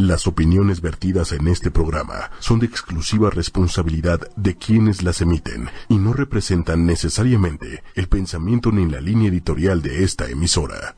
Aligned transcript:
Las 0.00 0.26
opiniones 0.26 0.80
vertidas 0.80 1.32
en 1.32 1.46
este 1.46 1.70
programa 1.70 2.30
son 2.38 2.58
de 2.58 2.64
exclusiva 2.64 3.28
responsabilidad 3.28 4.18
de 4.34 4.56
quienes 4.56 5.02
las 5.02 5.20
emiten 5.20 5.68
y 5.90 5.98
no 5.98 6.14
representan 6.14 6.86
necesariamente 6.86 7.82
el 7.94 8.08
pensamiento 8.08 8.72
ni 8.72 8.90
la 8.90 9.02
línea 9.02 9.28
editorial 9.28 9.82
de 9.82 10.02
esta 10.02 10.26
emisora. 10.30 10.96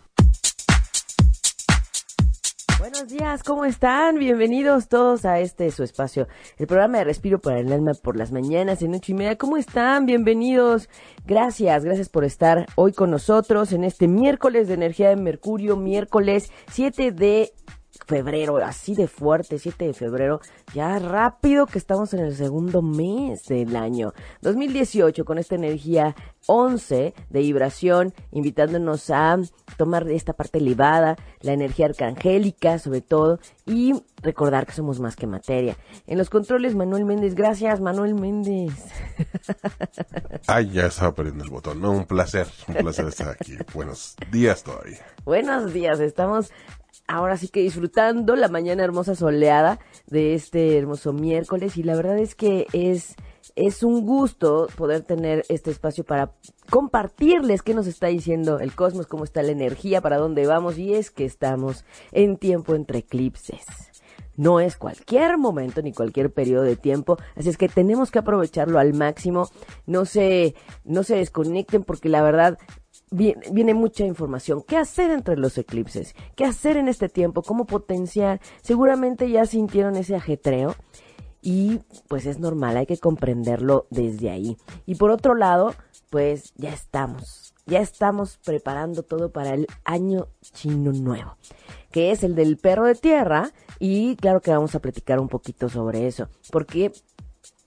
Buenos 2.79 3.09
días, 3.09 3.43
¿cómo 3.43 3.65
están? 3.65 4.21
Bienvenidos 4.21 4.89
todos 4.89 5.25
a 5.25 5.41
este 5.41 5.73
su 5.73 5.83
espacio, 5.83 6.29
el 6.57 6.69
programa 6.69 6.99
de 6.99 7.05
Respiro 7.05 7.41
para 7.41 7.59
el 7.59 7.73
Alma 7.73 7.95
por 7.95 8.17
las 8.17 8.31
mañanas 8.31 8.83
en 8.83 8.95
ocho 8.95 9.11
y 9.11 9.15
media. 9.17 9.37
¿Cómo 9.37 9.57
están? 9.57 10.07
Bienvenidos. 10.07 10.89
Gracias, 11.27 11.85
gracias 11.85 12.09
por 12.09 12.25
estar 12.25 12.67
hoy 12.77 12.93
con 12.93 13.11
nosotros 13.11 13.73
en 13.73 13.83
este 13.83 14.07
miércoles 14.07 14.69
de 14.69 14.75
energía 14.75 15.09
de 15.09 15.17
Mercurio, 15.17 15.77
miércoles 15.77 16.53
7 16.71 17.11
de 17.11 17.53
febrero, 18.07 18.57
así 18.59 18.95
de 18.95 19.09
fuerte, 19.09 19.59
7 19.59 19.87
de 19.87 19.95
febrero, 19.95 20.41
ya 20.75 20.99
rápido 20.99 21.67
que 21.67 21.79
estamos 21.79 22.13
en 22.15 22.21
el 22.21 22.35
segundo 22.35 22.83
mes 22.83 23.45
del 23.47 23.77
año 23.77 24.13
2018 24.43 25.25
con 25.25 25.39
esta 25.39 25.55
energía 25.55 26.15
11 26.47 27.15
de 27.31 27.41
vibración, 27.41 28.13
invitándonos 28.33 29.11
a 29.11 29.39
tomar 29.77 30.09
esta 30.11 30.33
parte 30.33 30.59
elevada, 30.59 31.17
la 31.41 31.53
energía 31.53 31.87
arcangélica 31.87 32.79
sobre 32.79 33.01
todo, 33.01 33.39
y 33.67 33.95
recordar 34.23 34.67
que 34.67 34.73
somos 34.73 35.01
más 35.01 35.17
que 35.17 35.27
materia. 35.27 35.77
En 36.07 36.19
los 36.19 36.31
controles, 36.31 36.75
Manuel 36.75 37.05
Méndez, 37.05 37.35
gracias 37.35 37.81
Manuel 37.81 38.15
Méndez. 38.15 38.73
Ay, 40.47 40.71
ya 40.71 40.87
estaba 40.87 41.15
perdiendo 41.15 41.45
el 41.45 41.51
botón, 41.51 41.81
no, 41.81 41.93
un 41.93 42.07
placer, 42.07 42.47
un 42.69 42.75
placer 42.75 43.07
estar 43.07 43.29
aquí. 43.29 43.57
Buenos 43.75 44.17
días 44.31 44.63
todavía. 44.63 44.99
Buenos 45.25 45.73
días, 45.73 46.01
estamos 46.01 46.53
ahora 47.13 47.37
sí 47.37 47.49
que 47.49 47.61
disfrutando 47.61 48.37
la 48.37 48.49
mañana 48.49 48.83
hermosa 48.83 49.15
soleada 49.15 49.79
de 50.07 50.35
este 50.35 50.79
hermoso 50.79 51.13
miércoles 51.13 51.77
y 51.77 51.83
la 51.83 51.95
verdad 51.95 52.19
es 52.19 52.35
que 52.35 52.67
es 52.73 53.17
es 53.55 53.83
un 53.83 54.07
gusto 54.07 54.67
poder 54.77 55.03
tener 55.03 55.45
este 55.51 55.71
espacio 55.71 56.05
para 56.05 56.33
compartirles 56.71 57.61
qué 57.61 57.75
nos 57.75 57.87
está 57.87 58.07
diciendo 58.07 58.61
el 58.61 58.75
cosmos, 58.75 59.07
cómo 59.07 59.25
está 59.25 59.43
la 59.43 59.51
energía, 59.51 60.01
para 60.01 60.17
dónde 60.17 60.47
vamos 60.47 60.79
y 60.79 60.95
es 60.95 61.11
que 61.11 61.27
estamos 61.27 61.85
en 62.13 62.39
tiempo 62.39 62.75
entre 62.75 63.01
eclipses. 63.01 63.67
No 64.35 64.61
es 64.61 64.79
cualquier 64.79 65.37
momento 65.37 65.83
ni 65.83 65.93
cualquier 65.93 66.33
periodo 66.33 66.63
de 66.63 66.77
tiempo, 66.77 67.19
así 67.37 67.51
es 67.51 67.59
que 67.59 67.69
tenemos 67.69 68.11
que 68.11 68.21
aprovecharlo 68.21 68.79
al 68.79 68.95
máximo. 68.95 69.51
No 69.85 70.07
se, 70.07 70.55
no 70.85 71.03
se 71.03 71.17
desconecten 71.17 71.85
porque 71.85 72.09
la 72.09 72.23
verdad 72.23 72.59
viene, 73.13 73.75
mucha 73.75 74.05
información. 74.05 74.63
¿Qué 74.67 74.77
hacer 74.77 75.11
entre 75.11 75.37
los 75.37 75.57
eclipses? 75.59 76.15
¿Qué 76.35 76.45
hacer 76.45 76.77
en 76.77 76.89
este 76.89 77.09
tiempo? 77.09 77.43
¿Cómo 77.43 77.67
potenciar? 77.67 78.41
Seguramente 78.63 79.31
ya 79.31 79.47
sintieron 79.47 79.97
ese 79.97 80.17
ajetreo 80.17 80.75
y 81.41 81.81
pues 82.09 82.27
es 82.27 82.39
normal, 82.39 82.77
hay 82.77 82.87
que 82.87 82.99
comprenderlo 82.99 83.87
desde 83.91 84.31
ahí. 84.31 84.57
Y 84.87 84.95
por 84.95 85.11
otro 85.11 85.35
lado, 85.35 85.75
pues 86.11 86.53
ya 86.57 86.73
estamos, 86.73 87.55
ya 87.67 87.81
estamos 87.81 88.39
preparando 88.45 89.03
todo 89.03 89.33
para 89.33 89.55
el 89.55 89.67
año 89.85 90.29
chino 90.41 90.93
nuevo, 90.93 91.37
que 91.91 92.13
es 92.13 92.23
el 92.23 92.35
del 92.35 92.59
perro 92.59 92.87
de 92.87 92.95
tierra 92.95 93.51
y 93.79 94.17
claro 94.17 94.41
que 94.41 94.53
vamos 94.53 94.75
a 94.75 94.81
platicar 94.81 95.19
un 95.19 95.29
poquito 95.29 95.69
sobre 95.69 96.07
eso, 96.07 96.29
porque 96.51 96.93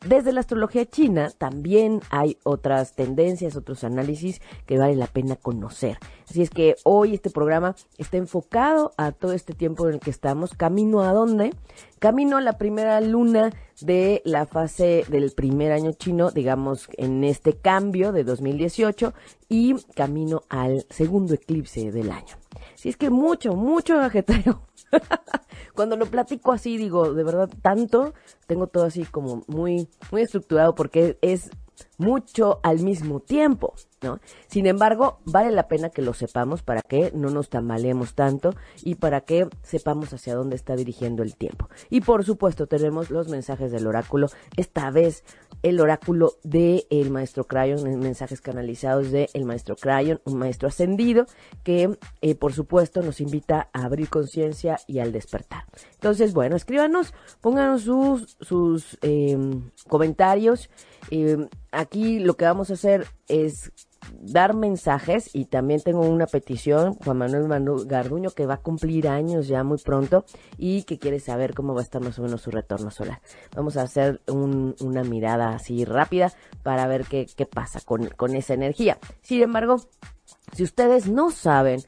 desde 0.06 0.32
la 0.32 0.42
astrología 0.42 0.86
china 0.86 1.32
también 1.38 2.02
hay 2.10 2.38
otras 2.44 2.94
tendencias, 2.94 3.56
otros 3.56 3.84
análisis 3.84 4.42
que 4.66 4.78
vale 4.78 4.96
la 4.96 5.08
pena 5.08 5.36
conocer. 5.36 5.98
Así 6.30 6.42
es 6.42 6.50
que 6.50 6.76
hoy 6.84 7.14
este 7.14 7.30
programa 7.30 7.76
está 7.98 8.18
enfocado 8.18 8.94
a 8.98 9.12
todo 9.12 9.34
este 9.34 9.54
tiempo 9.54 9.88
en 9.88 9.96
el 9.96 10.00
que 10.00 10.10
estamos. 10.10 10.54
¿Camino 10.54 11.02
a 11.04 11.14
dónde? 11.14 11.54
Camino 12.00 12.38
a 12.38 12.42
la 12.42 12.58
primera 12.58 13.00
luna 13.02 13.52
de 13.82 14.22
la 14.26 14.46
fase 14.46 15.06
del 15.10 15.32
primer 15.32 15.72
año 15.72 15.92
chino, 15.94 16.32
digamos, 16.32 16.88
en 16.98 17.24
este 17.24 17.54
cambio 17.54 18.12
de 18.12 18.24
2018 18.24 19.14
y 19.50 19.76
camino 19.96 20.44
al 20.50 20.86
segundo 20.90 21.34
eclipse 21.34 21.92
del 21.92 22.12
año. 22.12 22.36
Así 22.74 22.90
es 22.90 22.98
que 22.98 23.10
mucho, 23.10 23.56
mucho 23.56 24.00
ajetreo 24.00 24.62
Cuando 25.74 25.98
lo 25.98 26.06
platico 26.06 26.52
así, 26.52 26.78
digo, 26.78 27.14
de 27.14 27.24
verdad, 27.24 27.50
tanto, 27.62 28.14
tengo 28.48 28.68
todo 28.68 28.86
así 28.86 29.04
como 29.06 29.44
muy, 29.48 29.90
muy 30.12 30.22
estructurado 30.22 30.76
porque 30.76 31.18
es 31.22 31.50
mucho 31.98 32.60
al 32.64 32.80
mismo 32.80 33.20
tiempo, 33.20 33.74
¿no? 34.02 34.20
Sin 34.48 34.68
embargo, 34.68 35.20
vale 35.26 35.52
la 35.52 35.68
pena 35.68 35.90
que 35.90 36.02
lo 36.02 36.14
sepamos 36.14 36.62
para 36.62 36.82
que 36.82 37.12
no 37.14 37.30
nos 37.30 37.50
tambaleemos 37.50 38.14
tanto 38.16 38.52
y 38.84 38.96
para 38.96 39.22
que 39.22 39.48
sepamos 39.64 40.14
hacia 40.14 40.36
dónde 40.36 40.56
está 40.56 40.76
dirigiendo 40.76 41.24
el 41.24 41.36
tiempo. 41.36 41.70
Y 41.90 42.02
por 42.02 42.24
supuesto, 42.24 42.68
tenemos 42.68 43.10
los 43.10 43.30
mensajes 43.30 43.72
del 43.72 43.88
oráculo, 43.88 44.28
esta 44.58 44.92
vez 44.92 45.24
el 45.64 45.80
oráculo 45.80 46.34
de 46.44 46.86
el 46.90 47.10
maestro 47.10 47.46
Crayon, 47.46 48.00
mensajes 48.00 48.42
canalizados 48.42 49.12
de 49.12 49.30
el 49.34 49.46
maestro 49.46 49.76
Crayon, 49.76 50.22
un 50.26 50.38
maestro 50.38 50.68
ascendido 50.68 51.26
que 51.64 51.98
eh, 52.22 52.36
por 52.36 52.54
supuesto 52.54 53.02
nos 53.02 53.20
invita 53.20 53.70
a 53.74 53.86
abrir 53.86 54.10
conciencia 54.10 54.78
y 54.88 55.00
al 55.00 55.12
despertar. 55.12 55.66
Entonces, 55.94 56.34
bueno, 56.34 56.56
escríbanos, 56.56 57.14
pónganos 57.42 57.84
sus, 57.84 58.38
sus 58.42 58.98
em, 59.02 59.72
comentarios. 59.88 60.70
Em, 61.10 61.48
aquí 61.86 62.20
lo 62.20 62.36
que 62.36 62.46
vamos 62.46 62.70
a 62.70 62.74
hacer 62.74 63.08
es 63.28 63.72
dar 64.22 64.54
mensajes 64.54 65.30
y 65.34 65.46
también 65.46 65.82
tengo 65.82 66.02
una 66.02 66.28
petición, 66.28 66.94
Juan 66.96 67.18
Manuel 67.18 67.48
Garduño, 67.86 68.32
que 68.32 68.46
va 68.46 68.56
a 68.56 68.62
cumplir 68.62 69.08
años 69.08 69.48
ya 69.48 69.64
muy 69.64 69.78
pronto 69.78 70.26
y 70.58 70.84
que 70.84 71.00
quiere 71.00 71.20
saber 71.20 71.54
cómo 71.54 71.74
va 71.74 71.82
a 71.82 71.84
estar 71.84 72.02
más 72.02 72.20
o 72.20 72.24
menos 72.24 72.42
su 72.42 72.52
retorno 72.52 72.92
solar. 72.92 73.22
Vamos 73.56 73.78
a 73.78 73.84
hacer 73.84 74.22
una 74.28 75.04
mirada 75.04 75.50
así 75.50 75.86
rápida 75.86 76.34
para 76.64 76.88
ver 76.88 77.06
qué, 77.06 77.28
pasa 77.46 77.80
con 77.86 78.36
esa 78.36 78.54
energía. 78.54 78.98
Sin 79.22 79.42
embargo, 79.42 79.78
si 80.54 80.64
ustedes 80.64 81.08
no 81.08 81.32
saben 81.32 81.82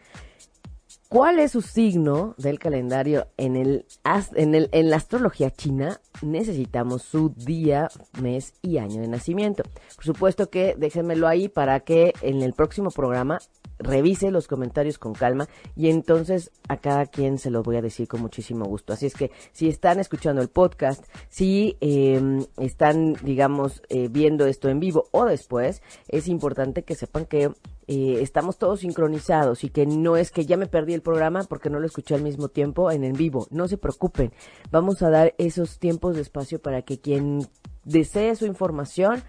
¿Cuál 1.10 1.40
es 1.40 1.54
su 1.54 1.62
signo 1.62 2.36
del 2.38 2.60
calendario 2.60 3.28
en 3.38 3.56
el, 3.56 3.86
en 4.34 4.90
la 4.90 4.98
astrología 4.98 5.50
china? 5.50 6.02
Necesitamos 6.22 7.04
su 7.04 7.30
día, 7.30 7.88
mes 8.22 8.54
y 8.62 8.78
año 8.78 9.00
de 9.00 9.08
nacimiento. 9.08 9.64
Por 9.96 10.04
supuesto 10.04 10.50
que 10.50 10.76
déjenmelo 10.78 11.30
ahí 11.30 11.48
para 11.48 11.80
que 11.80 12.14
en 12.22 12.42
el 12.42 12.52
próximo 12.52 12.90
programa 12.92 13.40
revise 13.80 14.32
los 14.32 14.48
comentarios 14.48 14.98
con 14.98 15.14
calma 15.14 15.48
y 15.78 15.90
entonces 15.90 16.52
a 16.68 16.78
cada 16.78 17.06
quien 17.06 17.38
se 17.38 17.52
los 17.52 17.64
voy 17.64 17.78
a 17.78 17.82
decir 17.82 18.10
con 18.10 18.22
muchísimo 18.22 18.66
gusto. 18.66 18.92
Así 18.92 19.06
es 19.06 19.14
que 19.14 19.32
si 19.54 19.70
están 19.70 20.02
escuchando 20.02 20.42
el 20.42 20.50
podcast, 20.50 21.06
si 21.30 21.78
em, 21.80 22.44
están, 22.58 23.14
digamos, 23.24 23.82
eh, 23.88 24.10
viendo 24.10 24.46
esto 24.46 24.68
en 24.68 24.82
vivo 24.82 25.08
o 25.12 25.24
después, 25.24 25.82
es 26.10 26.28
importante 26.28 26.84
que 26.84 26.96
sepan 26.96 27.26
que 27.26 27.52
eh, 27.88 28.20
estamos 28.22 28.58
todos 28.58 28.82
sincronizados 28.82 29.64
y 29.64 29.70
que 29.70 29.86
no 29.86 30.18
es 30.18 30.32
que 30.32 30.46
ya 30.46 30.58
me 30.58 30.68
perdí 30.68 30.94
el 30.94 31.02
programa 31.02 31.44
porque 31.44 31.70
no 31.70 31.80
lo 31.80 31.86
escuché 31.86 32.16
al 32.16 32.22
mismo 32.22 32.50
tiempo 32.50 32.92
en 32.92 33.04
en 33.04 33.14
vivo. 33.14 33.48
No 33.50 33.68
se 33.68 33.78
preocupen, 33.78 34.34
vamos 34.72 35.02
a 35.02 35.10
dar 35.10 35.34
esos 35.38 35.80
tiempos 35.80 36.16
de 36.16 36.22
espacio 36.22 36.62
para 36.62 36.82
que 36.82 37.00
quien 37.00 37.48
desee 37.86 38.36
su 38.36 38.46
información 38.46 39.24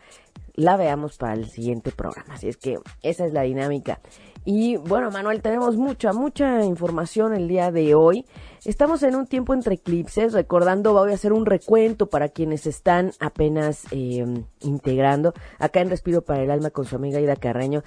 la 0.54 0.76
veamos 0.76 1.16
para 1.16 1.34
el 1.34 1.48
siguiente 1.48 1.92
programa. 1.92 2.34
Así 2.34 2.48
es 2.48 2.56
que 2.56 2.78
esa 3.02 3.24
es 3.24 3.32
la 3.32 3.42
dinámica. 3.42 4.00
Y 4.44 4.76
bueno, 4.76 5.10
Manuel, 5.10 5.40
tenemos 5.40 5.76
mucha, 5.76 6.12
mucha 6.12 6.64
información 6.64 7.32
el 7.32 7.46
día 7.46 7.70
de 7.70 7.94
hoy. 7.94 8.24
Estamos 8.64 9.02
en 9.04 9.14
un 9.14 9.26
tiempo 9.26 9.54
entre 9.54 9.74
eclipses, 9.74 10.32
recordando, 10.32 10.94
voy 10.94 11.12
a 11.12 11.14
hacer 11.14 11.32
un 11.32 11.46
recuento 11.46 12.08
para 12.08 12.30
quienes 12.30 12.66
están 12.66 13.12
apenas 13.20 13.84
em, 13.92 14.46
integrando. 14.60 15.32
Acá 15.58 15.80
en 15.80 15.90
Respiro 15.90 16.22
para 16.22 16.42
el 16.42 16.50
Alma 16.50 16.70
con 16.70 16.86
su 16.86 16.96
amiga 16.96 17.20
Ida 17.20 17.36
Carreño, 17.36 17.82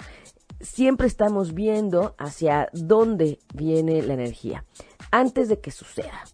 siempre 0.62 1.06
estamos 1.06 1.54
viendo 1.54 2.14
hacia 2.18 2.68
dónde 2.72 3.38
viene 3.52 4.02
la 4.02 4.14
energía, 4.14 4.64
antes 5.10 5.48
de 5.48 5.60
que 5.60 5.70
suceda 5.70 6.24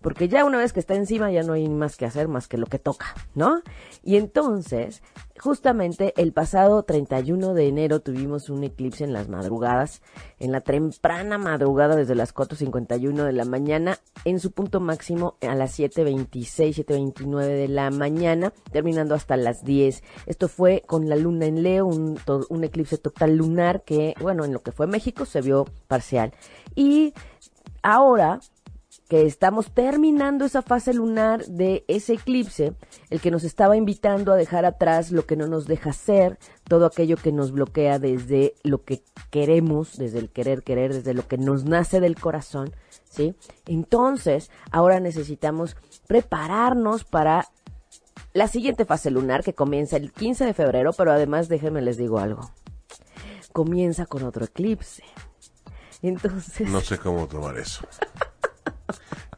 porque 0.00 0.28
ya 0.28 0.44
una 0.44 0.58
vez 0.58 0.72
que 0.72 0.80
está 0.80 0.94
encima 0.94 1.30
ya 1.30 1.42
no 1.42 1.54
hay 1.54 1.68
más 1.68 1.96
que 1.96 2.06
hacer 2.06 2.28
más 2.28 2.48
que 2.48 2.58
lo 2.58 2.66
que 2.66 2.78
toca, 2.78 3.14
¿no? 3.34 3.62
Y 4.02 4.16
entonces 4.16 5.02
Justamente 5.38 6.14
el 6.16 6.32
pasado 6.32 6.82
31 6.82 7.54
de 7.54 7.68
enero 7.68 8.00
tuvimos 8.00 8.50
un 8.50 8.64
eclipse 8.64 9.04
en 9.04 9.12
las 9.12 9.28
madrugadas, 9.28 10.02
en 10.40 10.50
la 10.50 10.60
temprana 10.60 11.38
madrugada 11.38 11.94
desde 11.94 12.16
las 12.16 12.34
4.51 12.34 13.24
de 13.24 13.32
la 13.32 13.44
mañana, 13.44 13.98
en 14.24 14.40
su 14.40 14.50
punto 14.50 14.80
máximo 14.80 15.36
a 15.48 15.54
las 15.54 15.78
7.26, 15.78 16.84
7.29 16.84 17.44
de 17.44 17.68
la 17.68 17.90
mañana, 17.90 18.52
terminando 18.72 19.14
hasta 19.14 19.36
las 19.36 19.64
10. 19.64 20.02
Esto 20.26 20.48
fue 20.48 20.82
con 20.84 21.08
la 21.08 21.14
luna 21.14 21.46
en 21.46 21.62
Leo, 21.62 21.86
un, 21.86 22.18
eclipse 22.64 22.98
total 22.98 23.36
lunar 23.36 23.82
que, 23.84 24.14
bueno, 24.20 24.44
en 24.44 24.52
lo 24.52 24.62
que 24.62 24.72
fue 24.72 24.88
México 24.88 25.24
se 25.24 25.40
vio 25.40 25.66
parcial. 25.86 26.32
Y 26.74 27.14
ahora 27.82 28.40
que 29.08 29.24
estamos 29.24 29.72
terminando 29.72 30.44
esa 30.44 30.60
fase 30.60 30.92
lunar 30.92 31.46
de 31.46 31.84
ese 31.88 32.12
eclipse, 32.12 32.74
el 33.08 33.20
que 33.20 33.30
nos 33.30 33.42
estaba 33.42 33.76
invitando 33.76 34.32
a 34.32 34.36
dejar 34.36 34.66
atrás 34.66 35.10
lo 35.10 35.24
que 35.24 35.34
no 35.34 35.46
nos 35.46 35.66
deja 35.66 35.94
ser, 35.94 36.38
todo 36.64 36.84
aquello 36.84 37.16
que 37.16 37.32
nos 37.32 37.50
bloquea 37.50 37.98
desde 37.98 38.54
lo 38.62 38.84
que 38.84 39.02
queremos, 39.30 39.96
desde 39.96 40.18
el 40.18 40.28
querer 40.28 40.62
querer, 40.62 40.92
desde 40.92 41.14
lo 41.14 41.26
que 41.26 41.38
nos 41.38 41.64
nace 41.64 42.00
del 42.00 42.20
corazón, 42.20 42.74
¿sí? 43.08 43.34
Entonces, 43.66 44.50
ahora 44.70 45.00
necesitamos 45.00 45.74
prepararnos 46.06 47.04
para 47.04 47.48
la 48.34 48.46
siguiente 48.46 48.84
fase 48.84 49.10
lunar 49.10 49.42
que 49.42 49.54
comienza 49.54 49.96
el 49.96 50.12
15 50.12 50.44
de 50.44 50.52
febrero, 50.52 50.92
pero 50.92 51.12
además 51.12 51.48
déjenme 51.48 51.80
les 51.80 51.96
digo 51.96 52.18
algo. 52.18 52.50
Comienza 53.54 54.04
con 54.04 54.22
otro 54.24 54.44
eclipse. 54.44 55.02
Entonces... 56.02 56.68
No 56.68 56.82
sé 56.82 56.98
cómo 56.98 57.26
tomar 57.26 57.56
eso. 57.56 57.86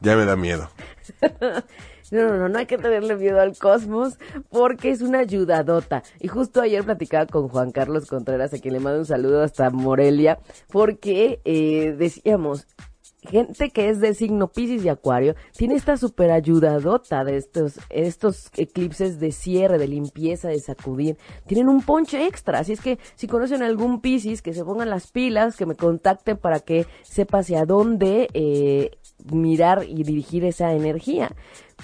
ya 0.01 0.17
me 0.17 0.25
da 0.25 0.37
miedo. 0.37 0.69
No, 2.11 2.23
no, 2.23 2.37
no, 2.39 2.49
no 2.49 2.59
hay 2.59 2.67
que 2.67 2.77
tenerle 2.77 3.15
miedo 3.15 3.41
al 3.41 3.57
cosmos 3.57 4.19
porque 4.49 4.91
es 4.91 5.01
una 5.01 5.21
ayudadota. 5.21 6.03
Y 6.19 6.27
justo 6.27 6.61
ayer 6.61 6.83
platicaba 6.83 7.27
con 7.27 7.49
Juan 7.49 7.71
Carlos 7.71 8.07
Contreras, 8.07 8.53
a 8.53 8.59
quien 8.59 8.75
le 8.75 8.81
mando 8.81 8.99
un 8.99 9.07
saludo 9.07 9.45
hasta 9.45 9.71
Morelia, 9.71 10.41
porque 10.73 11.41
eh, 11.45 11.95
decíamos, 11.97 12.67
gente 13.23 13.71
que 13.71 13.91
es 13.91 14.01
de 14.01 14.15
signo 14.15 14.49
Pisces 14.49 14.85
y 14.85 14.89
Acuario 14.89 15.35
tiene 15.57 15.75
esta 15.75 15.97
super 15.97 16.31
ayudadota 16.31 17.23
de 17.23 17.37
estos, 17.37 17.79
estos 17.91 18.51
eclipses 18.57 19.21
de 19.21 19.31
cierre, 19.31 19.79
de 19.79 19.89
limpieza, 19.89 20.49
de 20.49 20.59
sacudir. 20.59 21.17
Tienen 21.47 21.69
un 21.69 21.83
ponche 21.83 22.27
extra. 22.27 22.59
Así 22.61 22.73
es 22.73 22.81
que 22.81 22.99
si 23.15 23.27
conocen 23.29 23.63
algún 23.63 24.01
Pisces, 24.01 24.43
que 24.43 24.55
se 24.55 24.65
pongan 24.65 24.91
las 24.91 25.13
pilas, 25.13 25.57
que 25.57 25.67
me 25.67 25.77
contacten 25.77 26.39
para 26.39 26.61
que 26.61 26.87
sepa 27.03 27.39
hacia 27.39 27.65
dónde 27.67 28.29
eh, 28.35 28.91
mirar 29.33 29.85
y 29.89 30.03
dirigir 30.05 30.45
esa 30.45 30.73
energía 30.73 31.35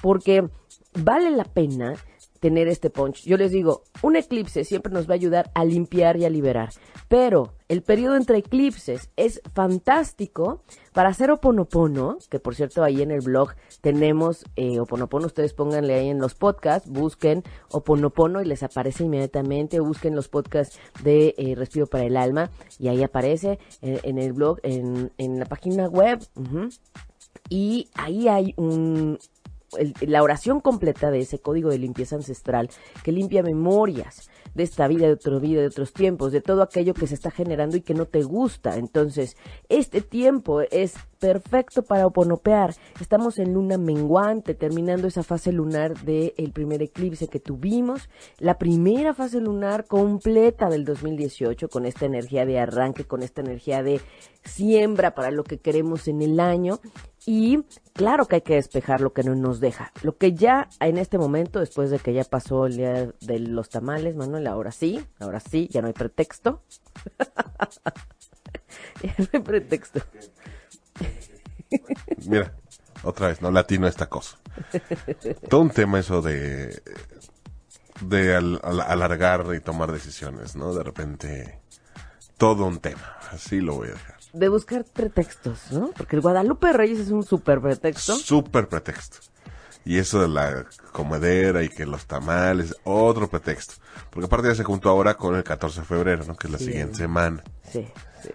porque 0.02 0.48
vale 0.94 1.30
la 1.30 1.44
pena 1.44 1.94
tener 2.40 2.68
este 2.68 2.90
punch. 2.90 3.24
Yo 3.24 3.36
les 3.36 3.50
digo, 3.50 3.82
un 4.02 4.16
eclipse 4.16 4.64
siempre 4.64 4.92
nos 4.92 5.08
va 5.08 5.12
a 5.12 5.16
ayudar 5.16 5.50
a 5.54 5.64
limpiar 5.64 6.16
y 6.16 6.24
a 6.24 6.30
liberar, 6.30 6.70
pero 7.08 7.54
el 7.68 7.82
periodo 7.82 8.16
entre 8.16 8.38
eclipses 8.38 9.10
es 9.16 9.42
fantástico 9.52 10.62
para 10.92 11.08
hacer 11.08 11.30
oponopono, 11.30 12.18
que 12.30 12.38
por 12.38 12.54
cierto 12.54 12.84
ahí 12.84 13.02
en 13.02 13.10
el 13.10 13.20
blog 13.20 13.54
tenemos 13.80 14.44
eh, 14.54 14.78
oponopono, 14.78 15.26
ustedes 15.26 15.54
pónganle 15.54 15.94
ahí 15.94 16.08
en 16.08 16.20
los 16.20 16.34
podcasts, 16.34 16.88
busquen 16.88 17.42
oponopono 17.70 18.40
y 18.40 18.44
les 18.44 18.62
aparece 18.62 19.04
inmediatamente, 19.04 19.80
busquen 19.80 20.14
los 20.14 20.28
podcasts 20.28 20.78
de 21.02 21.34
eh, 21.38 21.54
Respiro 21.56 21.86
para 21.86 22.04
el 22.04 22.16
Alma 22.16 22.50
y 22.78 22.88
ahí 22.88 23.02
aparece 23.02 23.58
eh, 23.82 24.00
en 24.04 24.18
el 24.18 24.32
blog, 24.32 24.60
en, 24.62 25.10
la 25.18 25.46
página 25.46 25.88
web. 25.88 26.20
Y 27.48 27.88
ahí 27.94 28.28
hay 28.28 28.54
un, 28.56 29.18
la 30.00 30.22
oración 30.22 30.60
completa 30.60 31.10
de 31.10 31.20
ese 31.20 31.38
código 31.38 31.70
de 31.70 31.78
limpieza 31.78 32.16
ancestral 32.16 32.70
que 33.02 33.12
limpia 33.12 33.42
memorias 33.42 34.30
de 34.54 34.62
esta 34.62 34.88
vida, 34.88 35.06
de 35.06 35.12
otra 35.12 35.38
vida, 35.38 35.60
de 35.60 35.66
otros 35.66 35.92
tiempos, 35.92 36.32
de 36.32 36.40
todo 36.40 36.62
aquello 36.62 36.94
que 36.94 37.06
se 37.06 37.14
está 37.14 37.30
generando 37.30 37.76
y 37.76 37.82
que 37.82 37.92
no 37.92 38.06
te 38.06 38.22
gusta. 38.22 38.76
Entonces, 38.76 39.36
este 39.68 40.00
tiempo 40.00 40.62
es 40.62 40.94
perfecto 41.18 41.82
para 41.82 42.06
oponopear. 42.06 42.74
Estamos 42.98 43.38
en 43.38 43.52
luna 43.52 43.76
menguante, 43.76 44.54
terminando 44.54 45.08
esa 45.08 45.22
fase 45.22 45.52
lunar 45.52 45.98
del 46.00 46.52
primer 46.54 46.82
eclipse 46.82 47.28
que 47.28 47.38
tuvimos, 47.38 48.08
la 48.38 48.56
primera 48.56 49.12
fase 49.12 49.40
lunar 49.40 49.84
completa 49.84 50.70
del 50.70 50.86
2018, 50.86 51.68
con 51.68 51.84
esta 51.84 52.06
energía 52.06 52.46
de 52.46 52.58
arranque, 52.58 53.04
con 53.04 53.22
esta 53.22 53.42
energía 53.42 53.82
de 53.82 54.00
siembra 54.42 55.14
para 55.14 55.30
lo 55.30 55.44
que 55.44 55.58
queremos 55.58 56.08
en 56.08 56.22
el 56.22 56.40
año. 56.40 56.80
Y 57.26 57.64
claro 57.92 58.26
que 58.26 58.36
hay 58.36 58.42
que 58.42 58.54
despejar 58.54 59.00
lo 59.00 59.12
que 59.12 59.24
no 59.24 59.34
nos 59.34 59.58
deja. 59.58 59.92
Lo 60.02 60.16
que 60.16 60.32
ya 60.32 60.68
en 60.80 60.96
este 60.96 61.18
momento, 61.18 61.58
después 61.58 61.90
de 61.90 61.98
que 61.98 62.12
ya 62.14 62.22
pasó 62.22 62.66
el 62.66 62.76
día 62.76 63.12
de 63.20 63.38
los 63.40 63.68
tamales, 63.68 64.14
Manuel, 64.14 64.46
ahora 64.46 64.70
sí, 64.70 65.04
ahora 65.18 65.40
sí, 65.40 65.68
ya 65.70 65.82
no 65.82 65.88
hay 65.88 65.92
pretexto. 65.92 66.62
ya 69.02 69.14
no 69.18 69.26
hay 69.32 69.40
pretexto. 69.40 70.00
Mira, 72.28 72.54
otra 73.02 73.28
vez, 73.28 73.42
no 73.42 73.50
latino 73.50 73.88
esta 73.88 74.08
cosa. 74.08 74.38
Todo 75.48 75.62
un 75.62 75.70
tema 75.70 75.98
eso 75.98 76.22
de 76.22 76.80
de 78.00 78.36
alargar 78.36 79.46
y 79.54 79.60
tomar 79.60 79.92
decisiones, 79.92 80.56
¿no? 80.56 80.74
De 80.74 80.82
repente, 80.82 81.60
todo 82.36 82.66
un 82.66 82.78
tema. 82.78 83.16
Así 83.32 83.60
lo 83.60 83.76
voy 83.76 83.88
a 83.88 83.92
dejar. 83.92 84.15
De 84.38 84.48
buscar 84.48 84.84
pretextos, 84.84 85.72
¿no? 85.72 85.90
Porque 85.96 86.16
el 86.16 86.22
Guadalupe 86.22 86.72
Reyes 86.72 86.98
es 86.98 87.10
un 87.10 87.24
súper 87.24 87.60
pretexto. 87.60 88.16
Súper 88.16 88.68
pretexto. 88.68 89.18
Y 89.84 89.98
eso 89.98 90.20
de 90.20 90.28
la 90.28 90.66
comedera 90.92 91.62
y 91.62 91.68
que 91.68 91.86
los 91.86 92.06
tamales, 92.06 92.74
otro 92.84 93.28
pretexto. 93.28 93.74
Porque 94.10 94.26
aparte 94.26 94.48
ya 94.48 94.54
se 94.54 94.64
juntó 94.64 94.90
ahora 94.90 95.16
con 95.16 95.36
el 95.36 95.44
14 95.44 95.80
de 95.80 95.86
febrero, 95.86 96.24
¿no? 96.26 96.36
Que 96.36 96.48
es 96.48 96.52
la 96.52 96.58
siguiente 96.58 96.96
semana. 96.96 97.42
Sí, 97.70 97.86
sí. 98.22 98.30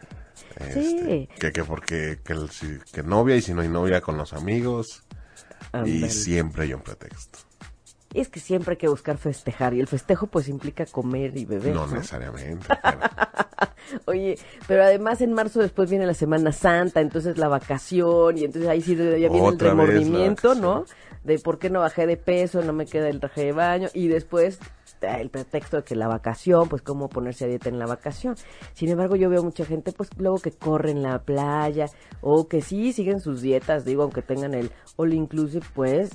Este, 0.55 1.29
que, 1.39 1.51
que 1.51 1.63
porque 1.63 2.19
que, 2.23 2.35
que, 2.91 3.03
novia 3.03 3.35
y 3.35 3.41
si 3.41 3.53
no 3.53 3.61
hay 3.61 3.69
novia 3.69 4.01
con 4.01 4.17
los 4.17 4.33
amigos. 4.33 5.03
Y 5.85 6.09
siempre 6.09 6.63
hay 6.63 6.73
un 6.73 6.81
pretexto. 6.81 7.39
Es 8.13 8.29
que 8.29 8.39
siempre 8.39 8.73
hay 8.73 8.77
que 8.77 8.89
buscar 8.89 9.17
festejar 9.17 9.73
y 9.73 9.79
el 9.79 9.87
festejo 9.87 10.27
pues 10.27 10.47
implica 10.49 10.85
comer 10.85 11.37
y 11.37 11.45
beber. 11.45 11.73
No, 11.73 11.87
necesariamente. 11.87 12.67
Oye, 14.05 14.37
pero 14.67 14.83
además 14.83 15.21
en 15.21 15.33
marzo 15.33 15.59
después 15.59 15.89
viene 15.89 16.05
la 16.05 16.13
Semana 16.13 16.51
Santa, 16.51 17.01
entonces 17.01 17.37
la 17.37 17.47
vacación 17.47 18.37
y 18.37 18.45
entonces 18.45 18.69
ahí 18.69 18.81
sí 18.81 18.95
ya 18.95 19.29
viene 19.29 19.47
el 19.47 19.59
remordimiento, 19.59 20.55
¿no? 20.55 20.85
De 21.23 21.39
por 21.39 21.59
qué 21.59 21.69
no 21.69 21.81
bajé 21.81 22.07
de 22.07 22.17
peso, 22.17 22.61
no 22.61 22.73
me 22.73 22.85
queda 22.85 23.09
el 23.09 23.19
traje 23.19 23.45
de 23.45 23.51
baño 23.51 23.89
y 23.93 24.07
después 24.07 24.59
el 25.01 25.29
pretexto 25.29 25.77
de 25.77 25.83
que 25.83 25.95
la 25.95 26.07
vacación, 26.07 26.69
pues 26.69 26.81
cómo 26.81 27.09
ponerse 27.09 27.45
a 27.45 27.47
dieta 27.47 27.69
en 27.69 27.79
la 27.79 27.85
vacación. 27.85 28.35
Sin 28.73 28.89
embargo, 28.89 29.15
yo 29.15 29.29
veo 29.29 29.43
mucha 29.43 29.65
gente, 29.65 29.91
pues 29.91 30.09
luego 30.17 30.39
que 30.39 30.51
corre 30.51 30.91
en 30.91 31.01
la 31.01 31.19
playa 31.23 31.87
o 32.21 32.47
que 32.47 32.61
sí 32.61 32.93
siguen 32.93 33.19
sus 33.19 33.41
dietas, 33.41 33.85
digo, 33.85 34.03
aunque 34.03 34.21
tengan 34.21 34.53
el 34.53 34.71
all 34.97 35.13
inclusive, 35.13 35.65
pues 35.73 36.11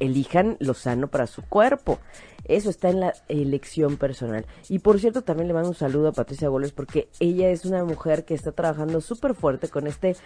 elijan 0.00 0.56
lo 0.60 0.74
sano 0.74 1.08
para 1.08 1.26
su 1.26 1.42
cuerpo. 1.42 1.98
Eso 2.44 2.70
está 2.70 2.88
en 2.88 3.00
la 3.00 3.12
elección 3.28 3.96
personal. 3.98 4.46
Y 4.68 4.78
por 4.78 4.98
cierto, 4.98 5.22
también 5.22 5.48
le 5.48 5.54
mando 5.54 5.68
un 5.68 5.74
saludo 5.74 6.08
a 6.08 6.12
Patricia 6.12 6.48
Gómez 6.48 6.72
porque 6.72 7.08
ella 7.20 7.50
es 7.50 7.64
una 7.66 7.84
mujer 7.84 8.24
que 8.24 8.34
está 8.34 8.52
trabajando 8.52 9.00
súper 9.00 9.34
fuerte 9.34 9.68
con 9.68 9.86
este, 9.86 10.16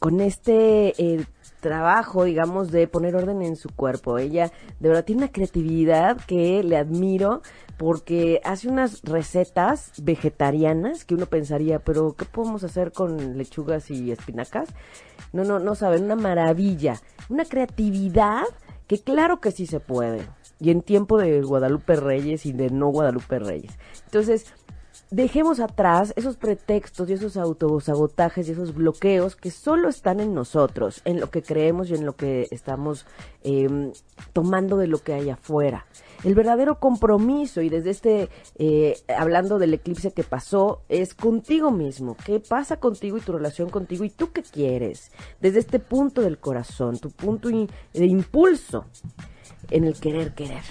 con 0.00 0.20
este 0.20 0.94
eh, 1.00 1.24
trabajo, 1.60 2.24
digamos, 2.24 2.72
de 2.72 2.88
poner 2.88 3.14
orden 3.14 3.42
en 3.42 3.54
su 3.54 3.68
cuerpo. 3.68 4.18
Ella 4.18 4.50
de 4.80 4.88
verdad 4.88 5.04
tiene 5.04 5.22
una 5.22 5.32
creatividad 5.32 6.16
que 6.26 6.62
le 6.64 6.76
admiro 6.76 7.42
porque 7.76 8.40
hace 8.42 8.68
unas 8.68 9.02
recetas 9.02 9.92
vegetarianas 10.02 11.04
que 11.04 11.14
uno 11.14 11.26
pensaría, 11.26 11.78
pero 11.78 12.14
¿qué 12.14 12.24
podemos 12.24 12.64
hacer 12.64 12.90
con 12.90 13.38
lechugas 13.38 13.90
y 13.92 14.10
espinacas? 14.10 14.68
No, 15.32 15.44
no, 15.44 15.60
no 15.60 15.76
saben, 15.76 16.04
una 16.04 16.16
maravilla, 16.16 17.00
una 17.28 17.44
creatividad 17.44 18.42
que 18.88 18.98
claro 18.98 19.40
que 19.40 19.52
sí 19.52 19.66
se 19.66 19.78
puede. 19.78 20.26
Y 20.58 20.70
en 20.70 20.82
tiempo 20.82 21.18
de 21.18 21.40
Guadalupe 21.42 21.94
Reyes 21.94 22.44
y 22.46 22.52
de 22.52 22.70
no 22.70 22.88
Guadalupe 22.88 23.38
Reyes. 23.38 23.78
Entonces, 24.06 24.46
dejemos 25.10 25.60
atrás 25.60 26.12
esos 26.16 26.36
pretextos 26.36 27.08
y 27.08 27.12
esos 27.12 27.36
autosabotajes 27.36 28.48
y 28.48 28.52
esos 28.52 28.74
bloqueos 28.74 29.36
que 29.36 29.50
solo 29.50 29.88
están 29.88 30.20
en 30.20 30.34
nosotros, 30.34 31.02
en 31.04 31.20
lo 31.20 31.30
que 31.30 31.42
creemos 31.42 31.90
y 31.90 31.94
en 31.94 32.04
lo 32.04 32.16
que 32.16 32.48
estamos 32.50 33.06
em, 33.42 33.92
tomando 34.32 34.76
de 34.76 34.88
lo 34.88 34.98
que 34.98 35.12
hay 35.12 35.30
afuera. 35.30 35.86
El 36.24 36.34
verdadero 36.34 36.80
compromiso, 36.80 37.62
y 37.62 37.68
desde 37.68 37.90
este, 37.90 38.28
eh, 38.56 38.96
hablando 39.16 39.58
del 39.58 39.74
eclipse 39.74 40.12
que 40.12 40.24
pasó, 40.24 40.82
es 40.88 41.14
contigo 41.14 41.70
mismo. 41.70 42.16
¿Qué 42.24 42.40
pasa 42.40 42.80
contigo 42.80 43.16
y 43.16 43.20
tu 43.20 43.32
relación 43.32 43.70
contigo? 43.70 44.04
¿Y 44.04 44.10
tú 44.10 44.32
qué 44.32 44.42
quieres? 44.42 45.12
Desde 45.40 45.60
este 45.60 45.78
punto 45.78 46.20
del 46.20 46.38
corazón, 46.38 46.98
tu 46.98 47.10
punto 47.10 47.48
de 47.48 48.06
impulso 48.06 48.86
en 49.70 49.84
el 49.84 49.98
querer 50.00 50.34
querer. 50.34 50.62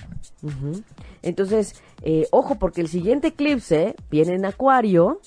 Entonces, 1.22 1.82
eh, 2.02 2.28
ojo, 2.32 2.56
porque 2.56 2.82
el 2.82 2.90
siguiente 2.90 3.30
eclipse 3.30 3.96
viene 4.12 4.34
en 4.34 4.46
Acuario, 4.46 5.22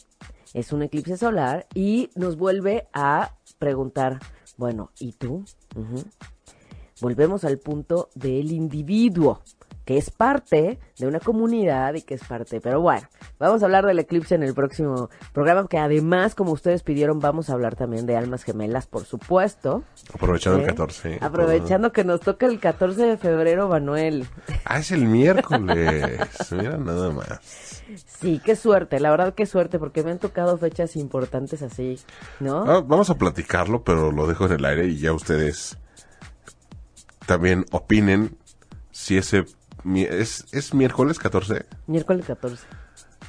es 0.52 0.72
un 0.72 0.82
eclipse 0.82 1.16
solar, 1.16 1.66
y 1.74 2.10
nos 2.14 2.36
vuelve 2.36 2.88
a 2.92 3.36
preguntar, 3.58 4.18
bueno, 4.58 4.90
¿y 4.98 5.12
tú? 5.12 5.44
Volvemos 7.00 7.44
al 7.44 7.58
punto 7.58 8.10
del 8.14 8.52
individuo 8.52 9.40
que 9.90 9.98
es 9.98 10.12
parte 10.12 10.78
de 11.00 11.06
una 11.08 11.18
comunidad 11.18 11.94
y 11.94 12.02
que 12.02 12.14
es 12.14 12.22
parte. 12.22 12.60
Pero 12.60 12.80
bueno, 12.80 13.08
vamos 13.40 13.60
a 13.60 13.66
hablar 13.66 13.84
del 13.86 13.98
eclipse 13.98 14.36
en 14.36 14.44
el 14.44 14.54
próximo 14.54 15.10
programa, 15.32 15.66
que 15.66 15.78
además, 15.78 16.36
como 16.36 16.52
ustedes 16.52 16.84
pidieron, 16.84 17.18
vamos 17.18 17.50
a 17.50 17.54
hablar 17.54 17.74
también 17.74 18.06
de 18.06 18.16
almas 18.16 18.44
gemelas, 18.44 18.86
por 18.86 19.04
supuesto. 19.04 19.82
Aprovechando 20.14 20.60
el 20.60 20.66
14. 20.66 21.14
¿Eh? 21.14 21.18
Aprovechando 21.20 21.90
que 21.90 22.04
nos 22.04 22.20
toca 22.20 22.46
el 22.46 22.60
14 22.60 23.02
de 23.04 23.16
febrero, 23.16 23.66
Manuel. 23.66 24.28
Ah, 24.64 24.78
es 24.78 24.92
el 24.92 25.06
miércoles. 25.06 26.20
Mira, 26.52 26.76
nada 26.78 27.10
más. 27.10 27.82
Sí, 28.20 28.40
qué 28.44 28.54
suerte, 28.54 29.00
la 29.00 29.10
verdad 29.10 29.34
qué 29.34 29.44
suerte, 29.44 29.80
porque 29.80 30.04
me 30.04 30.12
han 30.12 30.20
tocado 30.20 30.56
fechas 30.56 30.94
importantes 30.94 31.62
así, 31.62 31.98
¿no? 32.38 32.58
Ah, 32.58 32.80
vamos 32.80 33.10
a 33.10 33.18
platicarlo, 33.18 33.82
pero 33.82 34.12
lo 34.12 34.28
dejo 34.28 34.46
en 34.46 34.52
el 34.52 34.64
aire 34.64 34.86
y 34.86 34.98
ya 34.98 35.12
ustedes 35.12 35.78
también 37.26 37.64
opinen 37.72 38.38
si 38.92 39.16
ese 39.16 39.46
es, 39.94 40.46
es 40.52 40.74
miércoles 40.74 41.18
14. 41.18 41.66
Miércoles 41.86 42.26
14. 42.26 42.64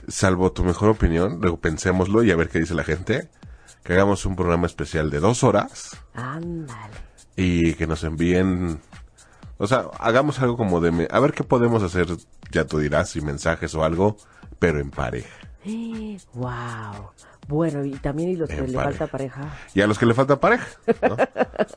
Salvo 0.08 0.51
tu 0.51 0.63
mejor 0.63 0.89
opinión, 0.89 1.39
luego 1.41 1.60
pensémoslo 1.60 2.24
y 2.24 2.31
a 2.31 2.36
ver 2.36 2.50
qué 2.50 2.60
dice 2.60 2.74
la 2.74 2.84
gente. 2.84 3.29
que 3.84 3.93
hagamos 3.93 4.25
un 4.25 4.36
programa 4.36 4.65
especial 4.67 5.10
de 5.10 5.20
dos 5.20 5.43
horas 5.43 5.98
Ándale. 6.13 6.93
y 7.36 7.74
que 7.74 7.88
nos 7.88 8.03
envíen, 8.03 8.79
o 9.58 9.67
sea, 9.67 9.86
hagamos 10.00 10.39
algo 10.39 10.58
como 10.58 10.81
de, 10.81 11.08
a 11.10 11.20
ver 11.20 11.34
qué 11.34 11.43
podemos 11.43 11.84
hacer, 11.84 12.08
ya 12.51 12.65
tú 12.65 12.79
dirás, 12.79 13.10
si 13.10 13.22
mensajes 13.22 13.74
o 13.75 13.84
algo, 13.84 14.17
pero 14.60 14.79
en 14.79 14.91
pareja. 14.91 15.29
Wow. 16.34 17.12
Bueno, 17.48 17.84
y 17.84 17.91
también 17.91 18.29
y 18.29 18.36
los 18.36 18.50
que 18.50 18.62
le 18.62 18.74
falta 18.74 19.08
pareja. 19.08 19.41
Y 19.74 19.81
a 19.81 19.88
los 19.88 19.98
que 20.00 20.05
le 20.05 20.13
falta 20.13 20.39
pareja, 20.39 20.67
¿no? 21.01 21.17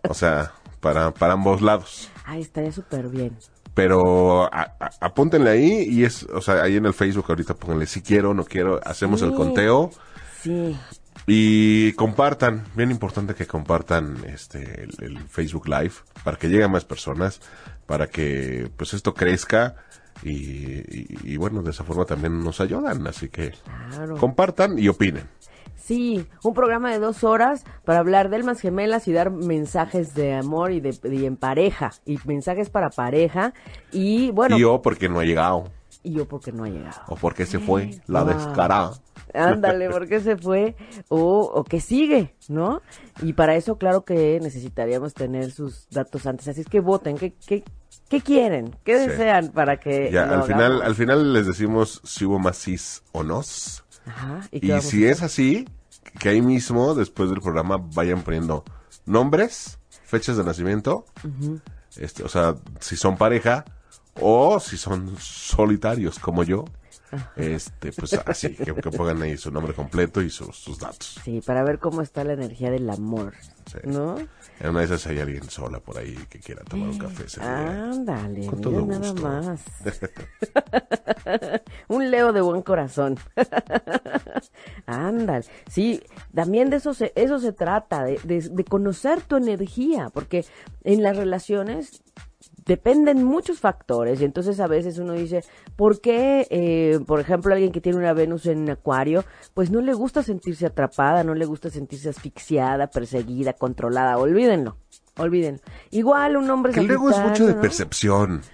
O 0.08 0.14
sea, 0.14 0.52
para, 0.80 1.12
para 1.12 1.32
ambos 1.32 1.62
lados. 1.62 2.10
Ay, 2.24 2.42
estaría 2.42 2.72
súper 2.72 3.08
bien. 3.08 3.36
Pero 3.74 4.44
a- 4.44 4.76
a- 4.78 4.90
apúntenle 5.00 5.50
ahí 5.50 5.86
y 5.90 6.04
es, 6.04 6.22
o 6.32 6.40
sea, 6.40 6.62
ahí 6.62 6.76
en 6.76 6.86
el 6.86 6.94
Facebook 6.94 7.26
ahorita 7.28 7.54
pónganle 7.54 7.86
si 7.86 8.02
quiero, 8.02 8.32
no 8.32 8.44
quiero, 8.44 8.80
hacemos 8.84 9.20
el 9.22 9.34
conteo 9.34 9.90
Sí. 10.42 10.76
y 11.26 11.92
compartan, 11.94 12.64
bien 12.76 12.90
importante 12.90 13.34
que 13.34 13.46
compartan 13.46 14.16
este 14.28 14.84
el, 14.84 14.90
el 15.00 15.18
Facebook 15.28 15.66
Live 15.68 15.94
para 16.22 16.36
que 16.36 16.48
lleguen 16.48 16.70
más 16.70 16.84
personas, 16.84 17.40
para 17.86 18.06
que 18.08 18.70
pues 18.76 18.94
esto 18.94 19.12
crezca 19.12 19.74
y, 20.22 20.30
y- 20.30 21.18
y, 21.24 21.36
bueno, 21.36 21.60
de 21.62 21.70
esa 21.72 21.82
forma 21.82 22.04
también 22.04 22.42
nos 22.44 22.60
ayudan, 22.60 23.04
así 23.08 23.28
que 23.28 23.54
Claro. 23.90 24.16
compartan 24.18 24.78
y 24.78 24.86
opinen. 24.88 25.24
Sí, 25.84 26.26
un 26.42 26.54
programa 26.54 26.90
de 26.90 26.98
dos 26.98 27.24
horas 27.24 27.64
para 27.84 27.98
hablar 27.98 28.30
de 28.30 28.36
almas 28.36 28.58
gemelas 28.60 29.06
y 29.06 29.12
dar 29.12 29.30
mensajes 29.30 30.14
de 30.14 30.32
amor 30.32 30.72
y 30.72 30.80
de 30.80 30.96
y 31.12 31.26
en 31.26 31.36
pareja 31.36 31.92
y 32.06 32.18
mensajes 32.24 32.70
para 32.70 32.88
pareja 32.88 33.52
y 33.92 34.30
bueno 34.30 34.56
y 34.56 34.60
yo 34.60 34.80
porque 34.80 35.10
no 35.10 35.20
ha 35.20 35.24
llegado 35.24 35.64
y 36.02 36.14
yo 36.14 36.26
porque 36.26 36.52
no 36.52 36.64
ha 36.64 36.68
llegado. 36.68 37.02
o 37.08 37.16
porque 37.16 37.44
se 37.44 37.58
fue 37.58 38.00
la 38.06 38.24
Wow. 38.24 38.32
descarada. 38.32 38.98
Ándale, 39.34 39.90
porque 39.90 40.20
se 40.20 40.36
fue 40.36 40.74
o, 41.08 41.50
o 41.54 41.64
que 41.64 41.80
sigue, 41.80 42.34
¿no? 42.48 42.80
Y 43.22 43.32
para 43.34 43.54
eso, 43.56 43.76
claro 43.76 44.04
que 44.04 44.38
necesitaríamos 44.40 45.12
tener 45.14 45.50
sus 45.50 45.86
datos 45.90 46.26
antes. 46.26 46.48
Así 46.48 46.60
es 46.62 46.66
que 46.68 46.80
voten, 46.80 47.16
¿qué, 47.18 47.34
qué, 47.46 47.62
qué 48.08 48.20
quieren? 48.20 48.74
¿Qué 48.84 48.98
Sí. 48.98 49.08
desean 49.08 49.48
para 49.48 49.78
que 49.78 50.10
Ya, 50.12 50.24
al 50.24 50.44
final, 50.44 50.82
al 50.82 50.94
final 50.94 51.32
les 51.32 51.46
decimos 51.46 52.00
si 52.04 52.24
hubo 52.24 52.38
más 52.38 52.58
cis 52.58 53.02
o 53.12 53.22
nos. 53.22 53.83
Ajá, 54.06 54.40
¿y, 54.50 54.80
si 54.80 55.06
es 55.06 55.23
así, 55.23 55.68
que 56.18 56.28
ahí 56.28 56.42
mismo, 56.42 56.94
después 56.94 57.30
del 57.30 57.40
programa, 57.40 57.78
vayan 57.78 58.23
poniendo 58.23 58.64
nombres, 59.06 59.78
fechas 60.04 60.37
de 60.37 60.44
nacimiento, 60.44 61.06
este, 61.96 62.23
o 62.23 62.28
sea, 62.28 62.56
si 62.80 62.96
son 62.96 63.16
pareja 63.16 63.64
o 64.20 64.61
si 64.61 64.76
son 64.76 65.16
solitarios 65.18 66.18
como 66.18 66.44
yo, 66.44 66.64
este, 67.37 67.92
pues 67.92 68.12
así, 68.26 68.54
que, 68.54 68.75
que 68.75 68.90
pongan 68.90 69.23
ahí 69.23 69.37
su 69.37 69.50
nombre 69.50 69.75
completo 69.75 70.21
y 70.23 70.30
sus, 70.30 70.56
sus 70.56 70.78
datos. 70.78 71.18
Sí, 71.25 71.40
para 71.44 71.62
ver 71.64 71.78
cómo 71.78 72.02
está 72.02 72.25
la 72.25 72.35
energía 72.35 72.71
del 72.71 72.88
amor, 72.90 73.35
Sí. 73.66 73.78
¿no? 73.85 74.16
En 74.61 74.71
una 74.71 74.80
de 74.80 74.85
esas 74.87 75.04
hay 75.09 75.18
alguien 75.18 75.49
sola 75.50 75.80
por 75.80 75.99
ahí 75.99 76.14
que 76.28 76.38
quiera 76.38 76.62
tomar 76.64 76.88
un 76.90 76.99
café 76.99 77.25
ese 77.25 77.40
día. 77.40 77.85
Ándale, 77.90 78.47
Con 78.47 78.59
mira 78.61 78.71
todo 78.71 78.87
nada 78.87 79.11
gusto. 79.11 79.23
más. 79.28 79.61
Un 81.88 82.11
Leo 82.11 82.33
de 82.33 82.40
buen 82.40 82.62
corazón. 82.62 83.18
Ándale. 84.87 85.44
Sí, 85.68 86.02
también 86.35 86.71
de 86.71 86.76
eso 86.76 86.94
se, 86.94 87.12
eso 87.16 87.38
se 87.40 87.52
trata, 87.52 88.04
de, 88.04 88.21
de- 88.25 88.49
de 88.49 88.64
conocer 88.64 89.23
tu 89.23 89.37
energía, 89.37 90.09
porque 90.12 90.44
en 90.85 91.02
las 91.02 91.16
relaciones 91.16 92.02
dependen 92.66 93.25
muchos 93.25 93.61
factores 93.61 94.21
y 94.21 94.25
entonces 94.25 94.61
a 94.61 94.66
veces 94.66 94.99
uno 94.99 95.12
dice, 95.12 95.44
¿por 95.76 96.00
qué, 96.00 96.47
eh, 96.50 97.00
por 97.06 97.21
ejemplo, 97.21 97.52
alguien 97.52 97.73
que 97.73 97.80
tiene 97.80 97.99
una 97.99 98.12
Venus 98.12 98.47
en 98.47 98.68
acuario, 98.71 99.25
pues 99.54 99.71
no 99.71 99.80
le 99.80 99.92
gusta 99.92 100.23
sentirse 100.23 100.66
atrapada, 100.66 101.25
no 101.25 101.35
le 101.35 101.44
gusta 101.44 101.71
sentirse 101.71 102.09
asfixiada, 102.09 102.88
perseguida, 102.88 103.52
controlada? 103.52 104.18
Olvídenlo, 104.18 104.76
olvídenlo. 105.18 105.61
Igual 105.90 106.37
un 106.37 106.50
hombre 106.50 106.73
Que 106.73 106.83
luego 106.83 107.11
es 107.11 107.18
mucho 107.18 107.61
percepción. 107.61 108.42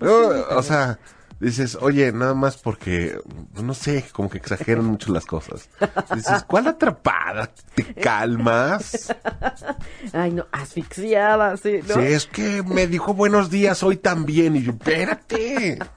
Luego, 0.00 0.46
o 0.56 0.62
sea, 0.62 0.98
dices, 1.40 1.78
oye, 1.80 2.12
nada 2.12 2.34
más 2.34 2.56
porque, 2.56 3.18
no 3.54 3.74
sé, 3.74 4.04
como 4.12 4.28
que 4.28 4.38
exageran 4.38 4.84
mucho 4.84 5.12
las 5.12 5.24
cosas. 5.24 5.68
Dices, 6.14 6.44
¿cuál 6.44 6.66
atrapada? 6.68 7.50
¿Te 7.74 7.94
calmas? 7.94 9.14
Ay, 10.12 10.32
no, 10.32 10.46
asfixiada, 10.52 11.56
sí, 11.56 11.80
¿no? 11.86 11.94
Si 11.94 12.00
es 12.00 12.26
que 12.26 12.62
me 12.62 12.86
dijo 12.86 13.14
buenos 13.14 13.50
días 13.50 13.82
hoy 13.82 13.96
también. 13.96 14.56
Y 14.56 14.62
yo, 14.64 14.72
espérate. 14.72 15.78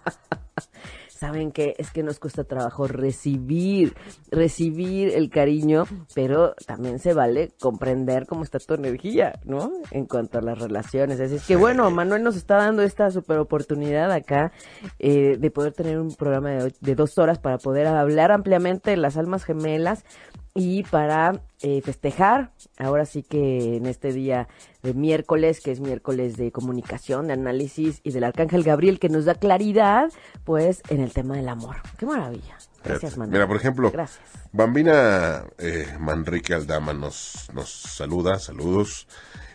Saben 1.22 1.52
que 1.52 1.76
es 1.78 1.92
que 1.92 2.02
nos 2.02 2.18
cuesta 2.18 2.46
trabajo 2.46 2.88
recibir, 2.88 3.94
recibir 4.32 5.14
el 5.14 5.30
cariño, 5.30 5.84
pero 6.16 6.56
también 6.66 6.98
se 6.98 7.14
vale 7.14 7.52
comprender 7.62 8.26
cómo 8.26 8.44
está 8.44 8.58
tu 8.58 8.74
energía, 8.74 9.40
¿no? 9.46 9.72
En 9.92 10.08
cuanto 10.08 10.40
a 10.40 10.42
las 10.42 10.58
relaciones. 10.58 11.20
Así 11.20 11.36
es 11.36 11.46
que 11.46 11.58
bueno, 11.58 11.92
Manuel 11.92 12.24
nos 12.24 12.36
está 12.36 12.56
dando 12.56 12.82
esta 12.82 13.12
super 13.12 13.38
oportunidad 13.38 14.12
acá 14.12 14.52
eh, 14.98 15.38
de 15.38 15.52
poder 15.52 15.74
tener 15.74 16.00
un 16.00 16.16
programa 16.16 16.50
de, 16.50 16.74
de 16.82 16.96
dos 16.96 17.20
horas 17.20 17.38
para 17.38 17.60
poder 17.60 17.86
hablar 17.86 18.32
ampliamente 18.32 18.90
de 18.90 18.98
las 18.98 19.16
almas 19.16 19.44
gemelas 19.44 20.04
y 20.54 20.84
para 20.84 21.42
eh, 21.62 21.82
festejar, 21.82 22.52
ahora 22.78 23.06
sí 23.06 23.24
que 23.24 23.78
en 23.78 23.86
este 23.86 24.12
día 24.12 24.48
de 24.84 24.94
miércoles, 24.94 25.62
que 25.62 25.72
es 25.72 25.80
miércoles 25.80 26.36
de 26.38 26.52
comunicación, 26.52 27.28
de 27.28 27.34
análisis 27.34 28.02
y 28.04 28.12
del 28.12 28.26
Arcángel 28.26 28.64
Gabriel 28.64 29.00
que 29.00 29.10
nos 29.10 29.26
da 29.26 29.36
claridad, 29.36 30.12
pues 30.44 30.82
en 30.90 31.02
el 31.02 31.14
tema 31.14 31.36
del 31.36 31.48
amor. 31.48 31.78
Qué 31.98 32.06
maravilla. 32.06 32.58
Gracias, 32.84 33.18
Manuel. 33.18 33.34
Mira, 33.34 33.48
por 33.48 33.58
ejemplo, 33.58 33.92
Gracias. 33.92 34.22
Bambina 34.52 35.46
eh, 35.60 35.88
Manrique 36.00 36.54
Aldama 36.54 36.94
nos, 36.94 37.50
nos 37.54 37.70
saluda, 37.70 38.40
saludos. 38.40 39.08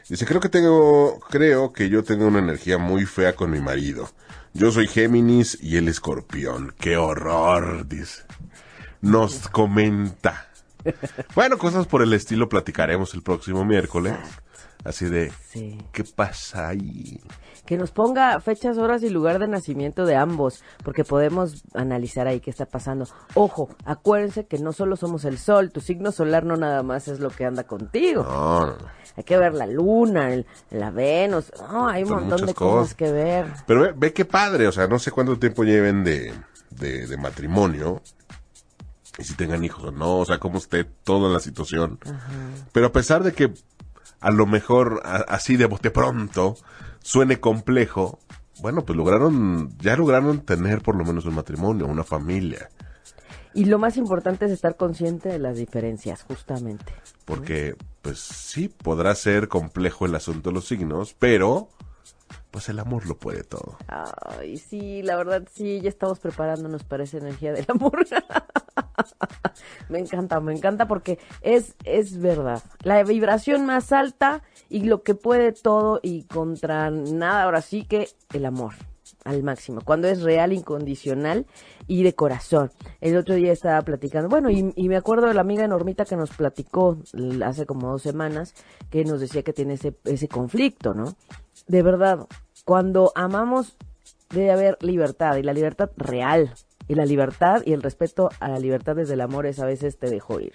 Dice, 0.08 0.24
creo 0.24 0.40
que 0.40 0.48
tengo, 0.48 1.18
creo 1.28 1.72
que 1.72 1.88
yo 1.88 2.04
tengo 2.04 2.26
una 2.26 2.38
energía 2.38 2.78
muy 2.78 3.04
fea 3.04 3.34
con 3.34 3.50
mi 3.50 3.60
marido. 3.60 4.08
Yo 4.54 4.70
soy 4.70 4.86
Géminis 4.86 5.58
y 5.60 5.76
él 5.76 5.88
escorpión. 5.88 6.72
¡Qué 6.78 6.96
horror! 6.96 7.86
Dice. 7.88 8.22
Nos 9.02 9.48
comenta. 9.48 10.45
Bueno, 11.34 11.58
cosas 11.58 11.86
por 11.86 12.02
el 12.02 12.12
estilo 12.12 12.48
platicaremos 12.48 13.14
el 13.14 13.22
próximo 13.22 13.64
miércoles. 13.64 14.14
Así 14.84 15.06
de, 15.06 15.32
Sí. 15.48 15.78
¿qué 15.92 16.04
pasa 16.04 16.68
ahí? 16.68 17.20
Que 17.64 17.76
nos 17.76 17.90
ponga 17.90 18.38
fechas, 18.40 18.78
horas 18.78 19.02
y 19.02 19.10
lugar 19.10 19.40
de 19.40 19.48
nacimiento 19.48 20.04
de 20.06 20.14
ambos, 20.14 20.62
porque 20.84 21.02
podemos 21.02 21.64
analizar 21.74 22.28
ahí 22.28 22.38
qué 22.38 22.50
está 22.50 22.66
pasando. 22.66 23.06
Ojo, 23.34 23.68
acuérdense 23.84 24.46
que 24.46 24.58
no 24.58 24.72
solo 24.72 24.94
somos 24.94 25.24
el 25.24 25.38
sol, 25.38 25.72
tu 25.72 25.80
signo 25.80 26.12
solar 26.12 26.44
no 26.44 26.56
nada 26.56 26.84
más 26.84 27.08
es 27.08 27.18
lo 27.18 27.30
que 27.30 27.44
anda 27.44 27.64
contigo. 27.64 28.22
No. 28.22 28.76
Hay 29.16 29.24
que 29.24 29.36
ver 29.38 29.54
la 29.54 29.66
luna, 29.66 30.32
el- 30.32 30.46
la 30.70 30.90
Venus, 30.90 31.50
no, 31.72 31.88
hay 31.88 32.02
un 32.04 32.08
Son 32.10 32.20
montón 32.28 32.46
de 32.46 32.54
cosas 32.54 32.78
cosas. 32.80 32.94
que 32.94 33.10
ver. 33.10 33.46
Pero 33.66 33.80
ve, 33.80 33.92
ve 33.96 34.12
qué 34.12 34.24
padre, 34.24 34.68
o 34.68 34.72
sea, 34.72 34.86
no 34.86 35.00
sé 35.00 35.10
cuánto 35.10 35.36
tiempo 35.36 35.64
lleven 35.64 36.04
de, 36.04 36.32
de, 36.70 37.06
de 37.08 37.16
matrimonio, 37.16 38.02
y 39.18 39.24
si 39.24 39.34
tengan 39.34 39.64
hijos 39.64 39.84
o 39.84 39.90
no, 39.92 40.18
o 40.18 40.24
sea, 40.24 40.38
cómo 40.38 40.58
esté 40.58 40.84
toda 40.84 41.30
la 41.32 41.40
situación. 41.40 41.98
Pero 42.72 42.86
a 42.86 42.92
pesar 42.92 43.22
de 43.22 43.32
que 43.32 43.52
a 44.20 44.30
lo 44.30 44.46
mejor 44.46 45.00
a- 45.04 45.16
así 45.28 45.56
de 45.56 45.66
bote 45.66 45.90
pronto 45.90 46.56
suene 47.02 47.38
complejo, 47.40 48.18
bueno, 48.60 48.84
pues 48.84 48.96
lograron, 48.96 49.76
ya 49.78 49.96
lograron 49.96 50.40
tener 50.40 50.80
por 50.82 50.96
lo 50.96 51.04
menos 51.04 51.24
un 51.26 51.34
matrimonio, 51.34 51.86
una 51.86 52.04
familia, 52.04 52.68
Y 53.54 53.64
lo 53.64 53.78
más 53.78 53.96
importante 53.96 54.44
es 54.44 54.52
estar 54.52 54.76
consciente 54.76 55.30
de 55.30 55.38
las 55.38 55.56
diferencias, 55.56 56.22
justamente. 56.22 56.92
porque 57.24 57.74
pues 58.02 58.18
sí, 58.20 58.68
podrá 58.68 59.14
ser 59.14 59.48
complejo 59.48 60.04
el 60.06 60.14
asunto 60.14 60.50
de 60.50 60.54
los 60.54 60.66
signos, 60.68 61.16
pero 61.18 61.68
pues 62.50 62.68
el 62.68 62.78
amor 62.78 63.06
lo 63.06 63.16
puede 63.16 63.42
todo. 63.44 63.76
Ay, 63.88 64.56
sí, 64.56 65.02
la 65.02 65.16
verdad 65.16 65.46
sí, 65.52 65.80
ya 65.80 65.88
estamos 65.88 66.18
preparándonos 66.18 66.84
para 66.84 67.04
esa 67.04 67.18
energía 67.18 67.52
del 67.52 67.66
amor. 67.68 68.06
me 69.88 69.98
encanta, 69.98 70.40
me 70.40 70.52
encanta 70.52 70.88
porque 70.88 71.18
es, 71.42 71.74
es 71.84 72.18
verdad. 72.18 72.62
La 72.82 73.02
vibración 73.02 73.66
más 73.66 73.92
alta 73.92 74.42
y 74.68 74.84
lo 74.84 75.02
que 75.02 75.14
puede 75.14 75.52
todo 75.52 76.00
y 76.02 76.24
contra 76.24 76.90
nada, 76.90 77.42
ahora 77.42 77.62
sí 77.62 77.84
que 77.84 78.08
el 78.32 78.46
amor 78.46 78.74
al 79.24 79.42
máximo, 79.42 79.80
cuando 79.84 80.08
es 80.08 80.22
real, 80.22 80.52
incondicional 80.52 81.46
y 81.86 82.02
de 82.02 82.14
corazón. 82.14 82.70
El 83.00 83.16
otro 83.16 83.34
día 83.34 83.52
estaba 83.52 83.82
platicando, 83.82 84.28
bueno, 84.28 84.50
y, 84.50 84.88
me 84.88 84.96
acuerdo 84.96 85.26
de 85.26 85.34
la 85.34 85.40
amiga 85.40 85.66
Normita 85.66 86.04
que 86.04 86.16
nos 86.16 86.30
platicó 86.30 86.98
hace 87.44 87.66
como 87.66 87.90
dos 87.90 88.02
semanas, 88.02 88.54
que 88.90 89.04
nos 89.04 89.20
decía 89.20 89.42
que 89.42 89.52
tiene 89.52 89.74
ese, 89.74 89.96
ese 90.04 90.28
conflicto, 90.28 90.94
¿no? 90.94 91.16
De 91.66 91.82
verdad, 91.82 92.26
cuando 92.64 93.12
amamos 93.14 93.76
debe 94.30 94.50
haber 94.52 94.78
libertad 94.80 95.36
y 95.36 95.42
la 95.42 95.52
libertad 95.52 95.90
real 95.96 96.52
y 96.88 96.94
la 96.94 97.04
libertad 97.04 97.62
y 97.64 97.72
el 97.72 97.82
respeto 97.82 98.30
a 98.40 98.48
la 98.48 98.58
libertad 98.58 98.96
desde 98.96 99.14
el 99.14 99.20
amor 99.20 99.46
es 99.46 99.58
a 99.58 99.66
veces 99.66 99.98
te 99.98 100.08
dejo 100.10 100.40
ir. 100.40 100.52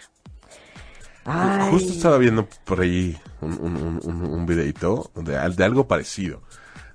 Ay, 1.24 1.70
Justo 1.72 1.92
estaba 1.94 2.18
viendo 2.18 2.48
por 2.66 2.82
ahí 2.82 3.18
un, 3.42 3.54
un, 3.54 4.26
un, 4.26 4.46
videito 4.46 5.12
de, 5.16 5.38
al- 5.38 5.56
de 5.56 5.64
algo 5.64 5.88
parecido. 5.88 6.42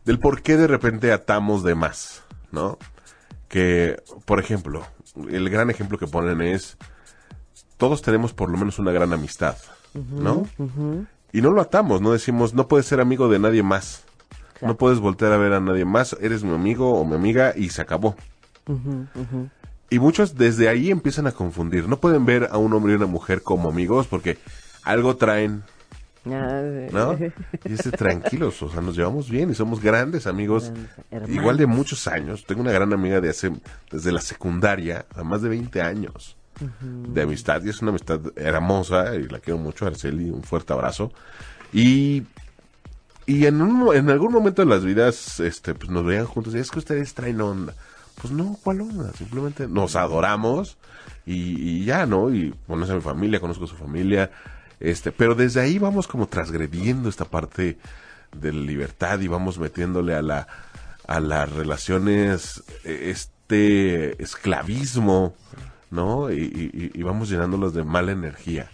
Del 0.04 0.18
por 0.18 0.42
qué 0.42 0.56
de 0.56 0.66
repente 0.66 1.12
atamos 1.12 1.62
de 1.62 1.74
más, 1.74 2.22
¿no? 2.50 2.78
Que, 3.48 4.02
por 4.24 4.40
ejemplo, 4.40 4.82
el 5.30 5.48
gran 5.48 5.70
ejemplo 5.70 5.98
que 5.98 6.06
ponen 6.08 6.40
es, 6.40 6.76
todos 7.76 8.02
tenemos 8.02 8.32
por 8.32 8.50
lo 8.50 8.58
menos 8.58 8.78
una 8.80 8.90
gran 8.90 9.12
amistad, 9.12 9.56
¿no? 9.94 10.46
Y 11.32 11.40
no 11.40 11.50
lo 11.50 11.60
atamos, 11.60 12.00
no 12.00 12.12
decimos, 12.12 12.52
no 12.54 12.66
puedes 12.66 12.86
ser 12.86 13.00
amigo 13.00 13.28
de 13.28 13.38
nadie 13.38 13.62
más. 13.62 14.02
No 14.60 14.76
puedes 14.76 14.98
voltear 14.98 15.32
a 15.32 15.36
ver 15.36 15.52
a 15.52 15.60
nadie 15.60 15.84
más, 15.84 16.16
eres 16.20 16.44
mi 16.44 16.54
amigo 16.54 16.98
o 16.98 17.04
mi 17.04 17.14
amiga 17.14 17.52
y 17.56 17.68
se 17.70 17.82
acabó. 17.82 18.16
Y 19.90 19.98
muchos 19.98 20.36
desde 20.36 20.68
ahí 20.68 20.90
empiezan 20.90 21.26
a 21.26 21.32
confundir. 21.32 21.88
No 21.88 21.98
pueden 21.98 22.26
ver 22.26 22.48
a 22.50 22.58
un 22.58 22.72
hombre 22.72 22.92
y 22.92 22.96
una 22.96 23.06
mujer 23.06 23.42
como 23.42 23.68
amigos 23.68 24.06
porque 24.06 24.38
algo 24.82 25.16
traen. 25.16 25.62
Ah, 26.28 26.60
¿No? 26.90 27.16
Y 27.64 27.68
dice, 27.68 27.92
tranquilos, 27.92 28.60
o 28.60 28.68
sea, 28.68 28.80
nos 28.80 28.96
llevamos 28.96 29.30
bien 29.30 29.50
y 29.50 29.54
somos 29.54 29.80
grandes 29.80 30.26
amigos, 30.26 30.72
igual 31.28 31.56
de 31.56 31.66
muchos 31.66 32.08
años. 32.08 32.44
Tengo 32.44 32.62
una 32.62 32.72
gran 32.72 32.92
amiga 32.92 33.20
de 33.20 33.30
hace, 33.30 33.52
desde 33.92 34.10
la 34.10 34.20
secundaria, 34.20 35.06
a 35.14 35.22
más 35.22 35.42
de 35.42 35.50
20 35.50 35.80
años 35.82 36.36
de 36.80 37.22
amistad, 37.22 37.62
y 37.64 37.68
es 37.68 37.82
una 37.82 37.90
amistad 37.90 38.20
hermosa, 38.34 39.14
y 39.14 39.28
la 39.28 39.38
quiero 39.38 39.58
mucho, 39.58 39.86
Arceli, 39.86 40.30
un 40.30 40.42
fuerte 40.42 40.72
abrazo. 40.72 41.12
Y, 41.72 42.24
y 43.26 43.46
en, 43.46 43.60
algún 43.60 44.32
momento 44.32 44.62
de 44.62 44.68
las 44.68 44.84
vidas, 44.84 45.40
este, 45.40 45.74
pues 45.74 45.90
nos 45.90 46.04
veían 46.04 46.26
juntos, 46.26 46.54
y 46.54 46.58
es 46.58 46.70
que 46.70 46.78
ustedes 46.78 47.12
traen 47.14 47.40
onda. 47.40 47.74
Pues 48.20 48.32
no, 48.32 48.56
¿cuál 48.62 48.80
onda? 48.80 49.12
Simplemente 49.12 49.66
nos 49.68 49.96
adoramos 49.96 50.78
y, 51.26 51.84
ya, 51.84 52.06
¿no? 52.06 52.32
Y 52.32 52.54
conoce 52.66 52.92
a 52.92 52.94
mi 52.94 53.00
familia, 53.02 53.40
conozco 53.40 53.64
a 53.64 53.68
su 53.68 53.76
familia, 53.76 54.30
este, 54.80 55.12
pero 55.12 55.34
desde 55.34 55.60
ahí 55.60 55.78
vamos 55.78 56.06
como 56.06 56.28
transgrediendo 56.28 57.08
esta 57.08 57.24
parte 57.24 57.78
de 58.32 58.52
la 58.52 58.60
libertad 58.60 59.20
y 59.20 59.28
vamos 59.28 59.58
metiéndole 59.58 60.14
a 60.14 60.22
la 60.22 60.46
a 61.06 61.20
las 61.20 61.50
relaciones 61.52 62.64
este 62.84 64.20
esclavismo, 64.22 65.34
¿no? 65.90 66.32
Y, 66.32 66.90
y, 66.94 67.02
vamos 67.02 67.28
llenándolos 67.28 67.74
de 67.74 67.84
mala 67.84 68.12
energía. 68.12 68.68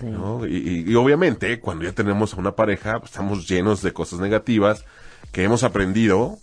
¿No? 0.00 0.46
Y, 0.46 0.94
obviamente 0.94 1.60
cuando 1.60 1.84
ya 1.84 1.92
tenemos 1.92 2.34
a 2.34 2.36
una 2.36 2.56
pareja 2.56 2.98
pues, 2.98 3.12
estamos 3.12 3.48
llenos 3.48 3.82
de 3.82 3.92
cosas 3.92 4.20
negativas 4.20 4.84
que 5.32 5.44
hemos 5.44 5.62
aprendido, 5.62 6.38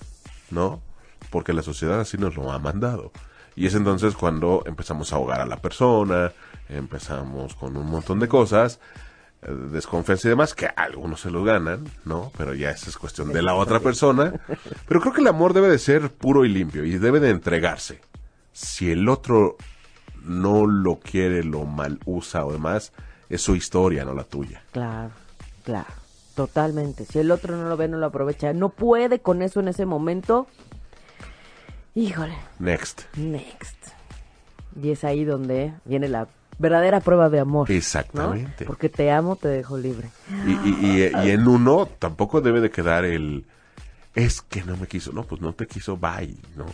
¿no? 0.51 0.81
Porque 1.29 1.53
la 1.53 1.61
sociedad 1.61 1.99
así 1.99 2.17
nos 2.17 2.35
lo 2.35 2.51
ha 2.51 2.59
mandado. 2.59 3.11
Y 3.55 3.65
es 3.65 3.75
entonces 3.75 4.15
cuando 4.15 4.63
empezamos 4.65 5.11
a 5.11 5.17
ahogar 5.17 5.41
a 5.41 5.45
la 5.45 5.57
persona, 5.57 6.31
empezamos 6.69 7.55
con 7.55 7.75
un 7.75 7.87
montón 7.87 8.19
de 8.19 8.27
cosas, 8.27 8.79
eh, 9.41 9.51
desconfianza 9.71 10.27
y 10.27 10.31
demás, 10.31 10.53
que 10.53 10.67
algunos 10.67 11.21
se 11.21 11.31
los 11.31 11.45
ganan, 11.45 11.85
¿no? 12.05 12.31
Pero 12.37 12.53
ya 12.53 12.71
esa 12.71 12.89
es 12.89 12.97
cuestión 12.97 13.33
de 13.33 13.41
la 13.41 13.55
otra 13.55 13.79
persona. 13.79 14.33
Pero 14.87 15.01
creo 15.01 15.13
que 15.13 15.21
el 15.21 15.27
amor 15.27 15.53
debe 15.53 15.69
de 15.69 15.79
ser 15.79 16.09
puro 16.09 16.45
y 16.45 16.49
limpio 16.49 16.85
y 16.85 16.97
debe 16.97 17.19
de 17.19 17.29
entregarse. 17.29 18.01
Si 18.53 18.91
el 18.91 19.07
otro 19.07 19.57
no 20.23 20.65
lo 20.65 20.99
quiere, 20.99 21.43
lo 21.43 21.65
mal 21.65 21.99
usa 22.05 22.45
o 22.45 22.51
demás, 22.51 22.91
es 23.29 23.41
su 23.41 23.55
historia, 23.55 24.03
no 24.03 24.13
la 24.13 24.23
tuya. 24.23 24.61
Claro, 24.71 25.11
claro, 25.63 25.93
totalmente. 26.35 27.05
Si 27.05 27.19
el 27.19 27.31
otro 27.31 27.55
no 27.55 27.69
lo 27.69 27.77
ve, 27.77 27.87
no 27.87 27.97
lo 27.97 28.07
aprovecha, 28.07 28.53
no 28.53 28.69
puede 28.69 29.19
con 29.19 29.41
eso 29.41 29.59
en 29.59 29.67
ese 29.67 29.85
momento, 29.85 30.47
híjole. 31.95 32.33
Next. 32.59 33.03
Next. 33.15 33.77
Y 34.81 34.91
es 34.91 35.03
ahí 35.03 35.25
donde 35.25 35.73
viene 35.85 36.07
la 36.07 36.27
verdadera 36.57 36.99
prueba 36.99 37.29
de 37.29 37.39
amor. 37.39 37.71
Exactamente. 37.71 38.65
Porque 38.65 38.89
te 38.89 39.11
amo, 39.11 39.35
te 39.35 39.47
dejo 39.47 39.77
libre. 39.77 40.09
Y, 40.45 40.51
y, 40.69 41.11
y, 41.23 41.29
en 41.29 41.47
uno 41.47 41.87
tampoco 41.99 42.41
debe 42.41 42.61
de 42.61 42.69
quedar 42.69 43.05
el 43.05 43.45
es 44.15 44.41
que 44.41 44.63
no 44.63 44.75
me 44.77 44.87
quiso. 44.87 45.11
No, 45.11 45.23
pues 45.23 45.41
no 45.41 45.53
te 45.53 45.67
quiso, 45.67 45.97
bye. 45.97 46.35
No, 46.55 46.65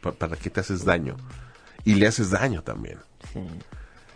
¿Para 0.00 0.36
qué 0.36 0.50
te 0.50 0.60
haces 0.60 0.84
daño? 0.84 1.16
Y 1.84 1.94
le 1.94 2.06
haces 2.06 2.30
daño 2.30 2.62
también. 2.62 2.98
Sí. 3.32 3.40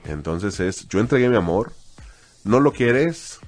Entonces 0.05 0.59
es, 0.61 0.89
yo 0.89 1.01
entregué 1.01 1.29
mi 1.29 1.37
amor, 1.37 1.73
no 2.45 2.61
lo 2.61 2.73
quieres, 2.73 3.41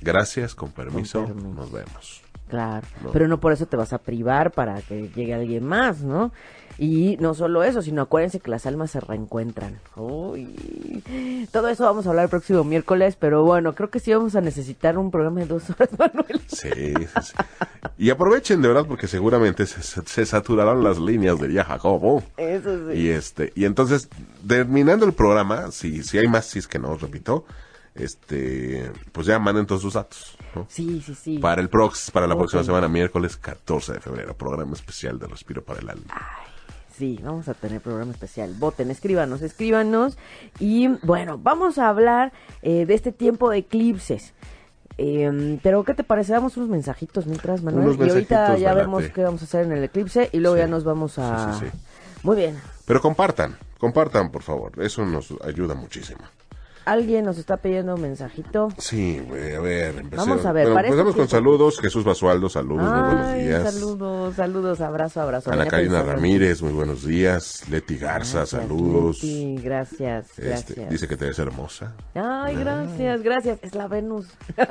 gracias, 0.00 0.54
con 0.54 0.70
permiso, 0.70 1.26
nos 1.26 1.72
vemos. 1.72 2.22
Claro, 2.48 2.86
pero 3.12 3.26
no 3.26 3.40
por 3.40 3.52
eso 3.52 3.66
te 3.66 3.76
vas 3.76 3.92
a 3.92 3.98
privar 3.98 4.52
para 4.52 4.80
que 4.82 5.08
llegue 5.08 5.34
alguien 5.34 5.64
más, 5.64 6.02
¿no? 6.02 6.30
Y 6.78 7.16
no 7.20 7.34
solo 7.34 7.62
eso, 7.62 7.82
sino 7.82 8.02
acuérdense 8.02 8.40
que 8.40 8.50
las 8.50 8.66
almas 8.66 8.90
se 8.90 9.00
reencuentran. 9.00 9.78
Uy, 9.96 11.02
todo 11.52 11.68
eso 11.68 11.84
vamos 11.84 12.06
a 12.06 12.10
hablar 12.10 12.24
el 12.24 12.30
próximo 12.30 12.64
miércoles, 12.64 13.16
pero 13.18 13.44
bueno, 13.44 13.74
creo 13.74 13.90
que 13.90 14.00
sí 14.00 14.12
vamos 14.12 14.34
a 14.34 14.40
necesitar 14.40 14.98
un 14.98 15.10
programa 15.10 15.40
de 15.40 15.46
dos 15.46 15.70
horas, 15.70 15.90
Manuel. 15.98 16.40
Sí, 16.48 16.70
sí, 17.22 17.32
Y 17.96 18.10
aprovechen 18.10 18.60
de 18.60 18.68
verdad 18.68 18.86
porque 18.86 19.06
seguramente 19.06 19.66
se, 19.66 20.26
saturarán 20.26 20.82
las 20.82 20.98
líneas 20.98 21.38
de 21.38 21.52
ya 21.52 21.64
Jacobo. 21.64 22.22
Eso 22.36 22.90
sí. 22.90 22.98
Y 22.98 23.08
este, 23.08 23.52
y 23.54 23.64
entonces, 23.64 24.08
terminando 24.46 25.06
el 25.06 25.12
programa, 25.12 25.70
si, 25.70 26.02
si 26.02 26.18
hay 26.18 26.26
más, 26.26 26.46
si 26.46 26.58
es 26.58 26.66
que 26.66 26.78
no, 26.78 26.96
repito, 26.96 27.44
este, 27.94 28.90
pues 29.12 29.26
ya 29.26 29.38
manden 29.38 29.66
todos 29.66 29.82
sus 29.82 29.94
datos. 29.94 30.36
Sí, 30.68 31.02
sí, 31.04 31.14
sí. 31.14 31.38
Para 31.38 31.60
el 31.62 31.68
prox, 31.68 32.10
para 32.10 32.26
la 32.26 32.36
próxima 32.36 32.64
semana, 32.64 32.88
miércoles 32.88 33.36
14 33.36 33.94
de 33.94 34.00
febrero, 34.00 34.36
programa 34.36 34.72
especial 34.72 35.18
de 35.18 35.26
Respiro 35.26 35.62
para 35.62 35.80
el 35.80 35.90
Alma. 35.90 36.14
Sí, 36.96 37.18
vamos 37.22 37.48
a 37.48 37.54
tener 37.54 37.80
programa 37.80 38.12
especial. 38.12 38.54
Voten, 38.56 38.90
escríbanos, 38.90 39.42
escríbanos. 39.42 40.16
Y 40.60 40.88
bueno, 41.02 41.38
vamos 41.38 41.78
a 41.78 41.88
hablar 41.88 42.32
eh, 42.62 42.86
de 42.86 42.94
este 42.94 43.10
tiempo 43.10 43.50
de 43.50 43.58
eclipses. 43.58 44.32
Em, 44.96 45.58
pero, 45.60 45.82
¿qué 45.82 45.94
te 45.94 46.04
parece? 46.04 46.32
Damos 46.32 46.56
unos 46.56 46.68
mensajitos 46.68 47.26
mientras, 47.26 47.62
Manuel. 47.62 47.96
y 47.98 48.08
ahorita 48.08 48.56
ya 48.58 48.74
vemos 48.74 49.04
qué 49.12 49.24
vamos 49.24 49.42
a 49.42 49.44
hacer 49.44 49.64
en 49.64 49.72
el 49.72 49.82
eclipse 49.82 50.30
y 50.32 50.38
luego 50.38 50.56
ya 50.56 50.68
nos 50.68 50.84
vamos 50.84 51.18
a. 51.18 51.58
Muy 52.22 52.36
bien. 52.36 52.56
Pero 52.86 53.00
compartan, 53.00 53.56
compartan, 53.78 54.30
por 54.30 54.42
favor. 54.42 54.72
Eso 54.80 55.04
nos 55.04 55.34
ayuda 55.42 55.74
muchísimo. 55.74 56.20
Alguien 56.84 57.24
nos 57.24 57.38
está 57.38 57.56
pidiendo 57.56 57.94
un 57.94 58.02
mensajito. 58.02 58.68
Sí, 58.78 59.22
a 59.28 59.60
ver, 59.60 59.96
empecemos. 59.96 60.28
Vamos 60.28 60.46
a 60.46 60.52
ver. 60.52 60.66
Bueno, 60.70 60.80
empezamos 60.88 61.16
con 61.16 61.28
saludos. 61.28 61.80
Jesús 61.80 62.04
Basualdo, 62.04 62.48
saludos, 62.48 62.84
muy 62.84 63.00
buenos 63.00 63.34
días. 63.34 63.74
Saludos, 63.74 64.34
saludos, 64.34 64.80
abrazo, 64.80 65.20
abrazo. 65.22 65.50
Ana 65.50 65.66
Karina 65.66 66.02
Ramírez, 66.02 66.62
muy 66.62 66.72
buenos 66.72 67.04
días. 67.04 67.68
Leti 67.70 67.96
Garza, 67.96 68.44
saludos. 68.44 69.18
Sí, 69.18 69.58
gracias, 69.62 70.30
este, 70.38 70.44
gracias. 70.44 70.90
dice 70.90 71.08
que 71.08 71.16
te 71.16 71.26
ves 71.26 71.38
hermosa. 71.38 71.94
Ay, 72.14 72.56
gracias, 72.56 73.22
gracias. 73.22 73.58
Es 73.62 73.74
la 73.74 73.88
Venus. 73.88 74.26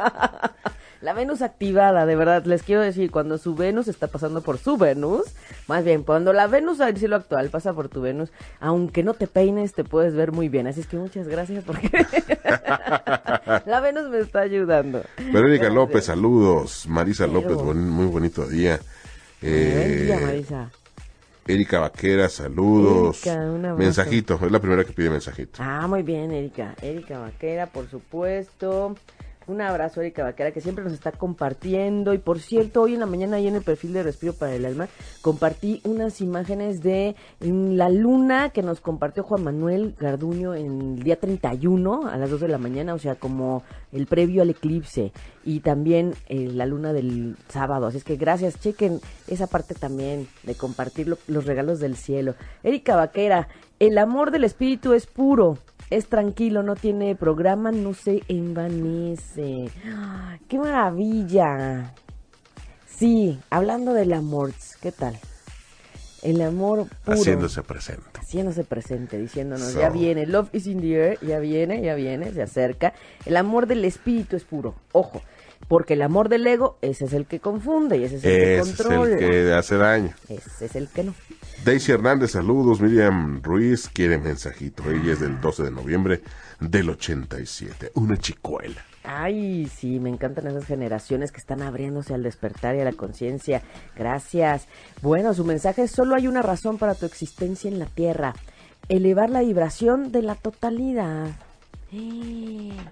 La 1.03 1.11
Venus 1.11 1.41
activada, 1.41 2.05
de 2.05 2.15
verdad, 2.15 2.45
les 2.45 2.63
quiero 2.63 2.81
decir, 2.81 3.11
cuando 3.11 3.37
su 3.37 3.55
Venus 3.55 3.89
está 3.89 4.07
pasando 4.07 4.39
por 4.39 4.57
su 4.57 4.77
Venus, 4.77 5.23
más 5.67 5.83
bien, 5.83 6.03
cuando 6.03 6.31
la 6.31 6.47
Venus 6.47 6.79
al 6.79 6.95
cielo 6.95 7.17
actual 7.17 7.49
pasa 7.49 7.73
por 7.73 7.89
tu 7.89 7.99
Venus, 7.99 8.31
aunque 8.61 9.03
no 9.03 9.13
te 9.13 9.27
peines, 9.27 9.73
te 9.73 9.83
puedes 9.83 10.15
ver 10.15 10.31
muy 10.31 10.47
bien. 10.47 10.65
Así 10.65 10.79
es 10.79 10.87
que 10.87 10.95
muchas 10.95 11.27
gracias 11.27 11.65
porque 11.65 11.89
la 13.65 13.79
Venus 13.81 14.09
me 14.09 14.19
está 14.19 14.41
ayudando. 14.41 15.03
Verónica 15.31 15.69
López, 15.69 16.05
saludos. 16.05 16.85
Marisa 16.87 17.27
López, 17.27 17.57
muy 17.57 18.05
bonito 18.07 18.45
día. 18.45 18.79
Eh, 19.41 20.03
día, 20.05 20.19
Marisa. 20.19 20.71
Erika 21.45 21.79
Vaquera, 21.79 22.29
saludos. 22.29 23.21
mensajito, 23.77 24.39
es 24.41 24.51
la 24.51 24.59
primera 24.59 24.85
que 24.85 24.93
pide 24.93 25.09
mensajito. 25.09 25.61
Ah, 25.61 25.87
muy 25.87 26.01
bien, 26.01 26.31
Erika. 26.31 26.75
Erika 26.81 27.19
Vaquera, 27.19 27.67
por 27.67 27.89
supuesto. 27.89 28.95
Un 29.45 29.59
abrazo, 29.59 29.99
Erika 29.99 30.23
Vaquera, 30.23 30.51
que 30.51 30.61
siempre 30.61 30.83
nos 30.85 30.93
está 30.93 31.11
compartiendo. 31.11 32.13
Y 32.13 32.17
por 32.17 32.39
cierto, 32.39 32.81
hoy 32.81 32.93
en 32.93 33.01
la 33.01 33.05
mañana, 33.05 33.37
ahí 33.37 33.47
en 33.47 33.55
el 33.55 33.61
perfil 33.61 33.91
de 33.91 34.03
Respiro 34.03 34.33
para 34.33 34.55
el 34.55 34.65
Alma, 34.65 34.87
compartí 35.21 35.81
unas 35.83 36.21
imágenes 36.21 36.81
de 36.81 37.15
la 37.41 37.89
luna 37.89 38.49
que 38.49 38.63
nos 38.63 38.79
compartió 38.79 39.23
Juan 39.23 39.43
Manuel 39.43 39.95
Garduño 39.99 40.55
en 40.55 40.95
el 40.97 41.03
día 41.03 41.19
31 41.19 42.07
a 42.07 42.17
las 42.17 42.29
2 42.29 42.39
de 42.39 42.47
la 42.47 42.57
mañana, 42.57 42.93
o 42.93 42.99
sea, 42.99 43.15
como 43.15 43.63
el 43.91 44.07
previo 44.07 44.43
al 44.43 44.49
eclipse. 44.49 45.11
Y 45.43 45.59
también 45.59 46.13
eh, 46.29 46.47
la 46.47 46.65
luna 46.65 46.93
del 46.93 47.35
sábado. 47.49 47.87
Así 47.87 47.97
es 47.97 48.05
que 48.05 48.15
gracias, 48.15 48.61
chequen 48.61 49.01
esa 49.27 49.47
parte 49.47 49.75
también 49.75 50.27
de 50.43 50.55
compartir 50.55 51.17
los 51.27 51.45
regalos 51.45 51.81
del 51.81 51.97
cielo. 51.97 52.35
Erika 52.63 52.95
Vaquera, 52.95 53.49
el 53.79 53.97
amor 53.97 54.31
del 54.31 54.45
espíritu 54.45 54.93
es 54.93 55.05
puro 55.05 55.57
es 55.95 56.07
tranquilo, 56.07 56.63
no 56.63 56.75
tiene 56.75 57.15
programa, 57.15 57.71
no 57.71 57.93
se 57.93 58.23
envanece. 58.27 59.69
¡Qué 60.47 60.57
maravilla! 60.57 61.93
Sí, 62.87 63.39
hablando 63.49 63.93
del 63.93 64.13
amor, 64.13 64.53
¿qué 64.81 64.91
tal? 64.91 65.17
El 66.23 66.41
amor 66.41 66.87
puro. 67.03 67.17
Haciéndose 67.17 67.61
presente. 67.61 68.19
Haciéndose 68.19 68.63
presente, 68.63 69.19
diciéndonos, 69.19 69.73
ya 69.75 69.89
viene, 69.89 70.25
love 70.25 70.49
is 70.53 70.67
in 70.67 70.81
the 70.81 70.93
air, 70.95 71.19
ya 71.21 71.39
viene, 71.39 71.81
ya 71.81 71.95
viene, 71.95 72.31
se 72.31 72.41
acerca. 72.41 72.93
El 73.25 73.37
amor 73.37 73.67
del 73.67 73.85
espíritu 73.85 74.35
es 74.35 74.45
puro, 74.45 74.75
ojo, 74.93 75.21
porque 75.67 75.93
el 75.93 76.01
amor 76.01 76.29
del 76.29 76.47
ego, 76.47 76.77
ese 76.81 77.05
es 77.05 77.13
el 77.13 77.25
que 77.25 77.39
confunde 77.39 77.97
y 77.97 78.05
ese 78.05 78.15
es 78.15 78.23
el 78.23 78.31
que 78.31 78.59
controla. 78.61 79.15
es 79.15 79.21
el 79.21 79.29
que 79.29 79.53
hace 79.53 79.77
daño. 79.77 80.13
Ese 80.29 80.65
es 80.65 80.75
el 80.75 80.87
que 80.87 81.03
no. 81.03 81.13
Daisy 81.63 81.93
Hernández, 81.93 82.31
saludos. 82.31 82.81
Miriam 82.81 83.41
Ruiz 83.41 83.87
quiere 83.87 84.17
mensajito. 84.17 84.83
Ella 84.91 85.13
es 85.13 85.21
del 85.21 85.39
12 85.39 85.63
de 85.63 85.71
noviembre 85.71 86.21
del 86.59 86.89
87. 86.89 87.91
Una 87.95 88.17
chicuela. 88.17 88.83
Ay, 89.05 89.71
sí, 89.73 90.01
me 90.01 90.09
encantan 90.09 90.47
esas 90.47 90.65
generaciones 90.65 91.31
que 91.31 91.37
están 91.37 91.61
abriéndose 91.61 92.13
al 92.13 92.23
despertar 92.23 92.75
y 92.75 92.81
a 92.81 92.83
la 92.83 92.91
conciencia. 92.91 93.61
Gracias. 93.95 94.67
Bueno, 95.01 95.33
su 95.33 95.45
mensaje 95.45 95.83
es 95.83 95.91
solo 95.91 96.15
hay 96.15 96.27
una 96.27 96.41
razón 96.41 96.77
para 96.77 96.95
tu 96.95 97.05
existencia 97.05 97.69
en 97.69 97.79
la 97.79 97.85
Tierra. 97.85 98.33
Elevar 98.89 99.29
la 99.29 99.39
vibración 99.39 100.11
de 100.11 100.21
la 100.21 100.35
totalidad. 100.35 101.29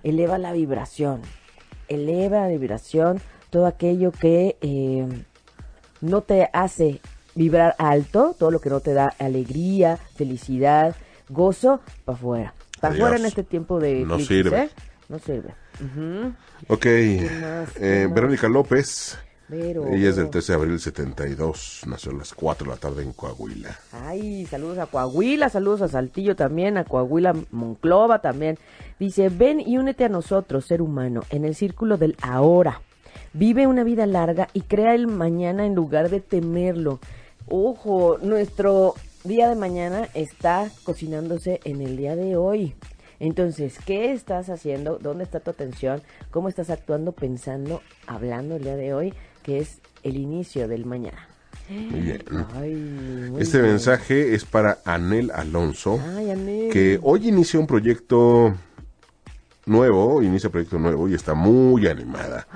Eleva 0.03 0.37
la 0.37 0.53
vibración. 0.53 1.21
Eleva 1.89 2.43
la 2.43 2.47
vibración. 2.47 3.19
Todo 3.49 3.65
aquello 3.65 4.13
que 4.13 4.55
eh, 4.61 5.07
no 5.99 6.21
te 6.21 6.49
hace 6.53 7.01
vibrar 7.35 7.75
alto, 7.77 8.35
todo 8.37 8.51
lo 8.51 8.59
que 8.59 8.69
no 8.69 8.79
te 8.79 8.93
da 8.93 9.13
alegría, 9.19 9.97
felicidad, 10.15 10.95
gozo, 11.29 11.81
para 12.05 12.17
afuera. 12.17 12.53
Para 12.79 12.93
afuera 12.93 13.17
en 13.17 13.25
este 13.25 13.43
tiempo 13.43 13.79
de 13.79 14.05
No 14.05 14.15
eclipses, 14.15 14.27
sirve. 14.27 14.63
¿eh? 14.63 14.69
No 15.09 15.19
sirve. 15.19 15.53
Ok, 16.67 16.85
más? 16.85 17.71
¿Qué 17.73 18.01
eh, 18.03 18.07
más? 18.07 18.15
Verónica 18.15 18.47
López. 18.47 19.17
Pero... 19.49 19.85
Ella 19.87 20.09
es 20.09 20.15
del 20.15 20.29
13 20.29 20.53
de 20.53 20.55
abril 20.55 20.71
del 20.71 20.79
72, 20.79 21.81
nació 21.85 22.11
a 22.13 22.15
las 22.15 22.33
4 22.33 22.65
de 22.65 22.71
la 22.71 22.77
tarde 22.77 23.03
en 23.03 23.11
Coahuila. 23.11 23.77
Ay, 23.91 24.45
saludos 24.45 24.77
a 24.77 24.85
Coahuila, 24.85 25.49
saludos 25.49 25.81
a 25.81 25.89
Saltillo 25.89 26.37
también, 26.37 26.77
a 26.77 26.85
Coahuila, 26.85 27.35
Monclova 27.51 28.21
también. 28.21 28.57
Dice, 28.97 29.27
ven 29.27 29.59
y 29.59 29.77
únete 29.77 30.05
a 30.05 30.09
nosotros, 30.09 30.65
ser 30.65 30.81
humano, 30.81 31.23
en 31.29 31.43
el 31.43 31.55
círculo 31.55 31.97
del 31.97 32.15
ahora. 32.21 32.79
Vive 33.33 33.67
una 33.67 33.83
vida 33.83 34.05
larga 34.05 34.47
y 34.53 34.61
crea 34.61 34.95
el 34.95 35.07
mañana 35.07 35.65
en 35.65 35.75
lugar 35.75 36.09
de 36.09 36.21
temerlo. 36.21 36.99
Ojo, 37.53 38.17
nuestro 38.21 38.95
día 39.25 39.49
de 39.49 39.55
mañana 39.55 40.07
está 40.13 40.69
cocinándose 40.85 41.59
en 41.65 41.81
el 41.81 41.97
día 41.97 42.15
de 42.15 42.37
hoy. 42.37 42.75
Entonces, 43.19 43.77
¿qué 43.85 44.13
estás 44.13 44.49
haciendo? 44.49 44.97
¿Dónde 44.99 45.25
está 45.25 45.41
tu 45.41 45.51
atención? 45.51 46.01
¿Cómo 46.31 46.47
estás 46.47 46.69
actuando, 46.69 47.11
pensando, 47.11 47.81
hablando 48.07 48.55
el 48.55 48.63
día 48.63 48.77
de 48.77 48.93
hoy? 48.93 49.13
Que 49.43 49.59
es 49.59 49.79
el 50.03 50.15
inicio 50.15 50.69
del 50.69 50.85
mañana. 50.85 51.27
Muy 51.69 51.99
bien. 51.99 52.23
Ay, 52.55 52.73
muy 53.29 53.41
Este 53.41 53.57
bien. 53.59 53.71
mensaje 53.71 54.33
es 54.33 54.45
para 54.45 54.79
Anel 54.85 55.29
Alonso, 55.31 55.99
Ay, 56.15 56.31
Anel. 56.31 56.69
que 56.71 56.99
hoy 57.03 57.27
inicia 57.27 57.59
un 57.59 57.67
proyecto 57.67 58.53
nuevo, 59.65 60.23
inicia 60.23 60.47
un 60.47 60.51
proyecto 60.53 60.79
nuevo 60.79 61.09
y 61.09 61.15
está 61.15 61.33
muy 61.33 61.85
animada. 61.87 62.47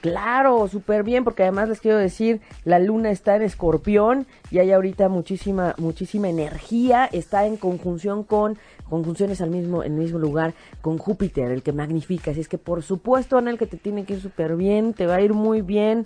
Claro, 0.00 0.68
súper 0.68 1.02
bien, 1.02 1.24
porque 1.24 1.42
además 1.42 1.68
les 1.68 1.80
quiero 1.80 1.98
decir, 1.98 2.40
la 2.64 2.78
luna 2.78 3.10
está 3.10 3.34
en 3.34 3.42
escorpión 3.42 4.26
y 4.50 4.58
hay 4.58 4.70
ahorita 4.70 5.08
muchísima, 5.08 5.74
muchísima 5.76 6.28
energía, 6.28 7.06
está 7.06 7.46
en 7.46 7.56
conjunción 7.56 8.22
con, 8.22 8.58
conjunciones 8.88 9.40
al 9.40 9.50
mismo, 9.50 9.82
en 9.82 9.94
el 9.94 9.98
mismo 9.98 10.20
lugar, 10.20 10.54
con 10.82 10.98
Júpiter, 10.98 11.50
el 11.50 11.64
que 11.64 11.72
magnifica. 11.72 12.30
Así 12.30 12.40
es 12.40 12.48
que 12.48 12.58
por 12.58 12.84
supuesto, 12.84 13.36
Anel, 13.38 13.58
que 13.58 13.66
te 13.66 13.76
tiene 13.76 14.04
que 14.04 14.14
ir 14.14 14.20
súper 14.20 14.54
bien, 14.54 14.94
te 14.94 15.06
va 15.06 15.16
a 15.16 15.20
ir 15.20 15.34
muy 15.34 15.62
bien. 15.62 16.04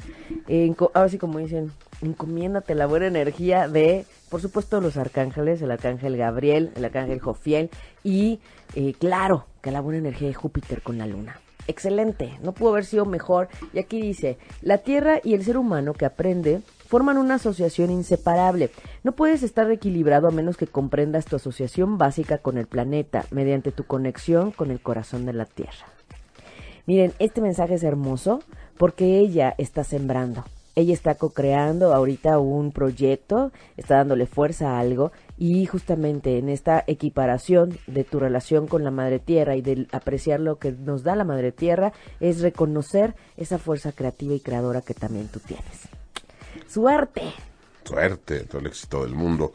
Eh, 0.48 0.74
ahora 0.94 1.10
sí, 1.10 1.18
como 1.18 1.38
dicen, 1.38 1.70
encomiéndate 2.00 2.74
la 2.74 2.86
buena 2.86 3.08
energía 3.08 3.68
de, 3.68 4.06
por 4.30 4.40
supuesto, 4.40 4.80
los 4.80 4.96
arcángeles, 4.96 5.60
el 5.60 5.70
arcángel 5.70 6.16
Gabriel, 6.16 6.72
el 6.76 6.84
arcángel 6.86 7.20
Jofiel 7.20 7.68
y, 8.02 8.40
eh, 8.74 8.94
claro, 8.98 9.44
que 9.60 9.70
la 9.70 9.82
buena 9.82 9.98
energía 9.98 10.28
de 10.28 10.34
Júpiter 10.34 10.80
con 10.80 10.96
la 10.96 11.06
luna. 11.06 11.41
Excelente, 11.68 12.38
no 12.42 12.52
pudo 12.52 12.70
haber 12.70 12.84
sido 12.84 13.04
mejor. 13.04 13.48
Y 13.72 13.78
aquí 13.78 14.00
dice, 14.00 14.38
la 14.62 14.78
Tierra 14.78 15.20
y 15.22 15.34
el 15.34 15.44
ser 15.44 15.56
humano 15.56 15.94
que 15.94 16.06
aprende 16.06 16.60
forman 16.88 17.18
una 17.18 17.36
asociación 17.36 17.90
inseparable. 17.90 18.70
No 19.02 19.12
puedes 19.12 19.42
estar 19.42 19.70
equilibrado 19.70 20.28
a 20.28 20.32
menos 20.32 20.56
que 20.56 20.66
comprendas 20.66 21.24
tu 21.24 21.36
asociación 21.36 21.98
básica 21.98 22.38
con 22.38 22.58
el 22.58 22.66
planeta 22.66 23.24
mediante 23.30 23.72
tu 23.72 23.84
conexión 23.84 24.50
con 24.50 24.70
el 24.70 24.80
corazón 24.80 25.24
de 25.24 25.32
la 25.32 25.46
Tierra. 25.46 25.86
Miren, 26.86 27.12
este 27.18 27.40
mensaje 27.40 27.74
es 27.74 27.84
hermoso 27.84 28.42
porque 28.76 29.18
ella 29.18 29.54
está 29.56 29.84
sembrando. 29.84 30.44
Ella 30.74 30.94
está 30.94 31.14
co-creando 31.16 31.92
ahorita 31.94 32.38
un 32.38 32.72
proyecto, 32.72 33.52
está 33.76 33.96
dándole 33.96 34.26
fuerza 34.26 34.70
a 34.70 34.80
algo 34.80 35.12
y 35.36 35.66
justamente 35.66 36.38
en 36.38 36.48
esta 36.48 36.82
equiparación 36.86 37.78
de 37.86 38.04
tu 38.04 38.18
relación 38.18 38.66
con 38.66 38.84
la 38.84 38.90
Madre 38.90 39.18
Tierra 39.18 39.56
y 39.56 39.60
de 39.60 39.86
apreciar 39.92 40.40
lo 40.40 40.58
que 40.58 40.72
nos 40.72 41.02
da 41.02 41.16
la 41.16 41.24
Madre 41.24 41.52
Tierra 41.52 41.92
es 42.20 42.40
reconocer 42.40 43.14
esa 43.36 43.58
fuerza 43.58 43.92
creativa 43.92 44.34
y 44.34 44.40
creadora 44.40 44.80
que 44.80 44.94
también 44.94 45.28
tú 45.28 45.40
tienes. 45.40 45.88
Suerte. 46.68 47.22
Suerte, 47.84 48.44
todo 48.44 48.60
el 48.60 48.68
éxito 48.68 49.02
del 49.02 49.14
mundo. 49.14 49.52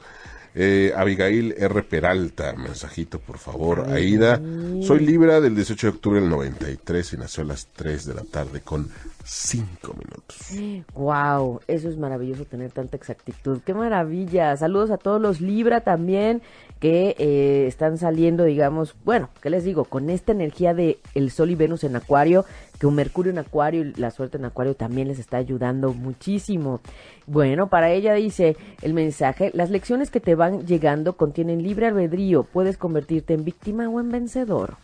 Eh, 0.60 0.91
Abigail 0.96 1.54
R. 1.56 1.84
Peralta, 1.84 2.54
mensajito 2.54 3.20
por 3.20 3.38
favor. 3.38 3.91
Aida, 3.91 4.41
soy 4.82 5.06
Libra 5.06 5.39
del 5.39 5.54
18 5.54 5.86
de 5.86 5.93
octubre 5.93 6.20
del 6.20 6.32
93 6.32 7.13
y 7.13 7.17
nació 7.17 7.43
a 7.43 7.46
las 7.46 7.67
3 7.67 8.08
de 8.08 8.13
la 8.15 8.24
tarde 8.24 8.62
con 8.62 8.89
5 9.24 9.93
minutos. 9.93 10.86
Wow, 10.96 11.60
eso 11.67 11.89
es 11.89 11.98
maravilloso 11.98 12.46
tener 12.46 12.72
tanta 12.72 12.98
exactitud. 12.98 13.60
Qué 13.63 13.76
maravilla. 13.76 14.58
Saludos 14.58 14.89
a 14.89 14.98
todos 14.98 15.22
los 15.22 15.41
Libra 15.41 15.82
también 15.82 16.41
que 16.80 17.15
eh, 17.20 17.67
están 17.67 18.00
saliendo, 18.00 18.43
digamos, 18.43 18.96
bueno, 19.04 19.30
¿qué 19.41 19.52
les 19.52 19.63
digo? 19.63 19.86
Con 19.86 20.10
esta 20.10 20.32
energía 20.32 20.74
de 20.74 20.98
el 21.13 21.30
Sol 21.30 21.52
y 21.52 21.56
Venus 21.56 21.84
en 21.84 21.96
Acuario, 21.96 22.46
que 22.80 22.88
un 22.88 22.96
Mercurio 22.96 23.32
en 23.32 23.40
Acuario 23.40 23.82
y 23.82 23.94
la 23.94 24.12
suerte 24.12 24.38
en 24.38 24.46
Acuario 24.46 24.76
también 24.76 25.08
les 25.08 25.20
está 25.20 25.38
ayudando 25.38 25.94
muchísimo. 25.94 26.80
Bueno, 27.26 27.68
para 27.68 27.92
ella 27.92 28.13
dice 28.13 28.56
el 28.82 28.94
mensaje, 28.94 29.52
las 29.54 29.70
lecciones 29.70 30.12
que 30.12 30.20
te 30.20 30.36
van 30.36 30.66
llegando 30.66 31.18
contienen 31.18 31.63
libre 31.63 31.88
albedrío, 31.88 32.44
puedes 32.44 32.78
convertirte 32.78 33.34
en 33.34 33.44
víctima 33.44 33.90
o 33.90 34.00
en 34.00 34.10
vencedor. 34.10 34.78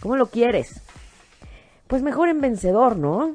¿Cómo 0.00 0.16
lo 0.16 0.26
quieres? 0.26 0.80
Pues 1.86 2.02
mejor 2.02 2.28
en 2.28 2.40
vencedor, 2.40 2.96
¿no? 2.96 3.34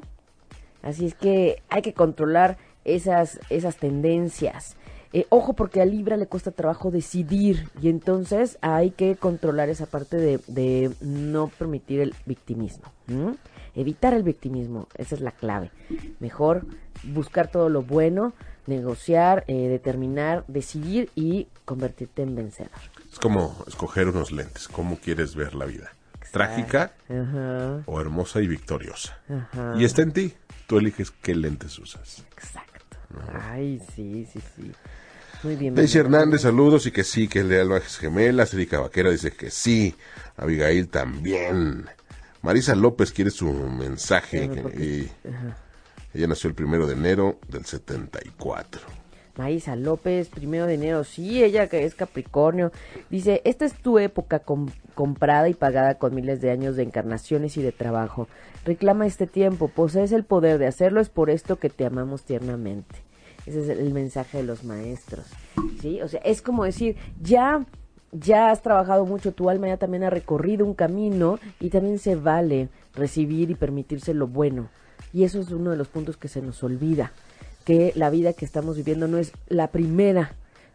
Así 0.82 1.06
es 1.06 1.14
que 1.14 1.62
hay 1.68 1.82
que 1.82 1.92
controlar 1.92 2.58
esas, 2.84 3.40
esas 3.50 3.76
tendencias. 3.76 4.76
Eh, 5.12 5.26
ojo 5.30 5.52
porque 5.54 5.80
a 5.80 5.86
Libra 5.86 6.16
le 6.16 6.26
cuesta 6.26 6.50
trabajo 6.50 6.90
decidir 6.90 7.68
y 7.80 7.88
entonces 7.88 8.58
hay 8.60 8.90
que 8.90 9.16
controlar 9.16 9.68
esa 9.68 9.86
parte 9.86 10.16
de, 10.16 10.40
de 10.46 10.90
no 11.00 11.48
permitir 11.48 12.00
el 12.00 12.14
victimismo. 12.26 12.84
Evitar 13.76 14.14
el 14.14 14.22
victimismo, 14.22 14.88
esa 14.96 15.14
es 15.14 15.20
la 15.20 15.30
clave. 15.30 15.70
Mejor 16.18 16.66
buscar 17.04 17.50
todo 17.50 17.68
lo 17.68 17.82
bueno, 17.82 18.32
negociar, 18.66 19.44
eh, 19.46 19.68
determinar, 19.68 20.44
decidir 20.48 21.10
y 21.14 21.46
convertirte 21.64 22.22
en 22.22 22.34
vencedor. 22.34 22.70
Es 23.12 23.18
como 23.18 23.56
escoger 23.68 24.08
unos 24.08 24.32
lentes. 24.32 24.66
¿Cómo 24.68 24.96
quieres 24.98 25.36
ver 25.36 25.54
la 25.54 25.66
vida? 25.66 25.92
¿Trágica 26.32 26.92
o 27.86 28.00
hermosa 28.00 28.40
y 28.42 28.46
victoriosa? 28.46 29.18
ajá. 29.28 29.74
Y 29.78 29.84
está 29.84 30.02
en 30.02 30.12
ti. 30.12 30.34
Tú 30.66 30.78
eliges 30.78 31.10
qué 31.22 31.34
lentes 31.34 31.78
usas. 31.78 32.24
Exacto. 32.32 32.96
Ay, 33.40 33.80
sí, 33.94 34.26
sí, 34.30 34.40
sí. 34.56 34.72
Muy 35.42 35.56
bien. 35.56 35.74
Daisy. 35.74 35.98
Hernández, 35.98 36.42
saludos 36.42 36.86
y 36.86 36.90
que 36.90 37.04
sí, 37.04 37.28
que 37.28 37.40
es 37.40 37.48
de 37.48 37.60
Albajes 37.60 37.98
Gemelas. 37.98 38.52
Erika 38.52 38.80
Vaquera 38.80 39.10
dice 39.10 39.30
que 39.30 39.50
sí. 39.50 39.94
Abigail 40.36 40.88
también. 40.88 41.86
Marisa 42.46 42.76
López 42.76 43.10
quiere 43.10 43.32
su 43.32 43.52
mensaje. 43.52 44.48
Y 44.78 45.10
ella 46.16 46.28
nació 46.28 46.48
el 46.48 46.54
primero 46.54 46.86
de 46.86 46.92
enero 46.94 47.40
del 47.48 47.64
74. 47.64 48.80
Maísa 49.36 49.74
López, 49.74 50.28
primero 50.28 50.64
de 50.66 50.74
enero, 50.74 51.02
sí, 51.02 51.42
ella 51.42 51.66
que 51.68 51.84
es 51.84 51.94
Capricornio, 51.96 52.70
dice, 53.10 53.42
esta 53.44 53.64
es 53.66 53.74
tu 53.74 53.98
época 53.98 54.38
com- 54.38 54.70
comprada 54.94 55.48
y 55.48 55.54
pagada 55.54 55.96
con 55.98 56.14
miles 56.14 56.40
de 56.40 56.50
años 56.52 56.76
de 56.76 56.84
encarnaciones 56.84 57.56
y 57.58 57.62
de 57.62 57.72
trabajo. 57.72 58.28
Reclama 58.64 59.06
este 59.06 59.26
tiempo, 59.26 59.66
posees 59.68 60.12
el 60.12 60.24
poder 60.24 60.58
de 60.58 60.68
hacerlo, 60.68 61.00
es 61.02 61.10
por 61.10 61.28
esto 61.30 61.58
que 61.58 61.68
te 61.68 61.84
amamos 61.84 62.22
tiernamente. 62.22 62.94
Ese 63.44 63.60
es 63.60 63.68
el 63.68 63.92
mensaje 63.92 64.38
de 64.38 64.44
los 64.44 64.62
maestros, 64.64 65.26
¿sí? 65.82 66.00
O 66.00 66.08
sea, 66.08 66.20
es 66.24 66.40
como 66.40 66.64
decir, 66.64 66.96
ya, 67.20 67.66
ya 68.18 68.50
has 68.50 68.62
trabajado 68.62 69.04
mucho, 69.04 69.32
tu 69.32 69.50
alma 69.50 69.68
ya 69.68 69.76
también 69.76 70.04
ha 70.04 70.10
recorrido 70.10 70.64
un 70.64 70.74
camino 70.74 71.38
y 71.60 71.70
también 71.70 71.98
se 71.98 72.14
vale 72.14 72.68
recibir 72.94 73.50
y 73.50 73.54
permitirse 73.54 74.14
lo 74.14 74.26
bueno. 74.26 74.68
Y 75.12 75.24
eso 75.24 75.40
es 75.40 75.50
uno 75.50 75.70
de 75.70 75.76
los 75.76 75.88
puntos 75.88 76.16
que 76.16 76.28
se 76.28 76.42
nos 76.42 76.62
olvida 76.62 77.12
que 77.66 77.92
la 77.96 78.10
vida 78.10 78.32
que 78.32 78.44
estamos 78.44 78.76
viviendo 78.76 79.08
no 79.08 79.18
es 79.18 79.32
la 79.48 79.68
primera 79.68 80.32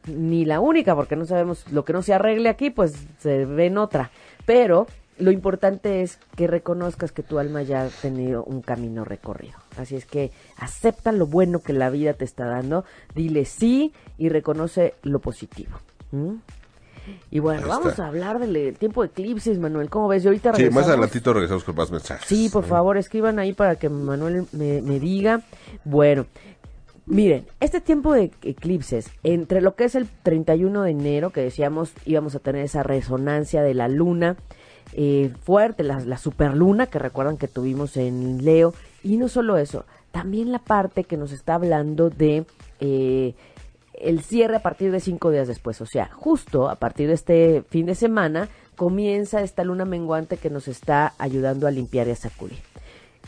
ni 0.07 0.45
la 0.45 0.59
única, 0.59 0.95
porque 0.95 1.15
no 1.15 1.25
sabemos 1.25 1.65
lo 1.71 1.85
que 1.85 1.93
no 1.93 2.01
se 2.01 2.13
arregle 2.13 2.49
aquí, 2.49 2.69
pues 2.69 2.93
se 3.19 3.45
ve 3.45 3.67
en 3.67 3.77
otra. 3.77 4.11
Pero 4.45 4.87
lo 5.17 5.31
importante 5.31 6.01
es 6.01 6.19
que 6.35 6.47
reconozcas 6.47 7.11
que 7.11 7.23
tu 7.23 7.39
alma 7.39 7.61
ya 7.61 7.83
ha 7.83 7.87
tenido 7.87 8.43
un 8.43 8.61
camino 8.61 9.05
recorrido. 9.05 9.57
Así 9.77 9.95
es 9.95 10.05
que 10.05 10.31
acepta 10.57 11.11
lo 11.11 11.27
bueno 11.27 11.59
que 11.59 11.73
la 11.73 11.89
vida 11.89 12.13
te 12.13 12.25
está 12.25 12.45
dando, 12.45 12.83
dile 13.15 13.45
sí 13.45 13.93
y 14.17 14.29
reconoce 14.29 14.95
lo 15.03 15.19
positivo. 15.19 15.77
Y 17.29 17.39
bueno, 17.39 17.61
Ahí 17.63 17.69
vamos 17.69 17.87
está. 17.89 18.05
a 18.05 18.07
hablar 18.07 18.39
del 18.39 18.75
tiempo 18.77 19.01
de 19.01 19.07
eclipses, 19.07 19.57
Manuel. 19.59 19.89
¿Cómo 19.89 20.07
ves? 20.07 20.23
Y 20.23 20.27
ahorita 20.27 20.49
Sí, 20.49 20.53
más 20.53 20.57
regresamos. 20.63 20.87
adelantito 20.89 21.33
regresamos 21.33 21.63
con 21.63 21.75
más 21.75 21.91
mensajes. 21.91 22.27
Sí, 22.27 22.49
por 22.49 22.63
favor, 22.65 22.97
escriban 22.97 23.39
ahí 23.39 23.53
para 23.53 23.75
que 23.75 23.89
Manuel 23.89 24.45
me, 24.51 24.81
me 24.81 24.99
diga. 24.99 25.41
Bueno, 25.85 26.25
miren, 27.05 27.45
este 27.59 27.81
tiempo 27.81 28.13
de 28.13 28.31
eclipses, 28.43 29.09
entre 29.23 29.61
lo 29.61 29.75
que 29.75 29.85
es 29.85 29.95
el 29.95 30.07
31 30.23 30.83
de 30.83 30.91
enero, 30.91 31.29
que 31.31 31.41
decíamos 31.41 31.93
íbamos 32.05 32.35
a 32.35 32.39
tener 32.39 32.63
esa 32.63 32.83
resonancia 32.83 33.61
de 33.63 33.73
la 33.73 33.87
luna 33.87 34.35
eh, 34.93 35.31
fuerte, 35.43 35.83
la, 35.83 35.99
la 36.01 36.17
superluna 36.17 36.87
que 36.87 36.99
recuerdan 36.99 37.37
que 37.37 37.47
tuvimos 37.47 37.95
en 37.97 38.43
Leo, 38.43 38.73
y 39.03 39.17
no 39.17 39.29
solo 39.29 39.57
eso, 39.57 39.85
también 40.11 40.51
la 40.51 40.59
parte 40.59 41.03
que 41.05 41.15
nos 41.17 41.31
está 41.31 41.55
hablando 41.55 42.09
de... 42.09 42.45
eh, 42.81 43.33
el 44.03 44.21
cierre 44.21 44.57
a 44.57 44.61
partir 44.61 44.91
de 44.91 44.99
cinco 44.99 45.31
días 45.31 45.47
después. 45.47 45.81
O 45.81 45.85
sea, 45.85 46.09
justo 46.13 46.69
a 46.69 46.75
partir 46.75 47.07
de 47.07 47.13
este 47.13 47.63
fin 47.69 47.85
de 47.85 47.95
semana 47.95 48.49
comienza 48.75 49.41
esta 49.41 49.63
luna 49.63 49.85
menguante 49.85 50.37
que 50.37 50.49
nos 50.49 50.67
está 50.67 51.13
ayudando 51.17 51.67
a 51.67 51.71
limpiar 51.71 52.07
y 52.07 52.11
a 52.11 52.15
sacudir. 52.15 52.59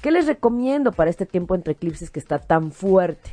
¿Qué 0.02 0.12
les 0.12 0.28
recomiendo 0.28 0.92
para 0.92 1.10
este 1.10 1.26
tiempo 1.26 1.56
entre 1.56 1.74
eclipses 1.74 2.10
que 2.10 2.20
está 2.20 2.40
tan 2.40 2.72
fuerte? 2.72 3.32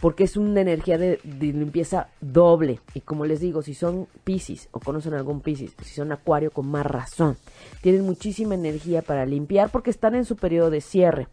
Porque 0.00 0.24
es 0.24 0.36
una 0.36 0.60
energía 0.60 0.98
de, 0.98 1.20
limpieza 1.24 2.08
doble. 2.20 2.80
Y 2.94 3.00
como 3.00 3.24
les 3.24 3.40
digo, 3.40 3.62
si 3.62 3.74
son 3.74 4.08
Pisces 4.24 4.68
o 4.72 4.80
conocen 4.80 5.14
algún 5.14 5.40
Pisces, 5.40 5.74
si 5.82 5.94
son 5.94 6.10
Acuario, 6.12 6.50
con 6.50 6.68
más 6.68 6.86
razón. 6.86 7.36
Tienen 7.82 8.04
muchísima 8.04 8.54
energía 8.54 9.02
para 9.02 9.26
limpiar 9.26 9.70
porque 9.70 9.90
están 9.90 10.14
en 10.14 10.24
su 10.24 10.36
periodo 10.36 10.70
de 10.70 10.80
cierre 10.80 11.28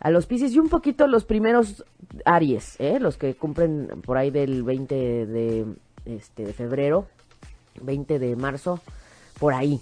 a 0.00 0.10
los 0.10 0.26
Pisces 0.26 0.54
y 0.54 0.58
un 0.58 0.68
poquito 0.68 1.06
los 1.06 1.24
primeros 1.24 1.84
Aries, 2.24 2.76
¿eh? 2.78 2.98
los 3.00 3.16
que 3.16 3.34
cumplen 3.34 3.88
por 4.04 4.16
ahí 4.16 4.30
del 4.30 4.62
20 4.62 4.94
de, 5.26 5.66
este, 6.04 6.44
de 6.44 6.52
febrero, 6.52 7.06
20 7.82 8.18
de 8.18 8.36
marzo, 8.36 8.80
por 9.38 9.54
ahí. 9.54 9.80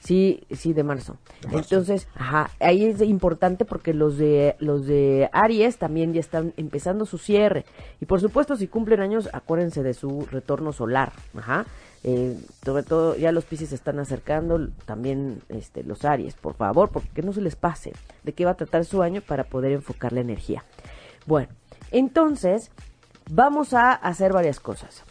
Sí, 0.00 0.42
sí, 0.50 0.72
de 0.72 0.82
marzo. 0.82 1.16
Entonces, 1.52 2.08
ajá, 2.14 2.50
ahí 2.58 2.86
es 2.86 3.00
importante 3.02 3.64
porque 3.64 3.94
los 3.94 4.18
de 4.18 4.56
los 4.58 4.84
de 4.84 5.30
Aries 5.32 5.78
también 5.78 6.12
ya 6.12 6.18
están 6.18 6.52
empezando 6.56 7.06
su 7.06 7.18
cierre. 7.18 7.64
Y 8.00 8.06
por 8.06 8.20
supuesto, 8.20 8.56
si 8.56 8.66
cumplen 8.66 9.00
años, 9.00 9.28
acuérdense 9.32 9.84
de 9.84 9.94
su 9.94 10.26
retorno 10.30 10.72
solar. 10.72 11.12
Ajá. 11.36 11.66
Eh, 12.04 12.36
sobre 12.64 12.82
todo 12.82 13.16
ya 13.16 13.30
los 13.30 13.44
Pisces 13.44 13.68
se 13.68 13.76
están 13.76 14.00
acercando, 14.00 14.68
también 14.86 15.40
este, 15.48 15.84
los 15.84 16.04
Aries, 16.04 16.34
por 16.34 16.54
favor, 16.54 16.90
porque 16.90 17.22
no 17.22 17.32
se 17.32 17.40
les 17.40 17.54
pase 17.54 17.92
de 18.24 18.32
qué 18.32 18.44
va 18.44 18.52
a 18.52 18.56
tratar 18.56 18.84
su 18.84 19.02
año 19.02 19.20
para 19.20 19.44
poder 19.44 19.72
enfocar 19.72 20.12
la 20.12 20.20
energía. 20.20 20.64
Bueno, 21.26 21.48
entonces 21.92 22.70
vamos 23.30 23.72
a 23.72 23.92
hacer 23.92 24.32
varias 24.32 24.58
cosas. 24.58 25.04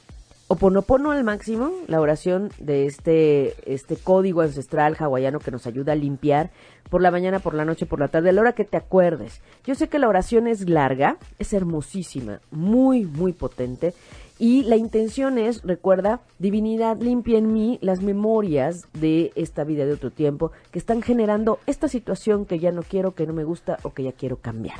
Oponopono 0.47 1.12
al 1.12 1.23
máximo, 1.23 1.71
la 1.88 2.01
oración 2.01 2.49
de 2.60 2.86
este, 2.86 3.73
este 3.73 3.95
código 3.95 4.41
ancestral 4.41 4.97
hawaiano 4.99 5.39
que 5.39 5.49
nos 5.49 5.65
ayuda 5.65 5.93
a 5.93 5.95
limpiar 5.95 6.51
por 6.89 7.01
la 7.01 7.10
mañana, 7.10 7.39
por 7.39 7.54
la 7.54 7.63
noche, 7.63 7.86
por 7.86 8.01
la 8.01 8.10
tarde, 8.10 8.30
a 8.30 8.34
la 8.34 8.41
hora 8.41 8.51
que 8.51 8.65
te 8.65 8.75
acuerdes. 8.75 9.39
Yo 9.63 9.75
sé 9.75 9.88
que 9.88 9.97
la 9.97 10.10
oración 10.10 10.47
es 10.47 10.67
larga, 10.67 11.15
es 11.39 11.54
hermosísima, 11.54 12.41
muy, 12.51 13.06
muy 13.06 13.32
potente. 13.32 13.93
Y 14.41 14.63
la 14.63 14.75
intención 14.75 15.38
es, 15.38 15.62
recuerda, 15.62 16.19
divinidad 16.39 16.99
limpia 16.99 17.38
en 17.38 17.54
mí 17.54 17.77
las 17.84 18.01
memorias 18.01 18.88
de 18.91 19.32
esta 19.36 19.63
vida 19.63 19.86
de 19.86 19.93
otro 19.93 20.10
tiempo 20.10 20.51
que 20.71 20.80
están 20.80 21.04
generando 21.04 21.60
esta 21.67 21.88
situación 21.88 22.47
que 22.47 22.58
ya 22.58 22.71
no 22.71 22.82
quiero, 22.82 23.13
que 23.13 23.27
no 23.27 23.34
me 23.34 23.43
gusta 23.43 23.77
o 23.84 23.93
que 23.93 24.01
ya 24.01 24.13
quiero 24.13 24.38
cambiar. 24.38 24.80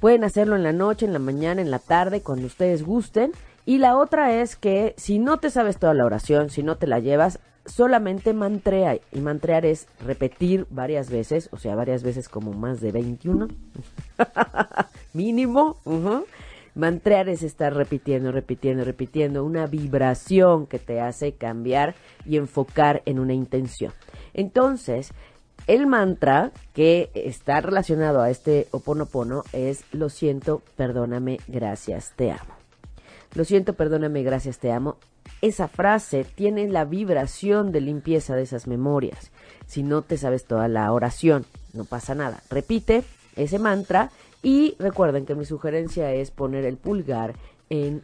Pueden 0.00 0.24
hacerlo 0.24 0.56
en 0.56 0.62
la 0.62 0.72
noche, 0.72 1.04
en 1.04 1.12
la 1.12 1.18
mañana, 1.18 1.60
en 1.60 1.70
la 1.70 1.78
tarde, 1.78 2.22
cuando 2.22 2.46
ustedes 2.46 2.84
gusten. 2.84 3.32
Y 3.66 3.76
la 3.76 3.98
otra 3.98 4.32
es 4.40 4.56
que 4.56 4.94
si 4.96 5.18
no 5.18 5.36
te 5.36 5.50
sabes 5.50 5.76
toda 5.76 5.92
la 5.92 6.06
oración, 6.06 6.48
si 6.48 6.62
no 6.62 6.78
te 6.78 6.86
la 6.86 7.00
llevas, 7.00 7.38
solamente 7.66 8.32
mantrea. 8.32 8.98
Y 9.12 9.20
mantrear 9.20 9.66
es 9.66 9.88
repetir 10.02 10.66
varias 10.70 11.10
veces, 11.10 11.50
o 11.52 11.58
sea, 11.58 11.74
varias 11.74 12.02
veces 12.02 12.30
como 12.30 12.54
más 12.54 12.80
de 12.80 12.92
21. 12.92 13.48
Mínimo. 15.12 15.76
Mantrear 16.76 17.30
es 17.30 17.42
estar 17.42 17.74
repitiendo, 17.74 18.30
repitiendo, 18.32 18.84
repitiendo 18.84 19.44
una 19.44 19.66
vibración 19.66 20.66
que 20.66 20.78
te 20.78 21.00
hace 21.00 21.32
cambiar 21.32 21.94
y 22.26 22.36
enfocar 22.36 23.02
en 23.06 23.18
una 23.18 23.32
intención. 23.32 23.94
Entonces, 24.34 25.12
el 25.66 25.86
mantra 25.86 26.52
que 26.74 27.10
está 27.14 27.62
relacionado 27.62 28.20
a 28.20 28.28
este 28.28 28.68
oponopono 28.72 29.42
es 29.54 29.84
lo 29.90 30.10
siento, 30.10 30.60
perdóname, 30.76 31.38
gracias, 31.48 32.12
te 32.14 32.30
amo. 32.30 32.54
Lo 33.34 33.44
siento, 33.46 33.72
perdóname, 33.72 34.22
gracias, 34.22 34.58
te 34.58 34.70
amo. 34.70 34.98
Esa 35.40 35.68
frase 35.68 36.24
tiene 36.24 36.68
la 36.68 36.84
vibración 36.84 37.72
de 37.72 37.80
limpieza 37.80 38.36
de 38.36 38.42
esas 38.42 38.66
memorias. 38.66 39.30
Si 39.66 39.82
no 39.82 40.02
te 40.02 40.18
sabes 40.18 40.44
toda 40.44 40.68
la 40.68 40.92
oración, 40.92 41.46
no 41.72 41.84
pasa 41.84 42.14
nada. 42.14 42.42
Repite 42.50 43.02
ese 43.34 43.58
mantra 43.58 44.10
y 44.42 44.76
recuerden 44.78 45.26
que 45.26 45.34
mi 45.34 45.44
sugerencia 45.44 46.12
es 46.12 46.30
poner 46.30 46.64
el 46.64 46.76
pulgar 46.76 47.34
en, 47.70 48.02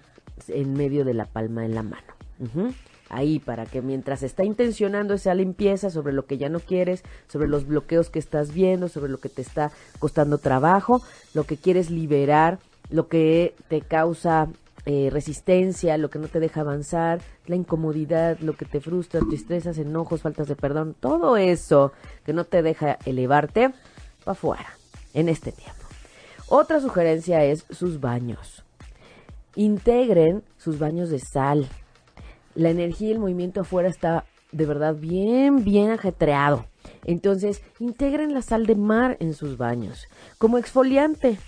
en 0.48 0.72
medio 0.74 1.04
de 1.04 1.14
la 1.14 1.26
palma 1.26 1.62
de 1.62 1.68
la 1.68 1.82
mano. 1.82 2.12
Ahí 3.08 3.38
para 3.38 3.66
que 3.66 3.82
mientras 3.82 4.22
está 4.22 4.42
intencionando 4.42 5.14
esa 5.14 5.34
limpieza 5.34 5.90
sobre 5.90 6.12
lo 6.12 6.26
que 6.26 6.38
ya 6.38 6.48
no 6.48 6.60
quieres, 6.60 7.04
sobre 7.28 7.46
los 7.46 7.66
bloqueos 7.66 8.08
que 8.10 8.18
estás 8.18 8.52
viendo, 8.52 8.88
sobre 8.88 9.10
lo 9.10 9.18
que 9.18 9.28
te 9.28 9.42
está 9.42 9.70
costando 9.98 10.38
trabajo, 10.38 11.02
lo 11.34 11.44
que 11.44 11.58
quieres 11.58 11.90
liberar, 11.90 12.58
lo 12.90 13.08
que 13.08 13.54
te 13.68 13.82
causa 13.82 14.48
eh, 14.84 15.10
resistencia, 15.12 15.96
lo 15.96 16.10
que 16.10 16.18
no 16.18 16.26
te 16.26 16.40
deja 16.40 16.62
avanzar, 16.62 17.20
la 17.46 17.54
incomodidad, 17.54 18.38
lo 18.40 18.54
que 18.54 18.64
te 18.64 18.80
frustra, 18.80 19.20
tristezas, 19.20 19.78
enojos, 19.78 20.22
faltas 20.22 20.48
de 20.48 20.56
perdón, 20.56 20.96
todo 20.98 21.36
eso 21.36 21.92
que 22.24 22.32
no 22.32 22.44
te 22.44 22.62
deja 22.62 22.98
elevarte, 23.04 23.68
va 24.26 24.32
afuera 24.32 24.66
en 25.14 25.28
este 25.28 25.52
tiempo. 25.52 25.81
Otra 26.54 26.80
sugerencia 26.80 27.42
es 27.44 27.64
sus 27.70 27.98
baños. 27.98 28.62
Integren 29.56 30.42
sus 30.58 30.78
baños 30.78 31.08
de 31.08 31.18
sal. 31.18 31.66
La 32.54 32.68
energía 32.68 33.08
y 33.08 33.12
el 33.12 33.20
movimiento 33.20 33.62
afuera 33.62 33.88
está 33.88 34.26
de 34.50 34.66
verdad 34.66 34.94
bien, 34.94 35.64
bien 35.64 35.90
ajetreado. 35.90 36.66
Entonces, 37.06 37.62
integren 37.78 38.34
la 38.34 38.42
sal 38.42 38.66
de 38.66 38.74
mar 38.74 39.16
en 39.18 39.32
sus 39.32 39.56
baños 39.56 40.08
como 40.36 40.58
exfoliante. 40.58 41.38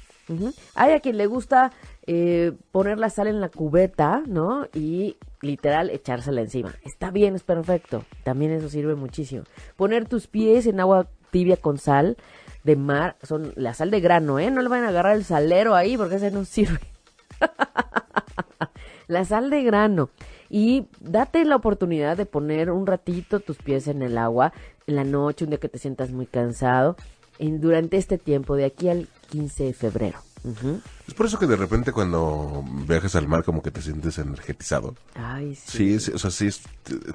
Hay 0.74 0.92
a 0.92 1.00
quien 1.00 1.18
le 1.18 1.26
gusta 1.26 1.70
eh, 2.06 2.52
poner 2.72 2.98
la 2.98 3.10
sal 3.10 3.26
en 3.26 3.42
la 3.42 3.50
cubeta, 3.50 4.22
¿no? 4.26 4.68
Y 4.72 5.18
literal 5.42 5.90
echársela 5.90 6.40
encima. 6.40 6.74
Está 6.82 7.10
bien, 7.10 7.34
es 7.34 7.42
perfecto. 7.42 8.06
También 8.22 8.52
eso 8.52 8.70
sirve 8.70 8.94
muchísimo. 8.94 9.44
Poner 9.76 10.08
tus 10.08 10.28
pies 10.28 10.66
en 10.66 10.80
agua 10.80 11.08
tibia 11.30 11.58
con 11.58 11.76
sal 11.76 12.16
de 12.64 12.76
mar, 12.76 13.16
son 13.22 13.52
la 13.56 13.74
sal 13.74 13.90
de 13.90 14.00
grano, 14.00 14.38
¿eh? 14.38 14.50
No 14.50 14.62
le 14.62 14.68
van 14.68 14.84
a 14.84 14.88
agarrar 14.88 15.16
el 15.16 15.24
salero 15.24 15.74
ahí 15.74 15.96
porque 15.96 16.16
ese 16.16 16.30
no 16.30 16.44
sirve. 16.44 16.80
la 19.06 19.24
sal 19.24 19.50
de 19.50 19.62
grano. 19.62 20.10
Y 20.48 20.86
date 21.00 21.44
la 21.44 21.56
oportunidad 21.56 22.16
de 22.16 22.26
poner 22.26 22.70
un 22.70 22.86
ratito 22.86 23.40
tus 23.40 23.58
pies 23.58 23.86
en 23.88 24.02
el 24.02 24.18
agua 24.18 24.52
en 24.86 24.96
la 24.96 25.04
noche, 25.04 25.44
un 25.44 25.50
día 25.50 25.60
que 25.60 25.68
te 25.68 25.78
sientas 25.78 26.10
muy 26.10 26.26
cansado, 26.26 26.96
en, 27.38 27.60
durante 27.60 27.96
este 27.96 28.18
tiempo, 28.18 28.56
de 28.56 28.64
aquí 28.64 28.88
al 28.88 29.08
15 29.30 29.64
de 29.64 29.72
febrero. 29.72 30.18
Es 31.08 31.14
por 31.14 31.24
eso 31.24 31.38
que 31.38 31.46
de 31.46 31.56
repente 31.56 31.90
cuando 31.90 32.62
viajas 32.86 33.16
al 33.16 33.26
mar 33.26 33.44
como 33.44 33.62
que 33.62 33.70
te 33.70 33.80
sientes 33.80 34.18
energetizado. 34.18 34.94
Ay, 35.14 35.54
sí. 35.54 35.98
Sí, 35.98 36.12
o 36.12 36.18
sea, 36.18 36.30
sí 36.30 36.50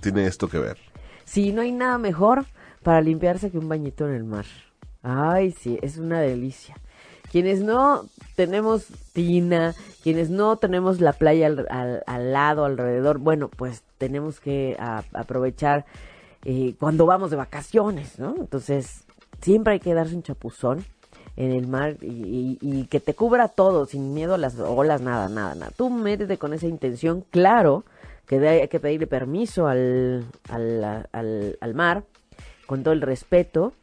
tiene 0.02 0.26
esto 0.26 0.48
que 0.48 0.58
ver. 0.58 0.78
Sí, 1.26 1.54
no 1.54 1.62
hay 1.62 1.72
nada 1.72 2.00
mejor 2.00 2.46
para 2.82 3.02
limpiarse 3.02 3.52
que 3.52 3.60
un 3.60 3.70
bañito 3.70 4.08
en 4.08 4.16
el 4.16 4.24
mar. 4.24 4.46
Ay, 5.04 5.52
sí, 5.52 5.80
es 5.82 5.98
una 5.98 6.20
delicia. 6.20 6.76
Quienes 7.32 7.62
no 7.62 8.06
tenemos 8.36 8.88
tina, 9.14 9.76
quienes 10.04 10.30
no 10.30 10.58
tenemos 10.58 11.00
la 11.00 11.14
playa 11.14 11.48
al, 11.48 12.34
lado, 12.34 12.66
alrededor, 12.66 13.20
bueno, 13.20 13.50
pues 13.50 13.84
tenemos 13.98 14.40
que 14.40 14.76
aprovechar 15.14 15.86
eh, 16.46 16.74
cuando 16.80 17.06
vamos 17.06 17.30
de 17.30 17.38
vacaciones, 17.38 18.18
¿no? 18.18 18.36
Entonces, 18.40 19.04
siempre 19.42 19.74
hay 19.74 19.80
que 19.80 19.94
darse 19.94 20.16
un 20.16 20.24
chapuzón 20.24 20.84
en 21.36 21.52
el 21.52 21.68
mar 21.68 21.98
y, 22.02 22.88
que 22.90 23.00
te 23.00 23.14
cubra 23.14 23.48
todo, 23.48 23.86
sin 23.86 24.14
miedo 24.14 24.34
a 24.34 24.38
las 24.38 24.58
olas, 24.60 25.02
nada, 25.02 25.30
nada, 25.30 25.56
nada. 25.56 25.72
Tú 25.78 25.90
métete 25.90 26.38
con 26.38 26.54
esa 26.54 26.68
intención, 26.68 27.24
claro, 27.30 27.86
que 28.26 28.46
hay 28.48 28.68
que 28.68 28.80
pedirle 28.80 29.08
permiso 29.08 29.68
al, 29.68 30.26
al, 30.50 31.08
al, 31.12 31.58
al 31.62 31.74
mar, 31.76 32.04
con 32.66 32.84
todo 32.84 32.94
el 32.94 33.02
respeto, 33.02 33.74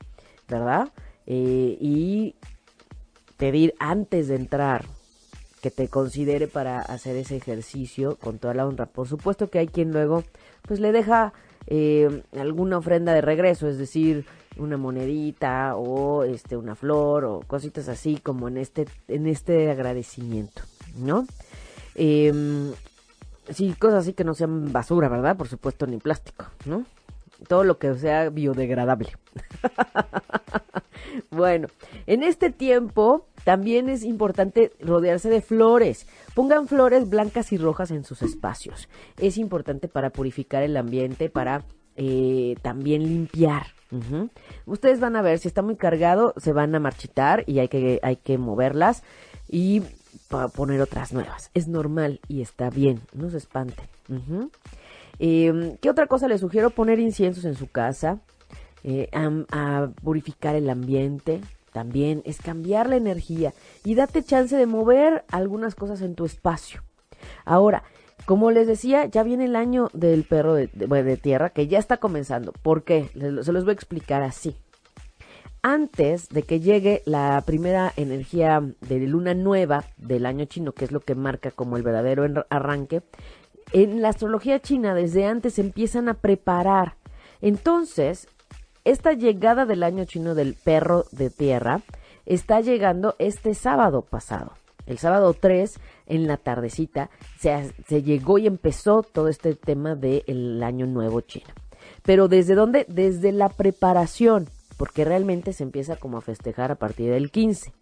¿verdad? 0.49 0.89
Eh, 1.27 1.77
y 1.81 2.37
pedir 3.37 3.75
antes 3.79 4.29
de 4.29 4.37
entrar 4.37 4.85
que 5.61 5.71
te 5.71 5.89
considere 5.89 6.47
para 6.47 6.81
hacer 6.81 7.17
ese 7.17 7.37
ejercicio 7.37 8.17
con 8.17 8.39
toda 8.39 8.55
la 8.55 8.67
honra. 8.67 8.87
Por 8.87 9.09
supuesto 9.09 9.51
que 9.51 9.59
hay 9.59 9.67
quien 9.67 9.93
luego 9.93 10.23
pues 10.63 10.81
le 10.81 10.93
deja 10.93 11.33
eh, 11.67 12.23
alguna 12.39 12.79
ofrenda 12.79 13.13
de 13.13 13.21
regreso, 13.21 13.69
es 13.69 13.79
decir, 13.79 14.27
una 14.57 14.77
monedita 14.77 15.77
o 15.77 16.23
este 16.23 16.57
una 16.57 16.75
flor 16.75 17.25
o 17.25 17.41
cositas 17.47 17.89
así 17.89 18.17
como 18.17 18.49
en 18.49 18.57
este 18.57 18.87
en 19.09 19.27
este 19.27 19.71
agradecimiento, 19.71 20.63
¿no? 20.97 21.27
Eh, 21.95 22.33
sí, 23.51 23.75
cosas 23.79 24.01
así 24.01 24.13
que 24.13 24.25
no 24.25 24.35
sean 24.35 24.73
basura, 24.73 25.09
¿verdad? 25.09 25.37
Por 25.37 25.49
supuesto, 25.49 25.87
ni 25.87 25.99
plástico, 25.99 26.47
¿no? 26.65 26.85
Todo 27.49 27.65
lo 27.65 27.79
que 27.79 27.95
sea 27.97 28.31
biodegradable. 28.31 29.11
bueno, 31.31 31.69
en 32.07 32.23
este 32.23 32.51
tiempo 32.51 33.27
también 33.45 33.89
es 33.89 34.05
importante 34.05 34.73
rodearse 34.81 35.29
de 35.29 35.41
flores. 35.41 36.07
Pongan 36.35 36.69
flores 36.69 37.09
blancas 37.09 37.53
y 37.53 37.59
rojas 37.59 37.91
en 37.91 38.05
sus 38.05 38.23
espacios. 38.23 38.89
Es 39.19 39.39
importante 39.39 39.89
para 39.89 40.11
purificar 40.11 40.63
el 40.63 40.77
ambiente, 40.77 41.31
para 41.31 41.65
eh, 41.97 42.57
también 42.63 43.03
limpiar. 43.03 43.69
Ustedes 44.67 45.01
van 45.01 45.17
a 45.17 45.23
ver, 45.23 45.39
si 45.39 45.49
está 45.49 45.63
muy 45.63 45.77
cargado, 45.77 46.35
se 46.37 46.53
van 46.53 46.75
a 46.75 46.81
marchitar 46.81 47.45
y 47.47 47.61
hay 47.61 47.69
que, 47.69 48.01
hay 48.03 48.17
que 48.17 48.37
moverlas. 48.37 49.03
Y 49.49 49.83
poner 50.55 50.81
otras 50.81 51.13
nuevas. 51.13 51.51
Es 51.55 51.69
normal 51.69 52.21
y 52.29 52.43
está 52.43 52.71
bien, 52.71 53.01
no 53.13 53.31
se 53.31 53.39
espante. 53.39 53.89
Em, 55.19 55.77
¿Qué 55.79 55.91
otra 55.91 56.07
cosa 56.07 56.29
le 56.29 56.39
sugiero? 56.39 56.71
Poner 56.71 56.99
inciensos 56.99 57.45
en 57.45 57.55
su 57.55 57.69
casa, 57.69 58.21
eh, 58.89 59.09
a, 59.51 59.89
purificar 60.01 60.55
el 60.55 60.71
ambiente, 60.71 61.41
también 61.73 62.23
es 62.25 62.39
cambiar 62.39 62.89
la 62.89 62.95
energía 62.95 63.53
y 63.83 63.97
date 63.97 64.23
chance 64.23 64.57
de 64.57 64.67
mover 64.67 65.25
algunas 65.29 65.75
cosas 65.75 66.03
en 66.03 66.15
tu 66.15 66.25
espacio. 66.25 66.85
Ahora, 67.45 67.83
como 68.27 68.53
les 68.53 68.69
decía, 68.69 69.07
ya 69.07 69.25
viene 69.25 69.47
el 69.47 69.57
año 69.57 69.91
del 69.93 70.23
perro 70.23 70.55
de, 70.55 71.19
tierra 71.21 71.51
que 71.51 71.67
ya 71.67 71.81
está 71.81 71.97
comenzando. 71.97 72.53
¿Por 72.53 72.85
qué? 72.85 73.11
Se 73.43 73.53
los 73.53 73.65
voy 73.65 73.73
a 73.73 73.75
explicar 73.75 74.23
así. 74.23 74.57
Antes 75.63 76.29
de 76.29 76.45
que 76.45 76.61
llegue 76.61 77.03
la 77.07 77.43
primera 77.45 77.93
energía 77.97 78.63
de 78.83 79.01
luna 79.01 79.35
nueva 79.35 79.83
del 79.97 80.27
año 80.27 80.45
chino, 80.45 80.71
que 80.71 80.85
es 80.85 80.93
lo 80.93 81.01
que 81.01 81.17
marca 81.17 81.51
como 81.51 81.77
el 81.77 81.83
verdadero 81.83 82.47
arranque, 82.51 83.03
en 83.73 84.01
la 84.01 84.11
astrología 84.11 84.61
china 84.61 84.95
desde 84.95 85.27
antes 85.27 85.59
empiezan 85.59 86.09
a 86.09 86.15
preparar. 86.15 86.95
Entonces, 87.41 88.29
esta 88.87 89.15
llegada 89.15 89.67
del 89.67 89.83
año 89.83 90.05
chino 90.05 90.37
del 90.37 90.55
perro 90.55 91.07
de 91.11 91.29
tierra 91.29 91.81
está 92.25 92.61
llegando 92.61 93.17
este 93.19 93.55
sábado 93.55 94.03
pasado. 94.03 94.53
El 94.87 94.99
sábado 94.99 95.35
3, 95.35 95.81
en 96.07 96.29
la 96.29 96.37
tardecita, 96.37 97.11
se, 97.41 98.03
llegó 98.03 98.39
y 98.39 98.47
empezó 98.47 99.03
todo 99.03 99.27
este 99.27 99.57
tema 99.57 99.97
del 99.97 100.63
año 100.63 100.87
nuevo 100.87 101.21
chino. 101.21 101.53
Pero 102.05 102.29
¿desde 102.29 102.55
dónde? 102.55 102.87
Desde 102.89 103.33
la 103.33 103.49
preparación, 103.49 104.49
porque 104.77 105.05
realmente 105.05 105.53
se 105.53 105.65
empieza 105.65 105.97
como 105.97 106.19
a 106.19 106.23
festejar 106.23 106.71
a 106.71 106.77
partir 106.77 107.11
del 107.11 107.33
15. 107.33 107.73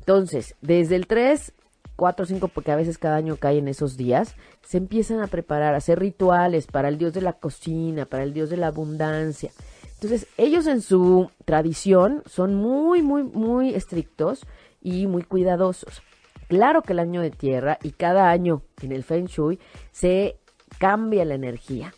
Entonces, 0.00 0.56
desde 0.60 0.96
el 0.96 1.06
3 1.06 1.54
cuatro 1.96 2.24
o 2.24 2.26
cinco, 2.26 2.48
porque 2.48 2.72
a 2.72 2.76
veces 2.76 2.98
cada 2.98 3.16
año 3.16 3.36
cae 3.36 3.58
en 3.58 3.68
esos 3.68 3.96
días, 3.96 4.34
se 4.66 4.78
empiezan 4.78 5.20
a 5.20 5.28
preparar, 5.28 5.74
a 5.74 5.78
hacer 5.78 6.00
rituales 6.00 6.66
para 6.66 6.88
el 6.88 6.98
dios 6.98 7.14
de 7.14 7.20
la 7.20 7.34
cocina, 7.34 8.04
para 8.04 8.24
el 8.24 8.34
dios 8.34 8.50
de 8.50 8.56
la 8.56 8.66
abundancia. 8.66 9.52
Entonces, 9.94 10.26
ellos 10.36 10.66
en 10.66 10.80
su 10.82 11.30
tradición 11.44 12.22
son 12.26 12.54
muy, 12.54 13.02
muy, 13.02 13.22
muy 13.22 13.74
estrictos 13.74 14.46
y 14.82 15.06
muy 15.06 15.22
cuidadosos. 15.22 16.02
Claro 16.48 16.82
que 16.82 16.92
el 16.92 16.98
año 16.98 17.22
de 17.22 17.30
tierra 17.30 17.78
y 17.82 17.92
cada 17.92 18.30
año 18.30 18.62
en 18.82 18.92
el 18.92 19.02
Feng 19.02 19.26
Shui 19.26 19.58
se 19.92 20.36
cambia 20.78 21.24
la 21.24 21.34
energía. 21.34 21.94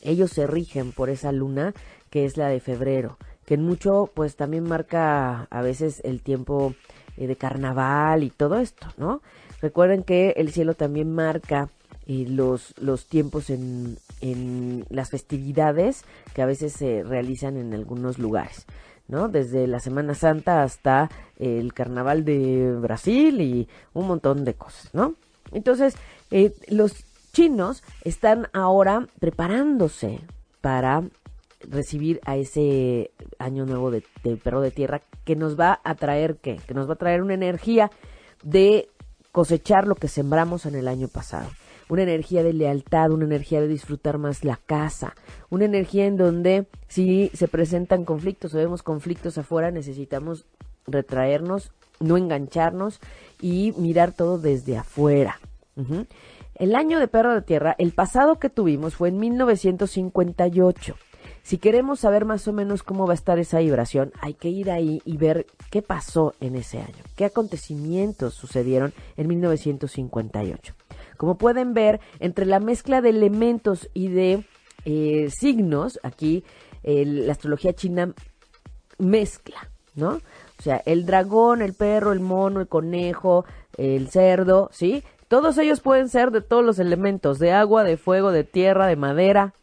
Ellos 0.00 0.32
se 0.32 0.46
rigen 0.46 0.92
por 0.92 1.10
esa 1.10 1.30
luna 1.30 1.74
que 2.10 2.24
es 2.24 2.36
la 2.36 2.48
de 2.48 2.60
febrero, 2.60 3.18
que 3.46 3.54
en 3.54 3.62
mucho 3.62 4.10
pues 4.12 4.36
también 4.36 4.64
marca 4.64 5.46
a 5.50 5.62
veces 5.62 6.00
el 6.04 6.22
tiempo 6.22 6.74
eh, 7.16 7.26
de 7.26 7.36
carnaval 7.36 8.24
y 8.24 8.30
todo 8.30 8.58
esto, 8.58 8.88
¿no? 8.96 9.22
Recuerden 9.60 10.02
que 10.02 10.30
el 10.36 10.52
cielo 10.52 10.74
también 10.74 11.14
marca 11.14 11.70
eh, 12.06 12.26
los, 12.28 12.74
los 12.78 13.06
tiempos 13.06 13.50
en, 13.50 13.98
en 14.20 14.84
las 14.88 15.10
festividades 15.10 16.04
que 16.34 16.42
a 16.42 16.46
veces 16.46 16.72
se 16.72 17.02
realizan 17.02 17.56
en 17.56 17.74
algunos 17.74 18.18
lugares. 18.18 18.66
¿no? 19.08 19.28
Desde 19.28 19.66
la 19.66 19.80
Semana 19.80 20.14
Santa 20.14 20.62
hasta 20.62 21.10
el 21.38 21.74
Carnaval 21.74 22.24
de 22.24 22.72
Brasil 22.80 23.40
y 23.40 23.68
un 23.92 24.06
montón 24.06 24.44
de 24.44 24.54
cosas, 24.54 24.94
¿no? 24.94 25.16
Entonces, 25.50 25.96
eh, 26.30 26.54
los 26.68 27.04
chinos 27.32 27.82
están 28.04 28.48
ahora 28.52 29.06
preparándose 29.20 30.20
para 30.60 31.02
recibir 31.60 32.20
a 32.24 32.36
ese 32.36 33.10
año 33.38 33.66
nuevo 33.66 33.90
de, 33.90 34.02
perro 34.42 34.60
de 34.60 34.70
tierra 34.70 35.02
que 35.24 35.36
nos 35.36 35.58
va 35.58 35.80
a 35.84 35.94
traer 35.94 36.36
qué? 36.36 36.56
Que 36.66 36.74
nos 36.74 36.88
va 36.88 36.94
a 36.94 36.98
traer 36.98 37.22
una 37.22 37.34
energía 37.34 37.90
de 38.42 38.88
cosechar 39.30 39.86
lo 39.86 39.94
que 39.94 40.08
sembramos 40.08 40.66
en 40.66 40.74
el 40.74 40.88
año 40.88 41.08
pasado. 41.08 41.48
Una 41.92 42.04
energía 42.04 42.42
de 42.42 42.54
lealtad, 42.54 43.10
una 43.10 43.26
energía 43.26 43.60
de 43.60 43.68
disfrutar 43.68 44.16
más 44.16 44.44
la 44.44 44.56
casa, 44.56 45.14
una 45.50 45.66
energía 45.66 46.06
en 46.06 46.16
donde 46.16 46.66
si 46.88 47.30
se 47.34 47.48
presentan 47.48 48.06
conflictos 48.06 48.54
o 48.54 48.56
vemos 48.56 48.82
conflictos 48.82 49.36
afuera, 49.36 49.70
necesitamos 49.70 50.46
retraernos, 50.86 51.70
no 52.00 52.16
engancharnos 52.16 52.98
y 53.42 53.74
mirar 53.76 54.12
todo 54.12 54.38
desde 54.38 54.78
afuera. 54.78 55.38
El 56.54 56.76
año 56.76 56.98
de 56.98 57.08
perro 57.08 57.34
de 57.34 57.42
tierra, 57.42 57.76
el 57.76 57.92
pasado 57.92 58.38
que 58.38 58.48
tuvimos 58.48 58.94
fue 58.94 59.10
en 59.10 59.18
1958. 59.18 60.96
Si 61.42 61.58
queremos 61.58 62.00
saber 62.00 62.24
más 62.24 62.48
o 62.48 62.54
menos 62.54 62.82
cómo 62.82 63.06
va 63.06 63.12
a 63.12 63.16
estar 63.16 63.38
esa 63.38 63.58
vibración, 63.58 64.12
hay 64.22 64.32
que 64.32 64.48
ir 64.48 64.70
ahí 64.70 65.02
y 65.04 65.18
ver 65.18 65.44
qué 65.70 65.82
pasó 65.82 66.34
en 66.40 66.56
ese 66.56 66.78
año, 66.78 67.04
qué 67.16 67.26
acontecimientos 67.26 68.32
sucedieron 68.32 68.94
en 69.18 69.28
1958. 69.28 70.74
Como 71.22 71.38
pueden 71.38 71.72
ver, 71.72 72.00
entre 72.18 72.46
la 72.46 72.58
mezcla 72.58 73.00
de 73.00 73.10
elementos 73.10 73.88
y 73.94 74.08
de 74.08 74.44
eh, 74.84 75.30
signos, 75.30 76.00
aquí 76.02 76.42
la 76.82 77.30
astrología 77.30 77.74
china 77.74 78.12
mezcla, 78.98 79.70
¿no? 79.94 80.14
O 80.14 80.62
sea, 80.62 80.82
el 80.84 81.06
dragón, 81.06 81.62
el 81.62 81.74
perro, 81.74 82.10
el 82.10 82.18
mono, 82.18 82.58
el 82.58 82.66
conejo, 82.66 83.44
el 83.78 84.08
cerdo, 84.08 84.68
¿sí? 84.72 85.04
Todos 85.28 85.58
ellos 85.58 85.78
pueden 85.78 86.08
ser 86.08 86.32
de 86.32 86.40
todos 86.40 86.64
los 86.64 86.80
elementos, 86.80 87.38
de 87.38 87.52
agua, 87.52 87.84
de 87.84 87.96
fuego, 87.96 88.32
de 88.32 88.42
tierra, 88.42 88.88
de 88.88 88.96
madera, 88.96 89.54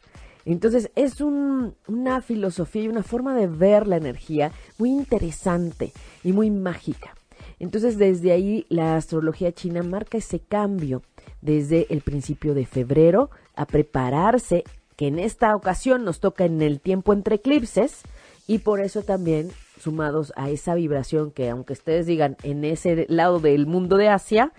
entonces 0.46 0.92
es 0.96 1.20
una 1.20 2.22
filosofía 2.22 2.84
y 2.84 2.88
una 2.88 3.04
forma 3.04 3.36
de 3.36 3.48
ver 3.48 3.86
la 3.86 3.98
energía 3.98 4.54
muy 4.78 4.92
interesante 4.92 5.92
y 6.24 6.32
muy 6.32 6.52
mágica. 6.52 7.16
Entonces 7.60 7.98
desde 7.98 8.32
ahí 8.32 8.66
la 8.70 8.96
astrología 8.96 9.52
china 9.52 9.84
marca 9.84 10.18
ese 10.18 10.40
cambio 10.40 11.02
desde 11.42 11.88
el 11.90 12.02
principio 12.02 12.54
de 12.54 12.66
febrero 12.66 13.30
a 13.56 13.66
prepararse, 13.66 14.64
que 14.96 15.08
en 15.08 15.20
esta 15.20 15.56
ocasión 15.56 16.04
nos 16.04 16.20
toca 16.20 16.46
en 16.46 16.62
el 16.62 16.82
tiempo 16.82 17.14
entre 17.14 17.36
eclipses 17.36 18.02
y 18.48 18.60
por 18.60 18.82
eso 18.82 19.02
también 19.04 19.50
sumados 19.80 20.34
a 20.36 20.50
esa 20.50 20.76
vibración 20.76 21.32
que 21.32 21.50
aunque 21.50 21.74
ustedes 21.74 22.06
digan 22.06 22.36
en 22.44 22.66
ese 22.66 23.06
lado 23.08 23.40
del 23.40 23.66
mundo 23.66 23.96
de 23.96 24.10
Asia, 24.10 24.52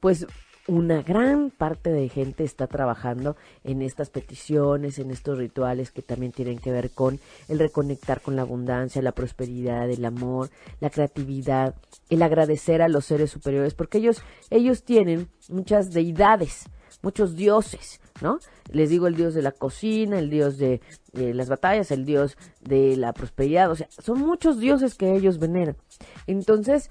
pues 0.00 0.26
una 0.68 1.02
gran 1.02 1.50
parte 1.50 1.90
de 1.90 2.10
gente 2.10 2.44
está 2.44 2.66
trabajando 2.66 3.36
en 3.64 3.80
estas 3.80 4.10
peticiones, 4.10 4.98
en 4.98 5.10
estos 5.10 5.38
rituales 5.38 5.90
que 5.90 6.02
también 6.02 6.30
tienen 6.30 6.58
que 6.58 6.70
ver 6.70 6.90
con 6.90 7.18
el 7.48 7.58
reconectar 7.58 8.20
con 8.20 8.36
la 8.36 8.42
abundancia, 8.42 9.00
la 9.00 9.12
prosperidad, 9.12 9.90
el 9.90 10.04
amor, 10.04 10.50
la 10.80 10.90
creatividad, 10.90 11.74
el 12.10 12.22
agradecer 12.22 12.82
a 12.82 12.88
los 12.88 13.06
seres 13.06 13.30
superiores, 13.30 13.72
porque 13.72 13.96
ellos, 13.96 14.22
ellos 14.50 14.84
tienen 14.84 15.28
muchas 15.48 15.90
deidades, 15.90 16.66
muchos 17.02 17.34
dioses, 17.34 18.00
¿no? 18.20 18.38
Les 18.70 18.90
digo 18.90 19.06
el 19.06 19.16
dios 19.16 19.32
de 19.32 19.42
la 19.42 19.52
cocina, 19.52 20.18
el 20.18 20.28
dios 20.28 20.58
de, 20.58 20.82
de 21.14 21.32
las 21.32 21.48
batallas, 21.48 21.90
el 21.90 22.04
dios 22.04 22.36
de 22.60 22.94
la 22.98 23.14
prosperidad, 23.14 23.70
o 23.70 23.74
sea, 23.74 23.88
son 23.90 24.20
muchos 24.20 24.60
dioses 24.60 24.96
que 24.96 25.16
ellos 25.16 25.38
veneran. 25.38 25.78
Entonces, 26.26 26.90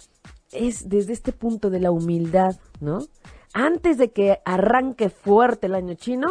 es 0.52 0.90
desde 0.90 1.14
este 1.14 1.32
punto 1.32 1.70
de 1.70 1.80
la 1.80 1.92
humildad, 1.92 2.56
¿no? 2.80 3.00
Antes 3.58 3.98
de 3.98 4.12
que 4.12 4.40
arranque 4.46 5.10
fuerte 5.10 5.66
el 5.66 5.74
año 5.74 5.96
chino, 5.96 6.28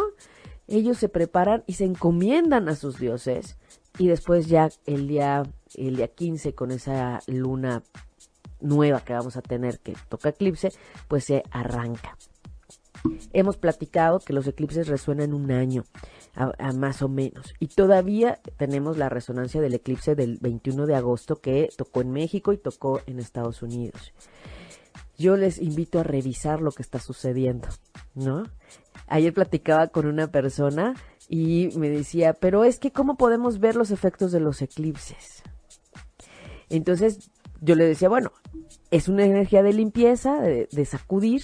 ellos 0.65 0.97
se 0.97 1.09
preparan 1.09 1.61
y 1.67 1.73
se 1.73 1.83
encomiendan 1.83 2.69
a 2.69 2.75
sus 2.75 2.99
dioses. 2.99 3.57
Y 3.99 4.07
después 4.07 4.47
ya 4.47 4.69
el 4.85 5.09
día, 5.09 5.43
el 5.75 5.97
día 5.97 6.07
15 6.07 6.55
con 6.55 6.71
esa 6.71 7.19
luna 7.27 7.83
nueva 8.61 9.01
que 9.01 9.11
vamos 9.11 9.35
a 9.35 9.41
tener 9.41 9.79
que 9.79 9.93
toca 10.07 10.29
eclipse, 10.29 10.71
pues 11.09 11.25
se 11.25 11.43
arranca. 11.51 12.17
Hemos 13.33 13.57
platicado 13.57 14.19
que 14.19 14.31
los 14.31 14.47
eclipses 14.47 14.87
resuenan 14.87 15.33
un 15.33 15.51
año, 15.51 15.83
más 16.75 17.01
o 17.01 17.09
menos, 17.09 17.53
y 17.59 17.67
todavía 17.67 18.39
tenemos 18.55 18.97
la 18.97 19.09
resonancia 19.09 19.59
del 19.59 19.73
eclipse 19.73 20.15
del 20.15 20.37
21 20.39 20.85
de 20.85 20.95
agosto 20.95 21.41
que 21.41 21.67
tocó 21.75 21.99
en 21.99 22.11
México 22.11 22.53
y 22.53 22.57
tocó 22.57 23.01
en 23.05 23.19
Estados 23.19 23.61
Unidos 23.61 24.13
yo 25.17 25.35
les 25.35 25.59
invito 25.59 25.99
a 25.99 26.03
revisar 26.03 26.61
lo 26.61 26.71
que 26.71 26.83
está 26.83 26.99
sucediendo, 26.99 27.67
¿no? 28.13 28.43
Ayer 29.07 29.33
platicaba 29.33 29.87
con 29.87 30.05
una 30.05 30.27
persona 30.27 30.93
y 31.27 31.69
me 31.75 31.89
decía, 31.89 32.33
pero 32.33 32.63
es 32.63 32.79
que 32.79 32.91
¿cómo 32.91 33.17
podemos 33.17 33.59
ver 33.59 33.75
los 33.75 33.91
efectos 33.91 34.31
de 34.31 34.39
los 34.39 34.61
eclipses? 34.61 35.43
Entonces 36.69 37.31
yo 37.61 37.75
le 37.75 37.85
decía, 37.85 38.09
bueno, 38.09 38.31
es 38.91 39.07
una 39.07 39.25
energía 39.25 39.63
de 39.63 39.73
limpieza, 39.73 40.39
de, 40.41 40.85
sacudir, 40.85 41.43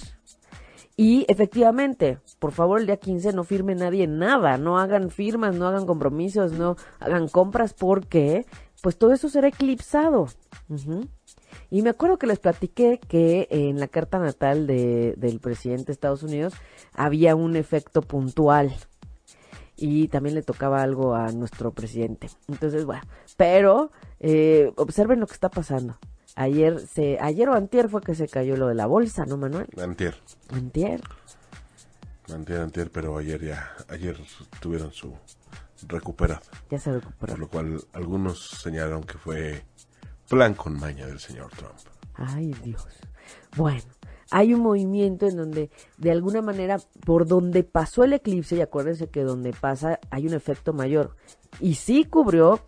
y 0.96 1.24
efectivamente, 1.28 2.18
por 2.38 2.52
favor, 2.52 2.80
el 2.80 2.86
día 2.86 2.98
15 2.98 3.32
no 3.32 3.42
firme 3.42 3.74
nadie 3.74 4.06
nada, 4.06 4.58
no 4.58 4.78
hagan 4.78 5.10
firmas, 5.10 5.56
no 5.56 5.66
hagan 5.66 5.86
compromisos, 5.86 6.52
no 6.52 6.76
hagan 7.00 7.26
compras, 7.26 7.74
porque 7.74 8.46
pues 8.80 8.96
todo 8.96 9.12
eso 9.12 9.28
será 9.28 9.48
eclipsado. 9.48 10.28
Y 11.74 11.82
me 11.82 11.90
acuerdo 11.90 12.18
que 12.18 12.28
les 12.28 12.38
platiqué 12.38 13.00
que 13.00 13.48
en 13.50 13.80
la 13.80 13.88
carta 13.88 14.20
natal 14.20 14.68
de, 14.68 15.14
del 15.16 15.40
presidente 15.40 15.86
de 15.86 15.92
Estados 15.94 16.22
Unidos 16.22 16.54
había 16.92 17.34
un 17.34 17.56
efecto 17.56 18.00
puntual 18.00 18.72
y 19.74 20.06
también 20.06 20.36
le 20.36 20.44
tocaba 20.44 20.84
algo 20.84 21.16
a 21.16 21.32
nuestro 21.32 21.72
presidente. 21.72 22.28
Entonces, 22.46 22.84
bueno, 22.84 23.02
pero 23.36 23.90
eh, 24.20 24.72
observen 24.76 25.18
lo 25.18 25.26
que 25.26 25.32
está 25.32 25.48
pasando. 25.48 25.98
Ayer 26.36 26.78
se, 26.78 27.18
ayer 27.20 27.48
o 27.48 27.54
antier 27.54 27.88
fue 27.88 28.02
que 28.02 28.14
se 28.14 28.28
cayó 28.28 28.56
lo 28.56 28.68
de 28.68 28.76
la 28.76 28.86
bolsa, 28.86 29.26
¿no, 29.26 29.36
Manuel? 29.36 29.66
Antier. 29.76 30.14
Antier. 30.52 31.00
Antier, 32.32 32.60
antier, 32.60 32.92
pero 32.92 33.18
ayer 33.18 33.46
ya, 33.46 33.72
ayer 33.88 34.16
tuvieron 34.60 34.92
su 34.92 35.12
recuperada. 35.88 36.40
Ya 36.70 36.78
se 36.78 36.92
recuperó. 36.92 37.32
Por 37.32 37.38
lo 37.40 37.48
cual 37.48 37.80
algunos 37.94 38.60
señalaron 38.62 39.02
que 39.02 39.18
fue 39.18 39.64
plan 40.28 40.54
con 40.54 40.78
maña 40.78 41.06
del 41.06 41.18
señor 41.18 41.50
Trump. 41.56 41.74
Ay, 42.14 42.54
Dios. 42.62 42.86
Bueno, 43.56 43.82
hay 44.30 44.54
un 44.54 44.60
movimiento 44.60 45.26
en 45.26 45.36
donde, 45.36 45.70
de 45.96 46.10
alguna 46.10 46.42
manera, 46.42 46.78
por 47.04 47.26
donde 47.26 47.62
pasó 47.62 48.04
el 48.04 48.12
eclipse, 48.12 48.56
y 48.56 48.60
acuérdense 48.60 49.08
que 49.08 49.22
donde 49.22 49.52
pasa 49.52 50.00
hay 50.10 50.26
un 50.26 50.34
efecto 50.34 50.72
mayor. 50.72 51.16
Y 51.60 51.74
sí 51.74 52.04
cubrió, 52.04 52.60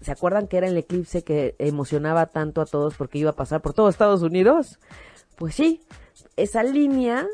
¿se 0.00 0.12
acuerdan 0.12 0.48
que 0.48 0.58
era 0.58 0.68
el 0.68 0.76
eclipse 0.76 1.24
que 1.24 1.56
emocionaba 1.58 2.26
tanto 2.26 2.60
a 2.60 2.66
todos 2.66 2.94
porque 2.94 3.18
iba 3.18 3.30
a 3.30 3.36
pasar 3.36 3.60
por 3.60 3.74
todo 3.74 3.88
Estados 3.88 4.22
Unidos? 4.22 4.78
Pues 5.36 5.54
sí, 5.54 5.82
esa 6.36 6.62
línea 6.62 7.26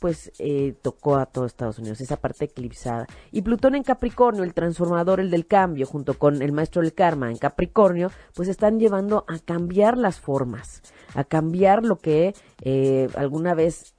pues 0.00 0.32
eh, 0.38 0.74
tocó 0.82 1.16
a 1.16 1.26
todo 1.26 1.44
Estados 1.44 1.78
Unidos, 1.78 2.00
esa 2.00 2.16
parte 2.16 2.46
eclipsada. 2.46 3.06
Y 3.30 3.42
Plutón 3.42 3.74
en 3.74 3.84
Capricornio, 3.84 4.42
el 4.42 4.54
transformador, 4.54 5.20
el 5.20 5.30
del 5.30 5.46
cambio, 5.46 5.86
junto 5.86 6.18
con 6.18 6.42
el 6.42 6.52
maestro 6.52 6.82
del 6.82 6.94
karma 6.94 7.30
en 7.30 7.36
Capricornio, 7.36 8.10
pues 8.34 8.48
están 8.48 8.80
llevando 8.80 9.24
a 9.28 9.38
cambiar 9.38 9.98
las 9.98 10.18
formas, 10.18 10.82
a 11.14 11.22
cambiar 11.22 11.84
lo 11.84 11.98
que 11.98 12.34
eh, 12.62 13.08
alguna 13.14 13.54
vez 13.54 13.94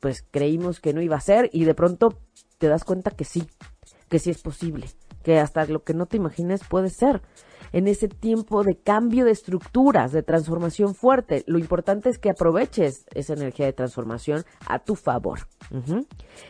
pues 0.00 0.24
creímos 0.28 0.80
que 0.80 0.94
no 0.94 1.02
iba 1.02 1.16
a 1.16 1.20
ser 1.20 1.48
y 1.52 1.64
de 1.64 1.74
pronto 1.74 2.18
te 2.58 2.66
das 2.66 2.82
cuenta 2.82 3.10
que 3.10 3.24
sí, 3.24 3.46
que 4.08 4.18
sí 4.18 4.30
es 4.30 4.42
posible, 4.42 4.88
que 5.22 5.38
hasta 5.38 5.66
lo 5.66 5.84
que 5.84 5.94
no 5.94 6.06
te 6.06 6.16
imagines 6.16 6.62
puede 6.68 6.88
ser 6.88 7.22
en 7.72 7.88
ese 7.88 8.08
tiempo 8.08 8.62
de 8.62 8.76
cambio 8.76 9.24
de 9.24 9.32
estructuras, 9.32 10.12
de 10.12 10.22
transformación 10.22 10.94
fuerte. 10.94 11.44
Lo 11.46 11.58
importante 11.58 12.08
es 12.08 12.18
que 12.18 12.30
aproveches 12.30 13.06
esa 13.14 13.34
energía 13.34 13.66
de 13.66 13.72
transformación 13.72 14.44
a 14.66 14.78
tu 14.78 14.94
favor. 14.94 15.40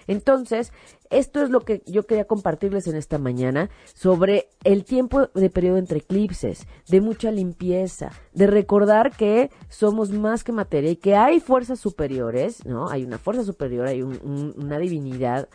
Entonces, 0.07 0.73
esto 1.13 1.43
es 1.43 1.51
lo 1.51 1.61
que 1.61 1.83
yo 1.87 2.07
quería 2.07 2.25
compartirles 2.25 2.87
en 2.87 2.97
esta 2.97 3.19
mañana 3.19 3.71
sobre 3.95 4.49
el 4.65 4.85
tiempo 4.85 5.29
de 5.35 5.51
periodo 5.51 5.79
entre 5.79 5.99
eclipses, 5.99 6.67
de 6.89 7.01
mucha 7.01 7.31
limpieza, 7.31 8.11
de 8.33 8.47
recordar 8.47 9.15
que 9.15 9.51
somos 9.69 10.11
más 10.11 10.43
que 10.43 10.53
materia 10.53 10.91
y 10.91 10.97
que 10.97 11.15
hay 11.15 11.41
fuerzas 11.41 11.79
superiores, 11.79 12.65
¿no? 12.65 12.89
Hay 12.89 13.05
una 13.05 13.19
fuerza 13.19 13.45
superior, 13.45 13.87
hay 13.87 14.03
una 14.03 14.79
divinidad 14.79 15.49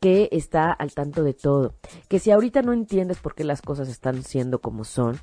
que 0.00 0.28
está 0.32 0.72
al 0.72 0.92
tanto 0.92 1.22
de 1.22 1.34
todo. 1.34 1.74
Que 2.08 2.18
si 2.18 2.30
ahorita 2.30 2.62
no 2.62 2.72
entiendes 2.72 3.18
por 3.18 3.34
qué 3.34 3.44
las 3.44 3.62
cosas 3.62 3.88
están 3.88 4.22
siendo 4.22 4.60
como 4.60 4.84
son 4.84 5.18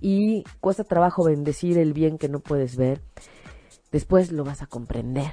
y 0.00 0.44
cuesta 0.60 0.84
trabajo 0.84 1.24
bendecir 1.24 1.78
el 1.78 1.92
bien 1.92 2.18
que 2.18 2.28
no 2.28 2.40
puedes 2.40 2.76
ver, 2.76 3.00
después 3.92 4.32
lo 4.32 4.44
vas 4.44 4.62
a 4.62 4.66
comprender. 4.66 5.32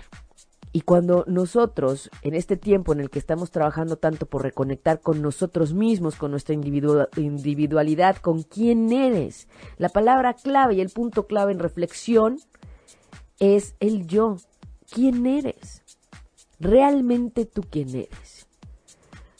Y 0.76 0.82
cuando 0.82 1.24
nosotros, 1.28 2.09
en 2.24 2.34
este 2.34 2.57
tiempo 2.57 2.93
en 2.93 2.99
el 2.99 3.11
que 3.11 3.19
estamos 3.19 3.51
trabajando 3.51 3.97
tanto 3.97 4.26
por 4.26 4.41
reconectar 4.41 5.01
con 5.01 5.21
nosotros 5.21 5.74
mismos, 5.76 6.15
con 6.15 6.32
nuestra 6.32 6.55
individualidad, 6.55 8.17
con 8.17 8.41
quién 8.41 8.91
eres, 8.91 9.47
la 9.78 9.89
palabra 9.89 10.34
clave 10.34 10.74
y 10.74 10.82
el 10.82 10.89
punto 10.89 11.28
clave 11.28 11.51
en 11.51 11.59
reflexión 11.59 12.39
es 13.39 13.76
el 13.80 14.07
yo. 14.07 14.38
¿Quién 14.89 15.28
eres? 15.28 15.84
Realmente 16.59 17.45
tú 17.45 17.61
quién 17.69 17.89
eres. 17.89 18.47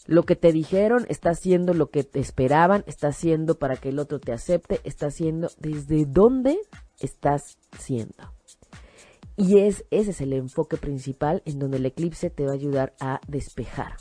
Lo 0.06 0.24
que 0.24 0.36
te 0.36 0.52
dijeron 0.52 1.06
está 1.10 1.32
haciendo 1.32 1.74
lo 1.74 1.90
que 1.90 2.04
te 2.04 2.20
esperaban, 2.20 2.84
está 2.86 3.08
haciendo 3.08 3.58
para 3.58 3.78
que 3.78 3.90
el 3.90 3.98
otro 3.98 4.20
te 4.20 4.34
acepte, 4.34 4.82
está 4.84 5.08
haciendo 5.08 5.50
desde 5.58 6.06
dónde 6.06 6.60
estás 7.00 7.58
siendo. 7.80 8.34
Y 9.36 9.60
es, 9.60 9.86
ese 9.90 10.12
es 10.12 10.22
el 10.22 10.34
enfoque 10.34 10.78
principal 10.78 11.42
en 11.46 11.60
donde 11.60 11.78
el 11.78 11.86
eclipse 11.86 12.30
te 12.30 12.46
va 12.46 12.52
a 12.52 12.56
ayudar 12.56 12.94
a 13.00 13.20
despejar. 13.28 13.98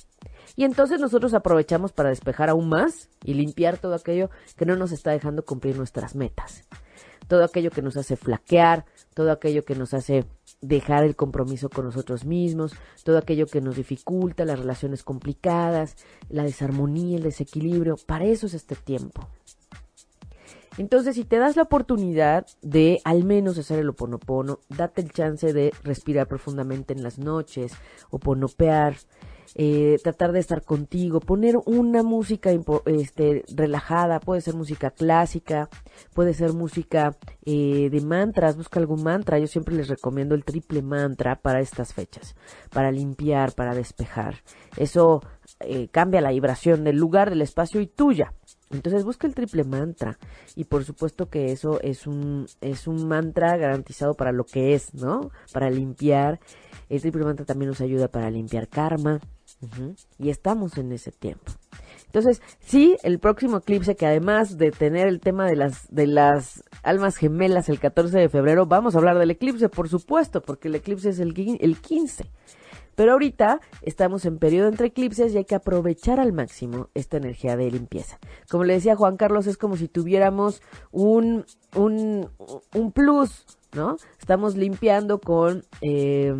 Y 0.57 0.65
entonces 0.65 1.01
nosotros 1.01 1.33
aprovechamos 1.35 1.93
para 1.93 2.11
despejar 2.11 2.51
aún 2.51 2.69
más 2.69 3.09
y 3.25 3.35
limpiar 3.35 3.79
todo 3.79 3.95
aquello 3.95 4.31
que 4.57 4.67
no 4.67 4.77
nos 4.77 4.93
está 4.93 5.11
dejando 5.11 5.45
cumplir 5.45 5.77
nuestras 5.77 6.15
metas. 6.15 6.65
Todo 7.29 7.45
aquello 7.45 7.71
que 7.71 7.81
nos 7.81 7.97
hace 7.97 8.17
flaquear, 8.17 8.85
todo 9.15 9.33
aquello 9.33 9.65
que 9.65 9.75
nos 9.75 9.95
hace 9.95 10.27
dejar 10.61 11.05
el 11.05 11.17
compromiso 11.17 11.71
con 11.71 11.87
nosotros 11.87 12.25
mismos, 12.25 12.75
todo 13.05 13.17
aquello 13.17 13.47
que 13.47 13.61
nos 13.61 13.77
dificulta, 13.77 14.45
las 14.45 14.59
relaciones 14.59 15.03
complicadas, 15.03 15.97
la 16.29 16.45
desarmonía, 16.45 17.17
el 17.17 17.23
desequilibrio, 17.25 17.97
para 18.07 18.27
eso 18.27 18.47
es 18.47 18.55
este 18.55 18.77
tiempo. 18.77 19.27
Entonces, 20.79 21.17
si 21.17 21.25
te 21.25 21.39
das 21.39 21.57
la 21.57 21.63
oportunidad 21.63 22.47
de 22.63 23.01
al 23.05 23.25
menos 23.25 23.59
hacer 23.59 23.79
el 23.79 23.91
oponopono, 23.91 24.61
date 24.69 25.03
el 25.03 25.13
chance 25.13 25.53
de 25.53 25.73
respirar 25.85 26.27
profundamente 26.27 26.93
en 26.95 27.03
las 27.03 27.19
noches, 27.19 27.73
oponopear, 28.11 28.97
eh, 29.55 29.99
tratar 30.03 30.33
de 30.33 30.41
estar 30.41 30.63
contigo, 30.63 31.21
poner 31.21 31.57
una 31.67 32.03
música 32.03 32.51
este, 32.87 33.45
relajada, 33.55 34.19
puede 34.19 34.41
ser 34.41 34.55
música 34.55 34.91
clásica, 34.91 35.69
puede 36.15 36.33
ser 36.33 36.55
música 36.55 37.17
eh, 37.45 37.91
de 37.91 38.01
mantras, 38.01 38.57
busca 38.57 38.81
algún 38.81 39.03
mantra, 39.03 39.39
yo 39.39 39.47
siempre 39.47 39.75
les 39.75 39.89
recomiendo 39.89 40.35
el 40.35 40.45
triple 40.45 40.81
mantra 40.81 41.37
para 41.37 41.61
estas 41.61 41.93
fechas, 41.93 42.35
para 42.73 42.91
limpiar, 42.91 43.53
para 43.53 43.75
despejar. 43.75 44.37
Eso 44.79 45.23
eh, 45.61 45.89
cambia 45.89 46.23
la 46.23 46.31
vibración 46.31 46.83
del 46.85 46.97
lugar, 46.97 47.29
del 47.29 47.43
espacio 47.43 47.83
y 47.83 47.87
tuya. 47.87 48.33
Entonces 48.73 49.05
busca 49.05 49.27
el 49.27 49.35
triple 49.35 49.65
mantra 49.65 50.19
y 50.57 50.65
por 50.65 50.85
supuesto 50.85 51.29
que 51.29 51.53
eso 51.53 51.81
es 51.83 52.07
un 52.07 52.47
es 52.61 52.87
un 52.87 53.07
mantra 53.07 53.57
garantizado 53.57 54.15
para 54.15 54.33
lo 54.33 54.45
que 54.45 54.75
es, 54.75 54.95
¿no? 54.95 55.31
Para 55.53 55.71
limpiar. 55.71 56.41
El 56.89 57.01
triple 57.01 57.25
mantra 57.25 57.45
también 57.45 57.69
nos 57.69 57.81
ayuda 57.81 58.09
para 58.09 58.31
limpiar 58.31 58.69
karma, 58.69 59.21
y 60.19 60.31
estamos 60.31 60.77
en 60.79 60.93
ese 60.93 61.13
tiempo. 61.13 61.53
Entonces, 62.07 62.43
sí, 62.61 62.97
el 63.03 63.19
próximo 63.19 63.59
eclipse, 63.59 63.97
que 63.97 64.07
además 64.07 64.59
de 64.59 64.71
tener 64.71 65.07
el 65.07 65.21
tema 65.21 65.47
de 65.47 65.57
las, 65.57 65.87
de 65.89 66.07
las 66.07 66.63
almas 66.83 67.17
gemelas 67.17 67.69
el 67.69 67.81
14 67.81 68.19
de 68.19 68.29
febrero, 68.29 68.67
vamos 68.67 68.95
a 68.95 68.99
hablar 68.99 69.19
del 69.19 69.31
eclipse, 69.31 69.69
por 69.69 69.89
supuesto, 69.89 70.43
porque 70.43 70.69
el 70.69 70.75
eclipse 70.75 71.11
es 71.11 71.21
el, 71.21 71.33
el 71.61 71.81
15. 71.81 72.31
Pero 72.95 73.13
ahorita 73.13 73.61
estamos 73.83 74.25
en 74.25 74.39
periodo 74.39 74.69
entre 74.69 74.89
eclipses 74.89 75.33
y 75.33 75.39
hay 75.39 75.45
que 75.45 75.55
aprovechar 75.55 76.21
al 76.21 76.33
máximo 76.33 76.89
esta 76.95 77.17
energía 77.17 77.57
de 77.57 77.71
limpieza. 77.71 78.19
Como 78.51 78.65
le 78.65 78.75
decía 78.75 78.97
Juan 78.97 79.17
Carlos, 79.17 79.47
es 79.47 79.57
como 79.57 79.77
si 79.77 79.89
tuviéramos 79.89 80.63
un, 80.91 81.45
un, 81.75 82.29
un 82.75 82.93
plus, 82.93 83.47
¿no? 83.75 83.97
Estamos 84.19 84.57
limpiando 84.57 85.21
con, 85.21 85.65
eh, 85.81 86.35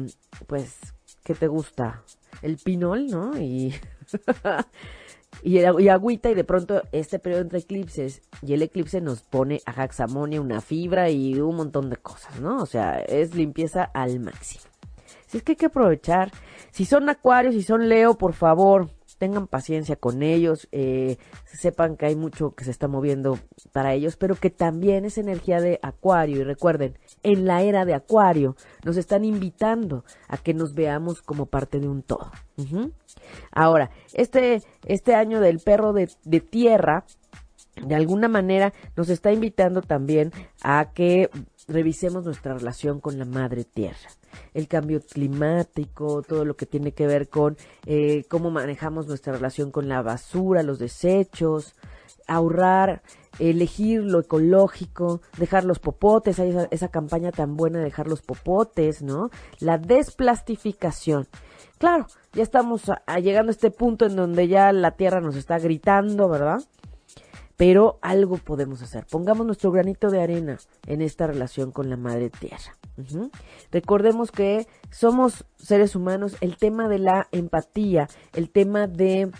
pues, 0.47 0.79
¿qué 1.25 1.35
te 1.35 1.49
gusta? 1.49 2.03
el 2.43 2.57
pinol, 2.57 3.07
¿no? 3.07 3.39
Y, 3.39 3.75
y, 5.43 5.59
y, 5.59 5.89
agüita 5.89 6.31
y 6.31 6.35
de 6.35 6.45
pronto 6.45 6.83
este 6.93 7.19
periodo 7.19 7.43
entre 7.43 7.61
eclipses 7.61 8.23
y 8.43 8.55
el 8.55 8.63
eclipse 8.63 9.01
nos 9.01 9.23
pone 9.23 9.61
a 9.67 9.73
jaxamonia, 9.73 10.41
una 10.41 10.61
fibra 10.61 11.11
y 11.11 11.41
un 11.41 11.57
montón 11.57 11.89
de 11.89 11.97
cosas, 11.97 12.41
¿no? 12.41 12.63
O 12.63 12.67
sea, 12.67 13.01
es 13.01 13.35
limpieza 13.35 13.85
al 13.85 14.21
máximo. 14.21 14.72
Si 15.33 15.39
es 15.39 15.45
que 15.45 15.53
hay 15.53 15.57
que 15.57 15.67
aprovechar. 15.67 16.31
Si 16.73 16.85
son 16.85 17.09
acuarios, 17.09 17.55
si 17.55 17.63
son 17.63 17.89
Leo, 17.89 18.19
por 18.19 18.35
favor, 18.35 18.91
tengan 19.17 19.47
paciencia 19.47 19.97
con 19.97 20.23
ellos, 20.23 20.69
eh, 20.73 21.17
sepan 21.47 21.97
que 21.97 22.05
hay 22.05 22.17
mucho 22.17 22.55
que 22.55 22.65
se 22.65 22.71
está 22.71 22.87
moviendo 22.87 23.39
para 23.73 23.95
ellos, 23.95 24.17
pero 24.17 24.35
que 24.35 24.51
también 24.51 25.07
es 25.07 25.17
energía 25.17 25.63
de 25.63 25.79
acuario. 25.81 26.43
Y 26.43 26.45
recuerden, 26.45 26.99
en 27.23 27.47
la 27.47 27.63
era 27.63 27.87
de 27.87 27.95
acuario 27.95 28.57
nos 28.85 28.99
están 28.99 29.25
invitando 29.25 30.05
a 30.29 30.37
que 30.37 30.53
nos 30.53 30.75
veamos 30.75 31.23
como 31.23 31.47
parte 31.47 31.81
de 31.81 31.89
un 31.89 32.03
todo. 32.03 32.31
Ahora, 33.53 33.91
este, 34.13 34.63
este 34.85 35.15
año 35.15 35.41
del 35.41 35.61
perro 35.61 35.95
de, 35.95 36.11
de 36.25 36.41
tierra, 36.41 37.07
de 37.83 37.95
alguna 37.95 38.29
manera 38.29 38.75
nos 38.97 39.09
está 39.09 39.33
invitando 39.33 39.81
también 39.81 40.31
a 40.63 40.93
que 40.93 41.31
revisemos 41.73 42.25
nuestra 42.25 42.55
relación 42.55 43.01
con 43.01 43.19
la 43.19 43.25
madre 43.25 43.65
tierra 43.65 44.09
el 44.55 44.69
cambio 44.69 45.01
climático, 45.01 46.23
todo 46.23 46.45
lo 46.45 46.57
que 46.57 46.67
tiene 46.67 46.93
que 46.93 47.07
ver 47.07 47.29
con 47.29 47.57
eh, 47.87 48.25
cómo 48.29 48.51
manejamos 48.51 49.07
nuestra 49.07 49.33
relación 49.33 49.71
con 49.71 49.89
la 49.89 50.03
basura, 50.03 50.63
los 50.63 50.79
desechos, 50.79 51.75
ahorrar, 52.27 53.03
elegir 53.39 54.03
lo 54.03 54.21
ecológico, 54.21 55.21
dejar 55.39 55.65
los 55.65 55.79
popotes, 55.79 56.39
hay 56.39 56.51
esa, 56.51 56.69
esa 56.71 56.89
campaña 56.89 57.33
tan 57.33 57.57
buena 57.57 57.79
de 57.79 57.85
dejar 57.85 58.09
los 58.09 58.23
popotes, 58.23 59.03
¿no? 59.03 59.31
La 59.59 59.79
desplastificación. 59.79 61.27
Claro, 61.79 62.07
ya 62.33 62.43
estamos 62.43 62.85
llegando 63.21 63.51
a 63.51 63.55
este 63.55 63.71
punto 63.71 64.07
en 64.07 64.15
donde 64.15 64.47
ya 64.47 64.73
la 64.73 64.93
tierra 64.93 65.21
nos 65.21 65.37
está 65.37 65.59
gritando, 65.59 66.29
¿verdad? 66.29 66.63
Pero 67.57 67.99
algo 68.03 68.37
podemos 68.39 68.83
hacer. 68.83 69.07
Pongamos 69.11 69.47
nuestro 69.47 69.71
granito 69.71 70.11
de 70.11 70.21
arena 70.23 70.59
en 70.87 71.03
esta 71.03 71.27
relación 71.27 71.71
con 71.73 71.89
la 71.91 71.97
madre 71.97 72.31
tierra. 72.31 72.77
Recordemos 73.71 74.31
que 74.31 74.67
somos 74.91 75.45
seres 75.57 75.95
humanos, 75.97 76.37
el 76.41 76.57
tema 76.57 76.89
de 76.89 76.99
la 76.99 77.29
empatía, 77.33 78.09
el 78.35 78.51
tema 78.51 78.87
de 78.87 79.31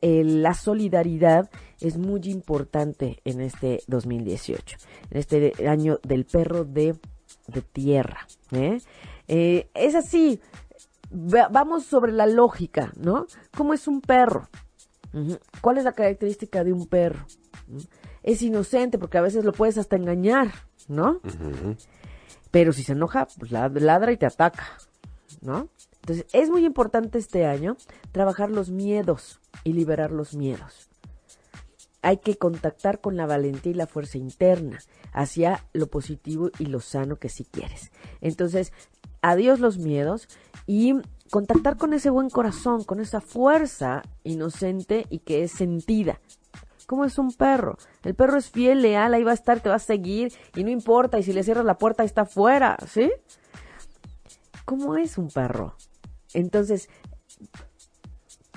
eh, 0.00 0.24
la 0.24 0.54
solidaridad 0.54 1.50
es 1.80 1.96
muy 1.98 2.20
importante 2.24 3.20
en 3.24 3.40
este 3.40 3.82
2018, 3.88 4.76
en 5.10 5.18
este 5.18 5.66
año 5.68 5.98
del 6.02 6.24
perro 6.24 6.64
de 6.64 6.96
tierra. 7.72 8.26
¿eh? 8.52 8.78
Eh, 9.28 9.70
es 9.74 9.94
así, 9.94 10.40
va- 11.12 11.48
vamos 11.48 11.84
sobre 11.84 12.12
la 12.12 12.26
lógica, 12.26 12.92
¿no? 12.96 13.26
¿Cómo 13.56 13.74
es 13.74 13.86
un 13.88 14.00
perro? 14.00 14.48
¿Cuál 15.60 15.78
es 15.78 15.84
la 15.84 15.92
característica 15.92 16.64
de 16.64 16.72
un 16.72 16.86
perro? 16.86 17.26
Es 18.22 18.42
inocente 18.42 18.98
porque 18.98 19.18
a 19.18 19.22
veces 19.22 19.44
lo 19.44 19.52
puedes 19.52 19.78
hasta 19.78 19.96
engañar, 19.96 20.52
¿no? 20.88 21.20
Pero 22.50 22.72
si 22.72 22.82
se 22.82 22.92
enoja, 22.92 23.26
pues 23.38 23.50
lad- 23.50 23.78
ladra 23.78 24.12
y 24.12 24.16
te 24.16 24.26
ataca, 24.26 24.66
¿no? 25.40 25.68
Entonces, 26.02 26.26
es 26.32 26.50
muy 26.50 26.64
importante 26.64 27.18
este 27.18 27.46
año 27.46 27.76
trabajar 28.10 28.50
los 28.50 28.70
miedos 28.70 29.40
y 29.64 29.72
liberar 29.72 30.10
los 30.10 30.34
miedos. 30.34 30.88
Hay 32.02 32.16
que 32.18 32.36
contactar 32.36 33.00
con 33.00 33.16
la 33.16 33.26
valentía 33.26 33.70
y 33.72 33.76
la 33.76 33.86
fuerza 33.86 34.18
interna 34.18 34.80
hacia 35.12 35.64
lo 35.72 35.86
positivo 35.86 36.50
y 36.58 36.66
lo 36.66 36.80
sano 36.80 37.16
que 37.16 37.28
sí 37.28 37.44
quieres. 37.44 37.92
Entonces, 38.20 38.72
adiós 39.20 39.60
los 39.60 39.78
miedos 39.78 40.26
y 40.66 40.94
contactar 41.30 41.76
con 41.76 41.92
ese 41.94 42.10
buen 42.10 42.28
corazón, 42.28 42.82
con 42.82 42.98
esa 42.98 43.20
fuerza 43.20 44.02
inocente 44.24 45.06
y 45.10 45.20
que 45.20 45.44
es 45.44 45.52
sentida. 45.52 46.20
¿Cómo 46.86 47.04
es 47.04 47.18
un 47.18 47.32
perro? 47.32 47.76
El 48.04 48.14
perro 48.14 48.38
es 48.38 48.50
fiel, 48.50 48.82
leal, 48.82 49.14
ahí 49.14 49.24
va 49.24 49.32
a 49.32 49.34
estar, 49.34 49.60
te 49.60 49.68
va 49.68 49.76
a 49.76 49.80
seguir 49.80 50.32
y 50.54 50.64
no 50.64 50.70
importa. 50.70 51.18
Y 51.18 51.22
si 51.22 51.32
le 51.32 51.42
cierras 51.42 51.64
la 51.64 51.78
puerta, 51.78 52.04
está 52.04 52.22
afuera, 52.22 52.76
¿sí? 52.86 53.10
¿Cómo 54.64 54.96
es 54.96 55.18
un 55.18 55.28
perro? 55.28 55.76
Entonces, 56.34 56.88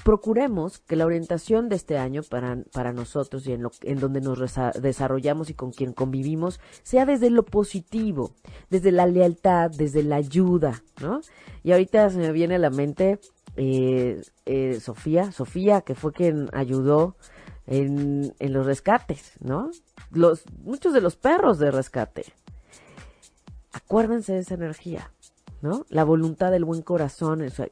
procuremos 0.06 0.78
que 0.78 0.96
la 0.96 1.08
orientación 1.08 1.68
de 1.68 1.76
este 1.76 1.98
año 1.98 2.22
para, 2.22 2.58
para 2.72 2.94
nosotros 2.94 3.48
y 3.48 3.54
en, 3.54 3.64
lo, 3.64 3.72
en 3.82 4.00
donde 4.00 4.22
nos 4.22 4.40
desarrollamos 4.80 5.50
y 5.50 5.56
con 5.56 5.72
quien 5.72 5.94
convivimos 5.94 6.60
sea 6.84 7.08
desde 7.08 7.32
lo 7.32 7.44
positivo, 7.44 8.32
desde 8.70 8.92
la 8.92 9.08
lealtad, 9.08 9.72
desde 9.72 10.04
la 10.04 10.18
ayuda, 10.18 10.84
¿no? 11.02 11.22
Y 11.64 11.72
ahorita 11.72 12.12
se 12.12 12.20
me 12.20 12.32
viene 12.32 12.54
a 12.54 12.60
la 12.60 12.70
mente 12.70 13.20
eh, 13.58 14.22
eh, 14.46 14.80
Sofía, 14.80 15.32
Sofía, 15.32 15.82
que 15.82 15.96
fue 15.96 16.12
quien 16.12 16.50
ayudó 16.54 17.16
en, 17.68 18.34
en 18.40 18.54
los 18.54 18.66
rescates, 18.66 19.34
¿no? 19.40 19.72
Los, 20.12 20.44
muchos 20.64 20.94
de 20.94 21.02
los 21.02 21.16
perros 21.16 21.60
de 21.60 21.72
rescate. 21.72 22.26
Acuérdense 23.74 24.34
de 24.34 24.40
esa 24.40 24.56
energía, 24.56 25.12
¿no? 25.62 25.86
La 25.90 26.04
voluntad 26.04 26.52
del 26.52 26.66
buen 26.66 26.82
corazón, 26.82 27.42
o 27.42 27.50
sea, 27.50 27.68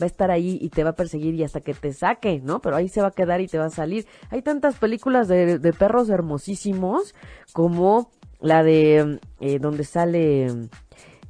va 0.00 0.04
a 0.04 0.06
estar 0.06 0.30
ahí 0.30 0.58
y 0.60 0.70
te 0.70 0.84
va 0.84 0.90
a 0.90 0.96
perseguir 0.96 1.34
y 1.34 1.44
hasta 1.44 1.60
que 1.60 1.74
te 1.74 1.92
saque, 1.92 2.40
¿no? 2.40 2.60
Pero 2.60 2.76
ahí 2.76 2.88
se 2.88 3.02
va 3.02 3.08
a 3.08 3.12
quedar 3.12 3.40
y 3.40 3.48
te 3.48 3.58
va 3.58 3.66
a 3.66 3.70
salir. 3.70 4.06
Hay 4.30 4.42
tantas 4.42 4.76
películas 4.76 5.28
de, 5.28 5.58
de 5.58 5.72
perros 5.72 6.08
hermosísimos 6.08 7.14
como 7.52 8.10
la 8.40 8.62
de 8.62 9.20
eh, 9.40 9.58
donde 9.58 9.84
sale 9.84 10.46
eh, 10.46 10.68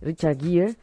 Richard 0.00 0.38
Gere, 0.40 0.76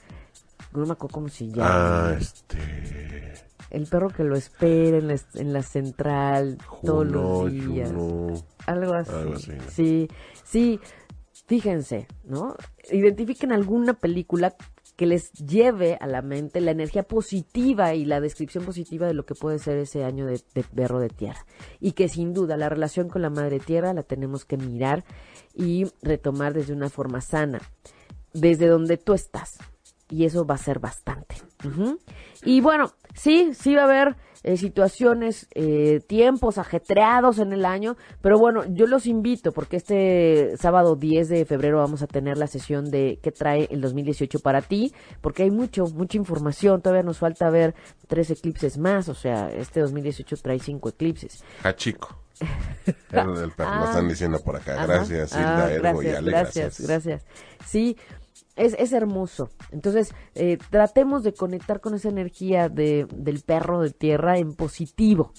cómo 0.98 1.30
se 1.30 1.48
llama. 1.48 2.10
Ah, 2.10 2.18
este. 2.20 3.47
El 3.70 3.86
perro 3.88 4.10
que 4.10 4.24
lo 4.24 4.36
espera 4.36 4.98
en 4.98 5.08
la, 5.08 5.20
en 5.36 5.54
la 5.54 5.62
central 5.62 6.58
todos 6.84 7.08
los 7.08 7.52
días. 7.52 7.92
Juno. 7.92 8.34
Algo 8.66 8.94
así. 8.94 9.12
Algo 9.12 9.36
así, 9.36 9.52
¿no? 9.52 9.64
Sí, 9.70 10.08
sí. 10.44 10.80
Fíjense, 11.46 12.08
¿no? 12.26 12.56
Identifiquen 12.92 13.54
alguna 13.54 13.94
película 13.94 14.56
que 14.98 15.06
les 15.06 15.32
lleve 15.34 15.96
a 16.02 16.08
la 16.08 16.22
mente 16.22 16.60
la 16.60 16.72
energía 16.72 17.04
positiva 17.04 17.94
y 17.94 18.04
la 18.04 18.20
descripción 18.20 18.66
positiva 18.66 19.06
de 19.06 19.14
lo 19.14 19.26
que 19.26 19.36
puede 19.36 19.60
ser 19.60 19.78
ese 19.78 20.04
año 20.04 20.26
de, 20.26 20.42
de 20.56 20.64
perro 20.64 21.00
de 21.00 21.10
tierra. 21.10 21.46
Y 21.80 21.92
que 21.92 22.10
sin 22.10 22.34
duda 22.34 22.58
la 22.58 22.68
relación 22.68 23.08
con 23.08 23.22
la 23.22 23.30
madre 23.30 23.60
tierra 23.60 23.94
la 23.94 24.04
tenemos 24.04 24.44
que 24.44 24.58
mirar 24.58 25.06
y 25.54 25.86
retomar 26.02 26.54
desde 26.54 26.74
una 26.74 26.90
forma 26.90 27.22
sana, 27.22 27.62
desde 28.34 28.68
donde 28.68 28.98
tú 28.98 29.14
estás. 29.14 29.60
Y 30.10 30.26
eso 30.26 30.46
va 30.46 30.56
a 30.56 30.58
ser 30.60 30.80
bastante. 30.80 31.36
Y 32.44 32.62
bueno, 32.62 32.92
sí, 33.14 33.52
sí 33.54 33.76
va 33.76 33.82
a 33.82 33.86
haber 33.86 34.16
eh, 34.44 34.56
situaciones, 34.56 35.48
eh, 35.54 36.00
tiempos 36.08 36.58
ajetreados 36.58 37.40
en 37.40 37.52
el 37.52 37.66
año, 37.66 37.98
pero 38.22 38.38
bueno, 38.40 38.64
yo 38.70 38.86
los 38.88 39.06
invito 39.08 39.52
porque 39.52 39.78
este 39.78 40.56
sábado 40.58 40.96
10 40.96 41.28
de 41.28 41.46
febrero 41.46 41.80
vamos 41.80 42.04
a 42.04 42.08
tener 42.08 42.38
la 42.38 42.48
sesión 42.48 42.90
de 42.90 43.20
qué 43.22 43.32
trae 43.34 43.68
el 43.72 43.82
2018 43.82 44.40
para 44.40 44.62
ti, 44.62 44.94
porque 45.20 45.44
hay 45.44 45.52
mucho, 45.52 45.86
mucha 45.88 46.18
información, 46.18 46.82
todavía 46.82 47.04
nos 47.04 47.18
falta 47.18 47.50
ver 47.50 47.76
tres 48.08 48.30
eclipses 48.30 48.78
más, 48.78 49.10
o 49.10 49.16
sea, 49.16 49.50
este 49.52 49.82
2018 49.82 50.38
trae 50.38 50.60
cinco 50.60 50.88
eclipses. 50.90 51.44
Lo 53.12 53.22
Ah. 53.58 53.86
están 53.88 54.08
diciendo 54.08 54.40
por 54.40 54.56
acá. 54.56 54.86
Gracias, 54.86 55.32
Hilda, 55.34 55.66
Ah, 55.66 55.72
Ergo 55.72 56.02
y 56.04 56.06
gracias, 56.06 56.18
Ale. 56.18 56.32
gracias, 56.32 56.80
gracias. 56.82 57.26
Sí, 57.66 57.98
es, 58.58 58.76
es 58.78 58.92
hermoso. 58.92 59.50
Entonces, 59.72 60.14
eh, 60.36 60.58
tratemos 60.70 61.24
de 61.24 61.34
conectar 61.34 61.80
con 61.80 61.94
esa 61.94 62.10
energía 62.10 62.70
de, 62.70 63.08
del 63.16 63.42
perro 63.42 63.82
de 63.82 63.92
tierra 63.92 64.38
en 64.38 64.54
positivo 64.54 65.32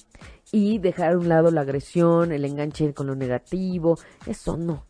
y 0.51 0.79
dejar 0.79 1.13
a 1.13 1.19
un 1.19 1.29
lado 1.29 1.51
la 1.51 1.63
agresión, 1.63 2.33
el 2.33 2.45
enganche 2.45 2.95
con 2.95 3.09
lo 3.09 3.15
negativo. 3.15 3.99
Eso 4.27 4.57
no. 4.57 4.88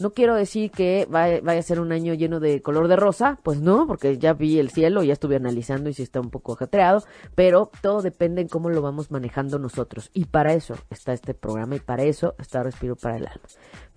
No 0.00 0.14
quiero 0.14 0.34
decir 0.34 0.70
que 0.70 1.06
vaya, 1.10 1.40
a 1.46 1.62
ser 1.62 1.78
un 1.78 1.92
año 1.92 2.14
lleno 2.14 2.40
de 2.40 2.62
color 2.62 2.88
de 2.88 2.96
rosa, 2.96 3.38
pues 3.42 3.60
no, 3.60 3.86
porque 3.86 4.16
ya 4.16 4.32
vi 4.32 4.58
el 4.58 4.70
cielo, 4.70 5.02
ya 5.02 5.12
estuve 5.12 5.36
analizando 5.36 5.90
y 5.90 5.94
sí 5.94 6.02
está 6.02 6.20
un 6.20 6.30
poco 6.30 6.54
ajetreado, 6.54 7.04
pero 7.34 7.70
todo 7.82 8.00
depende 8.00 8.40
en 8.40 8.48
cómo 8.48 8.70
lo 8.70 8.80
vamos 8.80 9.10
manejando 9.10 9.58
nosotros. 9.58 10.10
Y 10.14 10.24
para 10.24 10.54
eso 10.54 10.74
está 10.88 11.12
este 11.12 11.34
programa 11.34 11.76
y 11.76 11.80
para 11.80 12.04
eso 12.04 12.34
está 12.38 12.62
Respiro 12.62 12.96
para 12.96 13.18
el 13.18 13.26
Alma, 13.26 13.46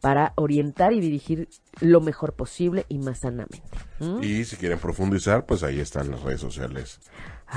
para 0.02 0.34
orientar 0.36 0.92
y 0.92 1.00
dirigir 1.00 1.48
lo 1.80 2.02
mejor 2.02 2.34
posible 2.34 2.86
y 2.90 3.00
más 3.00 3.20
sanamente. 3.20 3.62
¿Mm? 4.00 4.22
Y 4.24 4.44
si 4.44 4.58
quieren 4.58 4.80
profundizar, 4.80 5.46
pues 5.46 5.64
ahí 5.64 5.80
están 5.80 6.12
las 6.12 6.22
redes 6.22 6.42
sociales. 6.42 7.00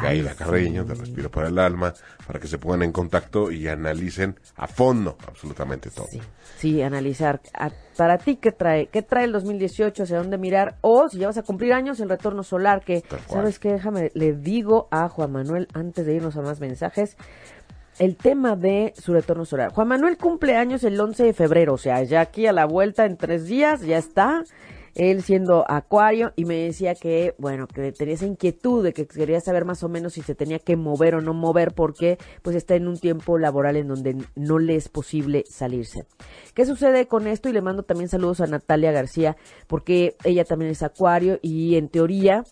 Gaila 0.03 0.35
Carreño, 0.35 0.85
de 0.85 0.95
Respiro 0.95 1.31
para 1.31 1.49
el 1.49 1.59
Alma, 1.59 1.95
para 2.27 2.39
que 2.39 2.47
se 2.47 2.59
pongan 2.59 2.83
en 2.83 2.93
contacto 2.93 3.51
y 3.51 3.67
analicen 3.69 4.39
a 4.57 4.67
fondo 4.67 5.17
absolutamente 5.27 5.91
todo. 5.91 6.07
Sí, 6.11 6.21
sí, 6.59 6.83
analizar. 6.83 7.41
A- 7.55 7.71
para 7.97 8.19
ti, 8.19 8.37
¿qué 8.37 8.53
trae? 8.53 8.87
¿Qué 8.89 9.03
trae 9.03 9.25
el 9.25 9.33
2018? 9.33 10.03
¿Hacia 10.03 10.19
dónde 10.19 10.37
mirar? 10.39 10.77
O 10.83 11.09
si 11.09 11.19
ya 11.19 11.29
vas 11.29 11.39
a 11.39 11.43
cumplir 11.43 11.73
años, 11.73 11.99
el 12.01 12.09
retorno 12.09 12.43
solar, 12.43 12.83
que. 12.85 13.03
¿sabes 13.29 13.59
qué? 13.59 13.73
Déjame, 13.73 14.11
le 14.15 14.33
digo 14.35 14.89
a 14.91 15.09
Juan 15.09 15.33
Manuel, 15.33 15.69
antes 15.73 16.05
de 16.07 16.15
irnos 16.15 16.37
a 16.37 16.43
más 16.43 16.61
mensajes, 16.61 17.17
el 17.99 18.17
tema 18.17 18.57
de 18.57 18.93
su 19.01 19.15
retorno 19.15 19.47
solar. 19.47 19.73
Juan 19.73 19.89
Manuel 19.89 20.19
cumple 20.19 20.57
años 20.57 20.85
el 20.85 21.01
11 21.01 21.23
de 21.25 21.33
febrero, 21.33 21.73
o 21.75 21.79
sea, 21.79 22.03
ya 22.03 22.21
aquí 22.21 22.47
a 22.47 22.53
la 22.53 22.67
vuelta 22.67 23.07
en 23.07 23.17
tres 23.17 23.47
días, 23.47 23.81
ya 23.81 23.97
está. 23.97 24.45
Él 24.97 25.23
siendo 25.23 25.65
acuario 25.71 26.33
y 26.37 26.47
me 26.47 26.57
decía 26.57 26.95
que, 26.95 27.35
bueno, 27.39 27.69
que 27.69 27.93
tenía 27.93 28.15
esa 28.15 28.27
inquietud 28.27 28.83
de 28.83 28.95
que 28.95 29.07
quería 29.07 29.41
saber 29.41 29.67
más 29.67 29.83
o 29.83 29.89
menos 29.89 30.15
si 30.15 30.23
se 30.23 30.35
tenía 30.35 30.59
que 30.59 30.77
mover 30.77 31.15
o 31.15 31.21
no 31.21 31.35
mover 31.35 31.75
porque 31.75 32.19
pues 32.43 32.57
está 32.57 32.75
en 32.75 32.89
un 32.89 32.99
tiempo 32.99 33.39
laboral 33.39 33.77
en 33.77 33.89
donde 33.89 34.17
no 34.35 34.59
le 34.59 34.75
es 34.75 34.89
posible 34.89 35.45
salirse. 35.49 36.07
¿Qué 36.55 36.65
sucede 36.65 37.07
con 37.07 37.27
esto? 37.27 37.51
Y 37.51 37.53
le 37.53 37.61
mando 37.61 37.83
también 37.83 38.09
saludos 38.09 38.41
a 38.41 38.47
Natalia 38.47 38.91
García 38.91 39.37
porque 39.67 40.17
ella 40.25 40.45
también 40.45 40.71
es 40.71 40.83
acuario 40.83 41.39
y 41.43 41.77
en 41.77 41.89
teoría 41.89 42.45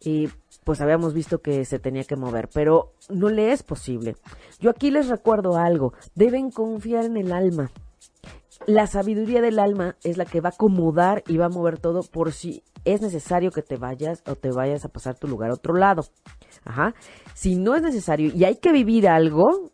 y 0.00 0.28
pues 0.64 0.80
habíamos 0.80 1.14
visto 1.14 1.40
que 1.40 1.64
se 1.64 1.78
tenía 1.78 2.04
que 2.04 2.16
mover, 2.16 2.48
pero 2.52 2.94
no 3.08 3.28
le 3.28 3.52
es 3.52 3.62
posible. 3.62 4.16
Yo 4.58 4.70
aquí 4.70 4.90
les 4.90 5.08
recuerdo 5.08 5.56
algo, 5.56 5.92
deben 6.14 6.50
confiar 6.50 7.04
en 7.04 7.16
el 7.16 7.32
alma. 7.32 7.70
La 8.66 8.86
sabiduría 8.86 9.40
del 9.40 9.58
alma 9.58 9.96
es 10.04 10.16
la 10.16 10.24
que 10.24 10.40
va 10.40 10.50
a 10.50 10.52
acomodar 10.52 11.24
y 11.26 11.36
va 11.36 11.46
a 11.46 11.50
mover 11.50 11.78
todo 11.78 12.02
por 12.02 12.32
si 12.32 12.62
es 12.84 13.00
necesario 13.00 13.50
que 13.50 13.62
te 13.62 13.76
vayas 13.76 14.22
o 14.26 14.34
te 14.34 14.50
vayas 14.50 14.84
a 14.84 14.88
pasar 14.88 15.16
tu 15.18 15.28
lugar 15.28 15.50
a 15.50 15.54
otro 15.54 15.74
lado. 15.74 16.04
Ajá. 16.64 16.94
Si 17.34 17.56
no 17.56 17.74
es 17.74 17.82
necesario 17.82 18.32
y 18.34 18.44
hay 18.44 18.56
que 18.56 18.72
vivir 18.72 19.08
algo, 19.08 19.72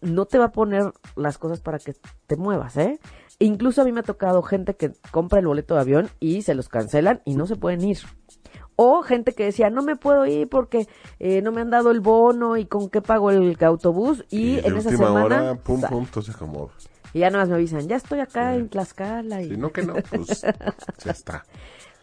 no 0.00 0.26
te 0.26 0.38
va 0.38 0.46
a 0.46 0.52
poner 0.52 0.92
las 1.16 1.38
cosas 1.38 1.60
para 1.60 1.78
que 1.78 1.94
te 2.26 2.36
muevas, 2.36 2.76
¿eh? 2.76 2.98
Incluso 3.38 3.82
a 3.82 3.84
mí 3.84 3.92
me 3.92 4.00
ha 4.00 4.04
tocado 4.04 4.42
gente 4.42 4.74
que 4.74 4.92
compra 5.10 5.40
el 5.40 5.46
boleto 5.46 5.74
de 5.74 5.80
avión 5.80 6.10
y 6.20 6.42
se 6.42 6.54
los 6.54 6.68
cancelan 6.68 7.22
y 7.24 7.34
no 7.34 7.46
se 7.46 7.56
pueden 7.56 7.82
ir. 7.82 7.98
O 8.76 9.02
gente 9.02 9.32
que 9.32 9.44
decía, 9.44 9.70
no 9.70 9.82
me 9.82 9.96
puedo 9.96 10.24
ir 10.26 10.48
porque 10.48 10.86
eh, 11.18 11.42
no 11.42 11.52
me 11.52 11.60
han 11.60 11.70
dado 11.70 11.90
el 11.90 12.00
bono 12.00 12.56
y 12.56 12.66
con 12.66 12.88
qué 12.88 13.02
pago 13.02 13.30
el 13.30 13.56
autobús. 13.62 14.24
Y, 14.30 14.58
en 14.58 14.76
esa 14.76 14.90
semana, 14.90 15.24
hora, 15.24 15.54
pum, 15.56 15.80
pum, 15.80 16.04
entonces 16.04 16.36
como... 16.36 16.70
y 17.12 17.20
ya 17.20 17.30
nada 17.30 17.44
más 17.44 17.48
me 17.50 17.56
avisan, 17.56 17.88
ya 17.88 17.96
estoy 17.96 18.20
acá 18.20 18.54
en 18.54 18.68
Tlaxcala. 18.68 19.42
Y 19.42 19.50
Si 19.50 19.56
no 19.56 19.72
que 19.72 19.82
no, 19.82 19.94
pues 19.94 20.42
ya 21.04 21.10
está. 21.10 21.44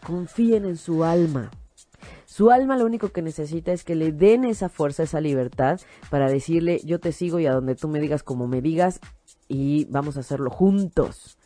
confíen 0.04 0.64
en 0.64 0.76
su 0.76 1.04
alma. 1.04 1.50
Su 2.26 2.50
alma 2.50 2.76
lo 2.76 2.84
único 2.84 3.08
que 3.08 3.22
necesita 3.22 3.72
es 3.72 3.82
que 3.82 3.94
le 3.96 4.12
den 4.12 4.44
esa 4.44 4.68
fuerza, 4.68 5.02
esa 5.02 5.20
libertad 5.20 5.80
para 6.10 6.30
decirle, 6.30 6.80
yo 6.84 7.00
te 7.00 7.10
sigo 7.12 7.40
y 7.40 7.46
a 7.46 7.52
donde 7.52 7.74
tú 7.74 7.88
me 7.88 8.00
digas 8.00 8.22
como 8.22 8.46
me 8.46 8.60
digas 8.60 9.00
y 9.48 9.86
vamos 9.86 10.16
a 10.16 10.20
hacerlo 10.20 10.50
juntos. 10.50 11.37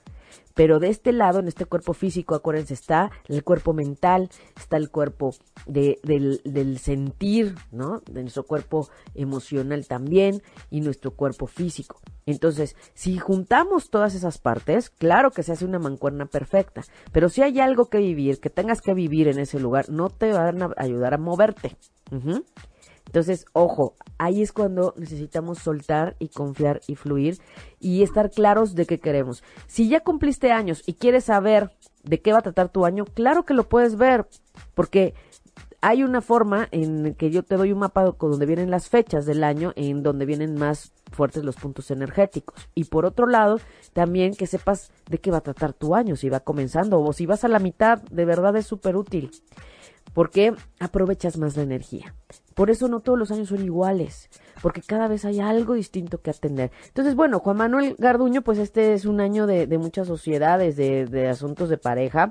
Pero 0.55 0.78
de 0.78 0.88
este 0.88 1.12
lado, 1.12 1.40
en 1.40 1.48
este 1.48 1.64
cuerpo 1.64 1.92
físico, 1.94 2.34
acuérdense, 2.34 2.74
está 2.74 3.11
el 3.28 3.44
cuerpo 3.44 3.72
mental, 3.72 4.30
está 4.57 4.76
el 4.76 4.90
cuerpo 4.90 5.34
de, 5.66 5.98
del, 6.03 6.40
del 6.44 6.78
sentir, 6.78 7.55
¿no? 7.70 8.03
De 8.11 8.22
nuestro 8.22 8.44
cuerpo 8.44 8.88
emocional 9.14 9.86
también 9.86 10.42
y 10.70 10.80
nuestro 10.80 11.12
cuerpo 11.12 11.46
físico. 11.46 12.00
Entonces, 12.26 12.76
si 12.94 13.18
juntamos 13.18 13.90
todas 13.90 14.14
esas 14.14 14.38
partes, 14.38 14.90
claro 14.90 15.30
que 15.30 15.42
se 15.42 15.53
hace 15.53 15.64
una 15.64 15.78
mancuerna 15.78 16.26
perfecta, 16.26 16.82
pero 17.12 17.28
si 17.28 17.42
hay 17.42 17.61
algo 17.61 17.86
que 17.86 17.98
vivir, 17.98 18.40
que 18.40 18.50
tengas 18.50 18.80
que 18.80 18.94
vivir 18.94 19.28
en 19.28 19.38
ese 19.38 19.59
lugar, 19.59 19.90
no 19.90 20.09
te 20.11 20.32
van 20.32 20.62
a 20.62 20.70
ayudar 20.76 21.14
a 21.14 21.18
moverte. 21.18 21.76
Entonces, 23.12 23.44
ojo, 23.52 23.94
ahí 24.16 24.40
es 24.40 24.52
cuando 24.52 24.94
necesitamos 24.96 25.58
soltar 25.58 26.16
y 26.18 26.28
confiar 26.28 26.80
y 26.86 26.96
fluir 26.96 27.38
y 27.78 28.02
estar 28.02 28.30
claros 28.30 28.74
de 28.74 28.86
qué 28.86 29.00
queremos. 29.00 29.44
Si 29.66 29.86
ya 29.86 30.00
cumpliste 30.00 30.50
años 30.50 30.82
y 30.86 30.94
quieres 30.94 31.24
saber 31.24 31.76
de 32.04 32.22
qué 32.22 32.32
va 32.32 32.38
a 32.38 32.42
tratar 32.42 32.70
tu 32.70 32.86
año, 32.86 33.04
claro 33.04 33.44
que 33.44 33.52
lo 33.52 33.68
puedes 33.68 33.96
ver, 33.96 34.26
porque 34.72 35.12
hay 35.82 36.04
una 36.04 36.22
forma 36.22 36.68
en 36.70 37.14
que 37.14 37.30
yo 37.30 37.42
te 37.42 37.58
doy 37.58 37.72
un 37.72 37.80
mapa 37.80 38.14
donde 38.18 38.46
vienen 38.46 38.70
las 38.70 38.88
fechas 38.88 39.26
del 39.26 39.44
año, 39.44 39.74
en 39.76 40.02
donde 40.02 40.24
vienen 40.24 40.54
más 40.54 40.94
fuertes 41.10 41.44
los 41.44 41.56
puntos 41.56 41.90
energéticos. 41.90 42.66
Y 42.74 42.84
por 42.84 43.04
otro 43.04 43.26
lado, 43.26 43.60
también 43.92 44.32
que 44.34 44.46
sepas 44.46 44.90
de 45.10 45.18
qué 45.18 45.30
va 45.30 45.38
a 45.38 45.42
tratar 45.42 45.74
tu 45.74 45.94
año, 45.94 46.16
si 46.16 46.30
va 46.30 46.40
comenzando 46.40 46.98
o 46.98 47.12
si 47.12 47.26
vas 47.26 47.44
a 47.44 47.48
la 47.48 47.58
mitad, 47.58 48.00
de 48.04 48.24
verdad 48.24 48.56
es 48.56 48.64
súper 48.64 48.96
útil. 48.96 49.32
Porque 50.14 50.54
aprovechas 50.80 51.36
más 51.36 51.58
la 51.58 51.64
energía. 51.64 52.14
Por 52.55 52.70
eso 52.70 52.88
no 52.88 53.00
todos 53.00 53.18
los 53.18 53.30
años 53.30 53.48
son 53.48 53.64
iguales, 53.64 54.28
porque 54.62 54.82
cada 54.82 55.09
vez 55.09 55.24
hay 55.24 55.40
algo 55.40 55.74
distinto 55.74 56.20
que 56.20 56.30
atender. 56.30 56.70
Entonces, 56.88 57.14
bueno, 57.14 57.38
Juan 57.40 57.57
Manuel 57.57 57.96
Garduño, 57.98 58.42
pues 58.42 58.59
este 58.59 58.94
es 58.94 59.05
un 59.05 59.20
año 59.20 59.46
de, 59.46 59.66
de 59.66 59.78
muchas 59.78 60.07
sociedades, 60.07 60.76
de, 60.76 61.28
asuntos 61.28 61.68
de 61.68 61.78
pareja 61.78 62.30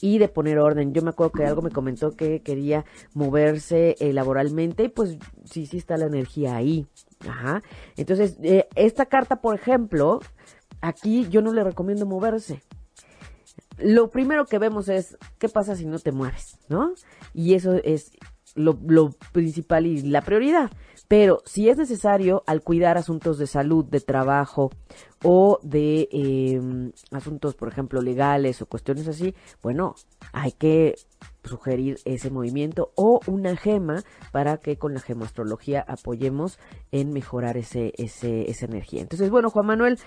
y 0.00 0.18
de 0.18 0.28
poner 0.28 0.58
orden. 0.58 0.92
Yo 0.92 1.02
me 1.02 1.10
acuerdo 1.10 1.32
que 1.32 1.44
algo 1.44 1.62
me 1.62 1.70
comentó 1.70 2.12
que 2.12 2.42
quería 2.42 2.84
moverse 3.14 3.96
eh, 4.00 4.12
laboralmente 4.12 4.84
y 4.84 4.88
pues 4.88 5.18
sí, 5.44 5.66
sí 5.66 5.78
está 5.78 5.96
la 5.96 6.06
energía 6.06 6.56
ahí. 6.56 6.86
Ajá. 7.28 7.62
Entonces, 7.96 8.36
eh, 8.42 8.68
esta 8.74 9.06
carta, 9.06 9.40
por 9.40 9.54
ejemplo, 9.54 10.20
aquí 10.80 11.28
yo 11.28 11.42
no 11.42 11.52
le 11.52 11.64
recomiendo 11.64 12.06
moverse. 12.06 12.62
Lo 13.78 14.10
primero 14.10 14.46
que 14.46 14.58
vemos 14.58 14.88
es 14.88 15.18
qué 15.38 15.48
pasa 15.48 15.76
si 15.76 15.84
no 15.84 15.98
te 15.98 16.12
mueves, 16.12 16.58
¿no? 16.68 16.94
Y 17.34 17.54
eso 17.54 17.74
es 17.84 18.12
lo, 18.56 18.78
lo 18.86 19.10
principal 19.32 19.86
y 19.86 20.02
la 20.02 20.22
prioridad. 20.22 20.70
Pero 21.08 21.42
si 21.44 21.68
es 21.68 21.76
necesario 21.76 22.42
al 22.46 22.62
cuidar 22.62 22.98
asuntos 22.98 23.38
de 23.38 23.46
salud, 23.46 23.84
de 23.84 24.00
trabajo 24.00 24.70
o 25.22 25.60
de 25.62 26.08
eh, 26.10 26.60
asuntos, 27.12 27.54
por 27.54 27.68
ejemplo, 27.68 28.02
legales 28.02 28.60
o 28.60 28.66
cuestiones 28.66 29.06
así, 29.06 29.34
bueno, 29.62 29.94
hay 30.32 30.52
que 30.52 30.96
sugerir 31.44 31.98
ese 32.04 32.30
movimiento 32.30 32.90
o 32.96 33.20
una 33.28 33.56
gema 33.56 34.02
para 34.32 34.56
que 34.56 34.78
con 34.78 34.94
la 34.94 35.00
gemastrología 35.00 35.84
apoyemos 35.86 36.58
en 36.90 37.12
mejorar 37.12 37.56
ese, 37.56 37.92
ese, 37.98 38.50
esa 38.50 38.66
energía. 38.66 39.02
Entonces, 39.02 39.30
bueno, 39.30 39.50
Juan 39.50 39.66
Manuel, 39.66 39.98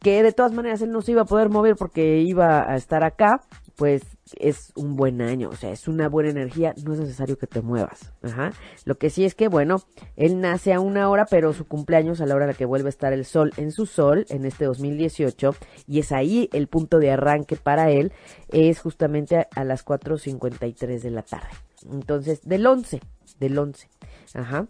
que 0.00 0.22
de 0.22 0.32
todas 0.32 0.52
maneras 0.52 0.82
él 0.82 0.90
no 0.90 1.00
se 1.00 1.12
iba 1.12 1.22
a 1.22 1.26
poder 1.26 1.48
mover 1.48 1.76
porque 1.76 2.18
iba 2.18 2.70
a 2.70 2.76
estar 2.76 3.04
acá, 3.04 3.40
pues 3.76 4.02
es 4.38 4.72
un 4.74 4.96
buen 4.96 5.20
año, 5.20 5.50
o 5.50 5.56
sea, 5.56 5.70
es 5.70 5.86
una 5.86 6.08
buena 6.08 6.30
energía, 6.30 6.74
no 6.84 6.94
es 6.94 7.00
necesario 7.00 7.38
que 7.38 7.46
te 7.46 7.60
muevas. 7.60 8.12
Ajá. 8.22 8.52
Lo 8.84 8.96
que 8.96 9.10
sí 9.10 9.24
es 9.24 9.34
que, 9.34 9.48
bueno, 9.48 9.82
él 10.16 10.40
nace 10.40 10.72
a 10.72 10.80
una 10.80 11.08
hora, 11.10 11.26
pero 11.26 11.52
su 11.52 11.66
cumpleaños 11.66 12.20
a 12.20 12.26
la 12.26 12.34
hora 12.34 12.46
en 12.46 12.52
la 12.52 12.56
que 12.56 12.64
vuelve 12.64 12.88
a 12.88 12.90
estar 12.90 13.12
el 13.12 13.24
sol 13.24 13.52
en 13.56 13.72
su 13.72 13.86
sol, 13.86 14.26
en 14.30 14.46
este 14.46 14.64
2018, 14.64 15.54
y 15.86 16.00
es 16.00 16.10
ahí 16.12 16.48
el 16.52 16.68
punto 16.68 16.98
de 16.98 17.10
arranque 17.10 17.56
para 17.56 17.90
él, 17.90 18.12
es 18.48 18.80
justamente 18.80 19.36
a, 19.36 19.48
a 19.54 19.64
las 19.64 19.84
4.53 19.84 21.00
de 21.00 21.10
la 21.10 21.22
tarde. 21.22 21.48
Entonces, 21.92 22.40
del 22.42 22.66
11, 22.66 23.00
del 23.38 23.58
11. 23.58 23.88
Ajá. 24.34 24.66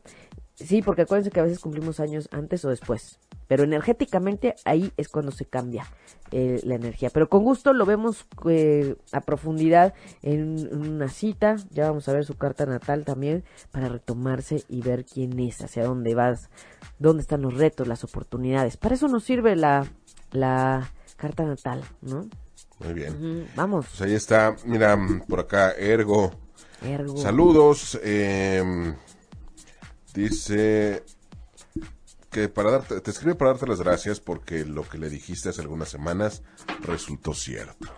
Sí, 0.57 0.81
porque 0.81 1.03
acuérdense 1.03 1.31
que 1.31 1.41
a 1.41 1.43
veces 1.43 1.59
cumplimos 1.59 2.01
años 2.01 2.29
antes 2.33 2.65
o 2.65 2.71
después. 2.71 3.21
Pero 3.47 3.65
energéticamente 3.65 4.55
ahí 4.65 4.91
es 4.97 5.09
cuando 5.09 5.31
se 5.31 5.45
cambia 5.45 5.87
eh, 6.31 6.61
la 6.65 6.77
energía. 6.77 7.11
Pero 7.11 7.29
con 7.29 7.45
gusto 7.45 7.75
lo 7.75 7.85
vemos 7.85 8.27
eh, 8.49 8.97
a 9.13 9.21
profundidad 9.21 9.93
en, 10.23 10.67
una 10.75 11.11
cita. 11.11 11.57
Ya 11.71 11.89
vamos 11.89 12.09
a 12.09 12.15
ver 12.15 12.25
su 12.25 12.37
carta 12.37 12.65
natal 12.65 13.05
también 13.05 13.45
para 13.71 13.91
retomarse 13.91 14.65
y 14.71 14.81
ver 14.81 15.05
quién 15.05 15.39
es, 15.41 15.61
hacia 15.61 15.85
dónde 15.85 16.15
vas, 16.15 16.49
dónde 16.99 17.21
están 17.21 17.43
los 17.43 17.55
retos, 17.55 17.87
las 17.87 18.03
oportunidades. 18.03 18.79
Para 18.79 18.95
eso 18.95 19.09
nos 19.09 19.25
sirve 19.25 19.57
la, 19.57 19.87
la 20.33 20.91
carta 21.19 21.45
natal, 21.45 21.85
¿no? 22.01 22.31
Muy 22.79 22.95
bien. 22.95 23.47
Vamos. 23.55 23.87
Pues 23.91 24.01
ahí 24.01 24.15
está, 24.15 24.57
mira, 24.65 24.99
por 25.29 25.41
acá, 25.41 25.73
Ergo. 25.73 26.31
Ergo. 26.83 27.17
Saludos. 27.19 28.01
eh, 28.03 28.95
dice 30.17 31.05
que 32.31 32.49
para 32.49 32.71
darte, 32.73 33.01
te 33.01 33.11
escribe 33.11 33.35
para 33.35 33.53
darte 33.53 33.67
las 33.67 33.81
gracias 33.81 34.19
porque 34.19 34.64
lo 34.64 34.89
que 34.89 34.99
le 34.99 35.09
dijiste 35.11 35.51
hace 35.51 35.61
algunas 35.61 35.89
semanas 35.89 36.43
resultó 36.83 37.35
cierto. 37.35 37.93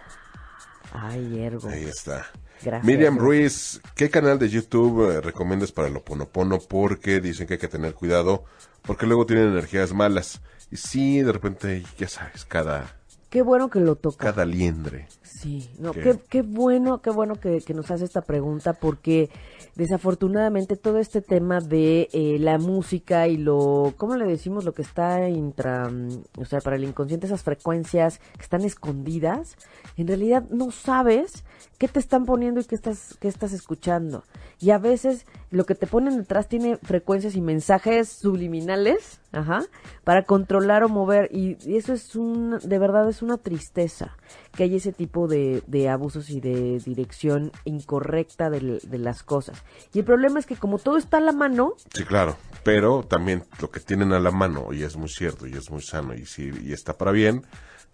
Ay, 0.93 1.41
Ergo. 1.41 1.69
Ahí 1.69 1.85
está. 1.85 2.27
Gracias. 2.61 2.85
Miriam 2.85 3.19
Ruiz, 3.19 3.81
¿qué 3.95 4.11
canal 4.11 4.39
de 4.39 4.49
YouTube 4.49 5.13
eh, 5.13 5.21
recomiendas 5.21 5.71
para 5.71 5.89
el 5.89 5.97
Oponopono? 5.97 6.59
Porque 6.59 7.21
dicen 7.21 7.47
que 7.47 7.55
hay 7.55 7.61
que 7.61 7.69
tener 7.69 7.95
cuidado 7.95 8.45
porque 8.83 9.07
luego 9.07 9.27
tienen 9.27 9.49
energías 9.49 9.93
malas. 9.93 10.41
Y 10.71 10.77
sí, 10.77 11.23
de 11.23 11.33
repente, 11.33 11.85
ya 11.99 12.09
sabes, 12.09 12.45
cada, 12.45 12.98
Qué 13.31 13.43
bueno 13.43 13.69
que 13.69 13.81
lo 13.81 13.97
toca. 13.97 14.27
cada 14.27 14.47
liendre. 14.47 15.07
Sí, 15.23 15.71
no, 15.79 15.93
¿Qué? 15.93 16.01
qué, 16.01 16.21
qué 16.29 16.43
bueno, 16.43 17.03
qué 17.03 17.11
bueno 17.11 17.35
que, 17.35 17.61
que 17.61 17.75
nos 17.75 17.91
hace 17.91 18.05
esta 18.05 18.23
pregunta 18.23 18.73
porque 18.73 19.29
desafortunadamente 19.75 20.77
todo 20.77 20.99
este 20.99 21.21
tema 21.21 21.61
de 21.61 22.09
eh, 22.13 22.39
la 22.41 22.59
música 22.59 23.29
y 23.29 23.37
lo, 23.37 23.93
¿cómo 23.97 24.17
le 24.17 24.25
decimos? 24.25 24.65
Lo 24.65 24.73
que 24.73 24.83
está 24.83 25.29
intra, 25.29 25.89
mm, 25.89 26.23
o 26.39 26.45
sea, 26.47 26.61
para 26.61 26.77
el 26.77 26.85
inconsciente, 26.85 27.27
esas 27.27 27.43
frecuencias 27.43 28.19
que 28.37 28.43
están 28.43 28.63
escondidas, 28.63 29.57
en 29.97 30.09
realidad 30.09 30.45
no 30.51 30.71
sabes 30.71 31.45
qué 31.79 31.89
te 31.89 31.99
están 31.99 32.25
poniendo 32.25 32.61
y 32.61 32.65
qué 32.65 32.75
estás, 32.75 33.17
qué 33.21 33.29
estás 33.29 33.53
escuchando. 33.53 34.25
Y 34.61 34.71
a 34.71 34.79
veces 34.79 35.25
lo 35.51 35.65
que 35.65 35.75
te 35.75 35.87
ponen 35.87 36.17
detrás 36.19 36.49
tiene 36.49 36.77
frecuencias 36.79 37.37
y 37.37 37.41
mensajes 37.41 38.09
subliminales, 38.09 39.21
ajá, 39.33 39.63
para 40.05 40.25
controlar 40.25 40.83
o 40.83 40.89
mover. 40.89 41.31
Y, 41.33 41.57
eso 41.77 41.93
es 41.93 42.17
un, 42.17 42.59
de 42.63 42.79
verdad 42.79 43.09
es 43.09 43.23
una 43.23 43.37
tristeza 43.39 44.17
que 44.57 44.65
hay 44.65 44.77
ese 44.77 44.93
tipo 44.93 45.29
de, 45.29 45.63
de 45.67 45.89
abusos 45.89 46.31
y 46.31 46.41
de 46.41 46.81
dirección 46.85 47.53
incorrecta 47.65 48.51
del- 48.51 48.81
de, 48.83 48.99
las 48.99 49.23
cosas. 49.23 49.63
Y 49.95 50.01
el 50.01 50.05
problema 50.05 50.39
es 50.41 50.47
que 50.47 50.57
como 50.57 50.79
todo 50.79 50.97
está 50.97 51.19
a 51.19 51.21
la 51.21 51.33
mano, 51.33 51.75
Sí, 51.95 52.05
claro, 52.05 52.37
pero 52.65 53.05
también 53.05 53.45
lo 53.61 53.71
que 53.71 53.81
tienen 53.81 54.13
a 54.13 54.19
la 54.19 54.31
mano, 54.33 54.73
y 54.73 54.83
es 54.83 54.97
muy 54.97 55.09
cierto, 55.09 55.47
y 55.47 55.53
es 55.53 55.71
muy 55.71 55.83
sano, 55.83 56.15
y, 56.15 56.27
sí, 56.27 56.51
y 56.65 56.73
está 56.73 56.99
para 56.99 57.13
bien, 57.13 57.45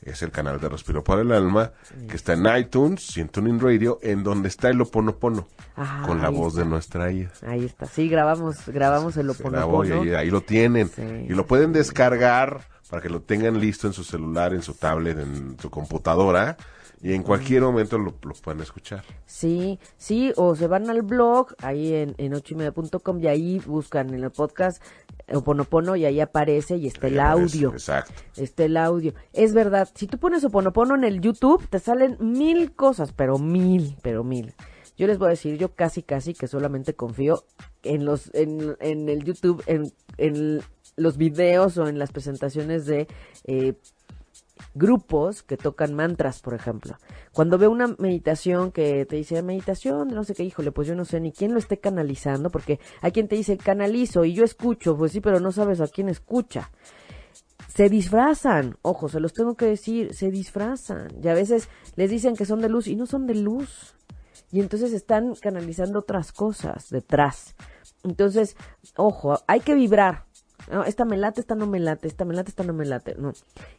es 0.03 0.23
el 0.23 0.31
canal 0.31 0.61
de 0.61 0.69
Respiro 0.69 1.03
para 1.03 1.23
el 1.23 1.33
Alma, 1.33 1.73
que 2.09 2.17
está 2.17 2.35
en 2.35 2.47
iTunes 2.59 3.17
y 3.17 3.21
en 3.21 3.29
Tuning 3.29 3.59
Radio, 3.61 3.99
en 4.03 4.23
donde 4.23 4.49
está 4.49 4.69
el 4.69 4.81
Oponopono, 4.81 5.47
con 6.07 6.21
la 6.21 6.29
voz 6.29 6.49
está. 6.55 6.63
de 6.65 6.69
nuestra 6.69 7.11
Ida. 7.13 7.31
ahí 7.47 7.65
está, 7.65 7.87
sí, 7.87 8.09
grabamos, 8.09 8.67
grabamos 8.67 9.17
el 9.17 9.27
y 9.27 9.31
Oponopono. 9.31 10.03
ahí, 10.03 10.15
ahí 10.15 10.31
lo 10.31 10.43
tienen. 10.43 10.89
Sí. 10.89 11.03
Y 11.03 11.33
lo 11.33 11.47
pueden 11.47 11.73
descargar 11.73 12.63
para 12.91 13.03
que 13.03 13.09
lo 13.09 13.21
tengan 13.23 13.59
listo 13.59 13.87
en 13.87 13.93
su 13.93 14.05
celular, 14.05 14.53
en 14.53 14.63
su 14.63 14.75
tablet, 14.75 15.19
en 15.19 15.57
su 15.61 15.71
computadora, 15.71 16.57
y 17.05 17.13
en 17.13 17.23
cualquier 17.23 17.61
momento 17.61 17.99
lo, 17.99 18.15
lo 18.23 18.33
pueden 18.43 18.63
escuchar. 18.63 19.05
Sí, 19.27 19.79
sí, 19.99 20.33
o 20.37 20.57
se 20.57 20.67
van 20.69 20.89
al 20.89 21.03
blog, 21.03 21.55
ahí 21.59 21.93
en, 21.93 22.15
en 22.17 22.33
ochoymedia.com 22.33 23.21
y 23.21 23.27
ahí 23.27 23.59
buscan 23.67 24.15
en 24.15 24.25
el 24.25 24.31
podcast 24.31 24.83
Oponopono 25.31 25.97
y 25.97 26.07
ahí 26.07 26.21
aparece 26.21 26.79
y 26.79 26.87
está 26.87 27.09
el 27.09 27.21
aparece, 27.21 27.59
audio. 27.59 27.73
Exacto. 27.73 28.15
Está 28.37 28.65
el 28.65 28.79
audio. 28.79 29.13
Es 29.35 29.53
verdad, 29.53 29.87
si 29.95 30.07
tú 30.07 30.17
pones 30.17 30.47
Oponopono 30.47 30.95
en 30.95 31.05
el 31.05 31.21
YouTube, 31.21 31.69
te 31.69 31.79
salen 31.79 32.17
mil 32.21 32.75
cosas, 32.75 33.13
pero 33.13 33.37
mil, 33.39 33.99
pero 34.01 34.25
mil. 34.25 34.55
Yo 34.97 35.07
les 35.07 35.19
voy 35.19 35.27
a 35.27 35.31
decir, 35.31 35.59
yo 35.59 35.75
casi, 35.75 36.03
casi 36.03 36.33
que 36.33 36.49
solamente 36.49 36.95
confío 36.95 37.45
en 37.83 38.07
los, 38.07 38.31
en, 38.33 38.79
en 38.81 39.11
el 39.11 39.25
YouTube, 39.25 39.63
en, 39.67 39.93
en 40.17 40.63
los 40.97 41.19
videos 41.19 41.77
o 41.77 41.87
en 41.87 41.99
las 41.99 42.13
presentaciones 42.13 42.87
de 42.87 43.09
eh, 43.45 43.75
grupos 44.75 45.43
que 45.43 45.57
tocan 45.57 45.95
mantras, 45.95 46.41
por 46.41 46.55
ejemplo. 46.55 46.97
Cuando 47.33 47.59
veo 47.59 47.71
una 47.71 47.95
meditación 47.99 48.73
que 48.73 49.05
te 49.07 49.17
dice 49.17 49.43
meditación, 49.43 50.09
no 50.09 50.25
sé 50.25 50.35
qué, 50.35 50.45
híjole, 50.45 50.73
pues 50.73 50.89
yo 50.89 50.95
no 50.95 51.05
sé 51.05 51.21
ni 51.21 51.33
quién 51.33 51.53
lo 51.53 51.59
esté 51.59 51.79
canalizando, 51.79 52.51
porque 52.51 52.79
hay 53.01 53.13
quien 53.13 53.29
te 53.29 53.37
dice 53.37 53.57
canalizo 53.57 54.25
y 54.25 54.35
yo 54.35 54.45
escucho, 54.45 54.97
pues 54.97 55.13
sí, 55.13 55.21
pero 55.21 55.41
no 55.41 55.53
sabes 55.53 55.81
a 55.81 55.89
quién 55.89 56.09
escucha 56.09 56.71
se 57.75 57.89
disfrazan, 57.89 58.77
ojo, 58.83 59.09
se 59.09 59.19
los 59.19 59.33
tengo 59.33 59.57
que 59.57 59.67
decir, 59.67 60.15
se 60.15 60.31
disfrazan. 60.31 61.09
Y 61.21 61.27
a 61.27 61.35
veces 61.35 61.69
les 61.97 62.09
dicen 62.09 62.37
que 62.37 62.47
son 62.47 62.61
de 62.61 62.69
luz 62.69 62.87
y 62.87 62.95
no 62.95 63.05
son 63.05 63.27
de 63.27 63.35
luz. 63.35 63.97
Y 64.53 64.61
entonces 64.61 64.93
están 64.93 65.35
canalizando 65.35 65.99
otras 65.99 66.31
cosas 66.31 66.89
detrás. 66.91 67.57
Entonces, 68.05 68.57
ojo, 68.97 69.41
hay 69.49 69.59
que 69.61 69.75
vibrar. 69.75 70.27
No, 70.71 70.85
esta 70.85 71.05
me 71.05 71.17
late, 71.17 71.41
esta 71.41 71.55
no 71.55 71.67
me 71.67 71.79
late, 71.79 72.09
esta 72.09 72.25
me 72.25 72.35
late, 72.35 72.51
esta 72.51 72.65
no 72.65 72.73
me 72.73 72.85
late. 72.85 73.17
No. 73.17 73.33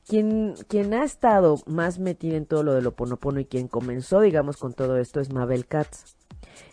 Quien, 0.07 0.55
ha 0.93 1.03
estado 1.03 1.57
más 1.65 1.99
metido 1.99 2.35
en 2.35 2.45
todo 2.45 2.63
lo 2.63 2.73
del 2.73 2.87
Oponopono 2.87 3.39
y 3.39 3.45
quien 3.45 3.67
comenzó, 3.67 4.21
digamos, 4.21 4.57
con 4.57 4.73
todo 4.73 4.97
esto 4.97 5.19
es 5.19 5.33
Mabel 5.33 5.65
Katz. 5.65 6.15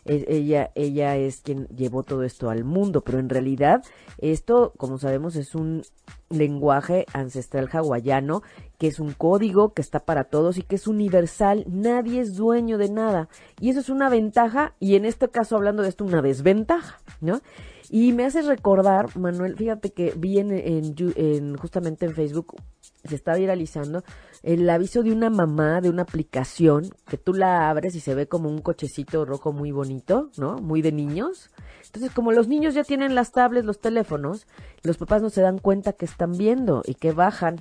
E- 0.04 0.26
ella, 0.28 0.70
ella 0.74 1.16
es 1.16 1.40
quien 1.40 1.66
llevó 1.68 2.02
todo 2.02 2.22
esto 2.24 2.50
al 2.50 2.64
mundo, 2.64 3.02
pero 3.02 3.18
en 3.18 3.28
realidad 3.28 3.82
esto, 4.18 4.74
como 4.76 4.98
sabemos, 4.98 5.34
es 5.36 5.54
un 5.54 5.82
lenguaje 6.28 7.06
ancestral 7.12 7.68
hawaiano, 7.72 8.42
que 8.78 8.88
es 8.88 9.00
un 9.00 9.12
código 9.12 9.72
que 9.72 9.82
está 9.82 10.00
para 10.00 10.24
todos 10.24 10.58
y 10.58 10.62
que 10.62 10.76
es 10.76 10.86
universal, 10.86 11.64
nadie 11.68 12.20
es 12.20 12.36
dueño 12.36 12.78
de 12.78 12.90
nada. 12.90 13.28
Y 13.60 13.70
eso 13.70 13.80
es 13.80 13.88
una 13.88 14.08
ventaja, 14.08 14.74
y 14.78 14.96
en 14.96 15.04
este 15.04 15.28
caso 15.28 15.56
hablando 15.56 15.82
de 15.82 15.88
esto, 15.88 16.04
una 16.04 16.22
desventaja, 16.22 17.00
¿no? 17.20 17.40
Y 17.94 18.14
me 18.14 18.24
hace 18.24 18.40
recordar, 18.40 19.14
Manuel, 19.18 19.54
fíjate 19.54 19.92
que 19.92 20.14
vi 20.16 20.38
en, 20.38 21.56
justamente 21.58 22.06
en 22.06 22.14
Facebook, 22.14 22.56
se 23.04 23.14
está 23.14 23.34
viralizando 23.34 24.02
el 24.42 24.68
aviso 24.70 25.02
de 25.02 25.12
una 25.12 25.28
mamá 25.28 25.82
de 25.82 25.90
una 25.90 26.00
aplicación 26.00 26.88
que 27.06 27.18
tú 27.18 27.34
la 27.34 27.68
abres 27.68 27.94
y 27.94 28.00
se 28.00 28.14
ve 28.14 28.26
como 28.26 28.48
un 28.48 28.62
cochecito 28.62 29.26
rojo 29.26 29.52
muy 29.52 29.72
bonito, 29.72 30.30
¿no? 30.38 30.56
Muy 30.56 30.80
de 30.80 30.90
niños. 30.90 31.50
Entonces, 31.84 32.10
como 32.12 32.32
los 32.32 32.48
niños 32.48 32.72
ya 32.72 32.82
tienen 32.82 33.14
las 33.14 33.30
tablets, 33.30 33.66
los 33.66 33.78
teléfonos, 33.78 34.46
los 34.82 34.96
papás 34.96 35.20
no 35.20 35.28
se 35.28 35.42
dan 35.42 35.58
cuenta 35.58 35.92
que 35.92 36.06
están 36.06 36.32
viendo 36.32 36.80
y 36.86 36.94
que 36.94 37.12
bajan. 37.12 37.60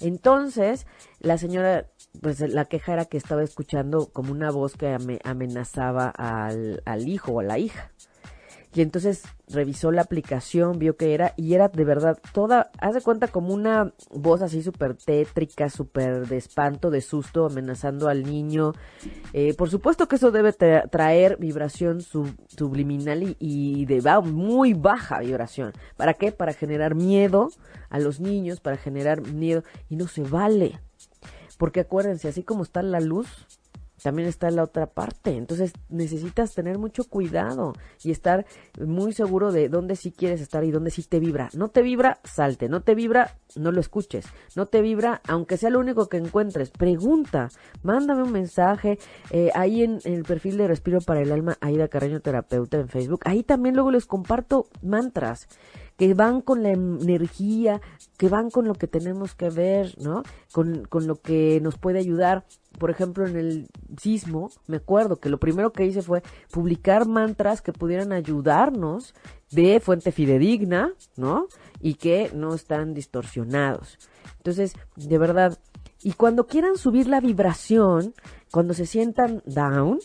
Entonces, 0.00 0.86
la 1.18 1.38
señora, 1.38 1.86
pues 2.20 2.40
la 2.40 2.66
queja 2.66 2.92
era 2.92 3.04
que 3.06 3.16
estaba 3.16 3.42
escuchando 3.42 4.10
como 4.12 4.32
una 4.32 4.50
voz 4.50 4.74
que 4.76 4.88
ame- 4.94 5.20
amenazaba 5.24 6.10
al, 6.10 6.82
al 6.84 7.08
hijo 7.08 7.32
o 7.32 7.40
a 7.40 7.44
la 7.44 7.58
hija. 7.58 7.90
Y 8.74 8.82
entonces 8.82 9.22
revisó 9.48 9.90
la 9.92 10.02
aplicación, 10.02 10.78
vio 10.78 10.96
que 10.96 11.14
era, 11.14 11.32
y 11.36 11.54
era 11.54 11.68
de 11.68 11.84
verdad 11.84 12.18
toda, 12.34 12.70
hace 12.80 13.00
cuenta 13.00 13.28
como 13.28 13.54
una 13.54 13.94
voz 14.10 14.42
así 14.42 14.62
súper 14.62 14.94
tétrica, 14.94 15.70
súper 15.70 16.28
de 16.28 16.36
espanto, 16.36 16.90
de 16.90 17.00
susto, 17.00 17.46
amenazando 17.46 18.08
al 18.08 18.24
niño. 18.24 18.74
Eh, 19.32 19.54
por 19.54 19.70
supuesto 19.70 20.06
que 20.06 20.16
eso 20.16 20.30
debe 20.30 20.52
tra- 20.52 20.88
traer 20.90 21.38
vibración 21.38 22.02
sub- 22.02 22.36
subliminal 22.46 23.22
y, 23.22 23.36
y 23.40 23.86
de 23.86 24.00
ba- 24.02 24.20
muy 24.20 24.74
baja 24.74 25.20
vibración. 25.20 25.72
¿Para 25.96 26.12
qué? 26.14 26.30
Para 26.30 26.52
generar 26.52 26.94
miedo 26.94 27.48
a 27.88 27.98
los 27.98 28.20
niños, 28.20 28.60
para 28.60 28.76
generar 28.76 29.22
miedo, 29.22 29.64
y 29.88 29.96
no 29.96 30.08
se 30.08 30.22
vale. 30.22 30.78
Porque 31.56 31.80
acuérdense, 31.80 32.28
así 32.28 32.42
como 32.42 32.62
está 32.62 32.82
la 32.82 33.00
luz, 33.00 33.26
también 34.02 34.28
está 34.28 34.50
la 34.50 34.62
otra 34.62 34.86
parte. 34.86 35.36
Entonces 35.36 35.72
necesitas 35.88 36.54
tener 36.54 36.78
mucho 36.78 37.04
cuidado 37.04 37.72
y 38.02 38.10
estar 38.10 38.46
muy 38.78 39.12
seguro 39.12 39.52
de 39.52 39.68
dónde 39.68 39.96
sí 39.96 40.12
quieres 40.12 40.40
estar 40.40 40.64
y 40.64 40.70
dónde 40.70 40.90
sí 40.90 41.02
te 41.02 41.20
vibra. 41.20 41.48
No 41.54 41.68
te 41.68 41.82
vibra, 41.82 42.20
salte. 42.24 42.68
No 42.68 42.82
te 42.82 42.94
vibra, 42.94 43.36
no 43.56 43.72
lo 43.72 43.80
escuches. 43.80 44.26
No 44.56 44.66
te 44.66 44.82
vibra, 44.82 45.20
aunque 45.26 45.56
sea 45.56 45.70
lo 45.70 45.80
único 45.80 46.08
que 46.08 46.18
encuentres, 46.18 46.70
pregunta. 46.70 47.48
Mándame 47.82 48.22
un 48.22 48.32
mensaje. 48.32 48.98
eh, 49.30 49.50
ahí 49.54 49.82
en, 49.82 49.98
el 50.04 50.24
perfil 50.24 50.56
de 50.56 50.68
Respiro 50.68 51.00
para 51.00 51.20
el 51.20 51.32
Alma, 51.32 51.56
Aida 51.60 51.88
Carreño 51.88 52.20
Terapeuta 52.20 52.78
en 52.78 52.88
Facebook. 52.88 53.20
Ahí 53.24 53.42
también 53.42 53.74
luego 53.74 53.90
les 53.90 54.06
comparto 54.06 54.68
mantras 54.82 55.48
que 55.96 56.14
van 56.14 56.40
con 56.40 56.62
la 56.62 56.70
energía, 56.70 57.80
que 58.16 58.28
van 58.28 58.50
con 58.50 58.66
lo 58.68 58.74
que 58.74 58.86
tenemos 58.86 59.34
que 59.34 59.50
ver, 59.50 59.96
¿no? 59.98 60.22
Con, 60.52 60.84
con 60.84 61.08
lo 61.08 61.16
que 61.16 61.60
nos 61.60 61.76
puede 61.76 61.98
ayudar. 61.98 62.44
Por 62.78 62.90
ejemplo, 62.90 63.26
en 63.26 63.36
el 63.36 63.68
sismo, 64.00 64.50
me 64.66 64.76
acuerdo 64.76 65.16
que 65.16 65.28
lo 65.30 65.38
primero 65.38 65.72
que 65.72 65.86
hice 65.86 66.02
fue 66.02 66.22
publicar 66.52 67.06
mantras 67.08 67.60
que 67.62 67.72
pudieran 67.72 68.12
ayudarnos 68.12 69.14
de 69.50 69.80
fuente 69.80 70.12
fidedigna, 70.12 70.92
¿no? 71.16 71.48
Y 71.80 71.94
que 71.94 72.30
no 72.34 72.54
están 72.54 72.94
distorsionados. 72.94 73.98
Entonces, 74.36 74.74
de 74.96 75.18
verdad, 75.18 75.58
y 76.02 76.12
cuando 76.12 76.46
quieran 76.46 76.76
subir 76.76 77.08
la 77.08 77.20
vibración, 77.20 78.14
cuando 78.52 78.74
se 78.74 78.86
sientan 78.86 79.42
down, 79.46 79.98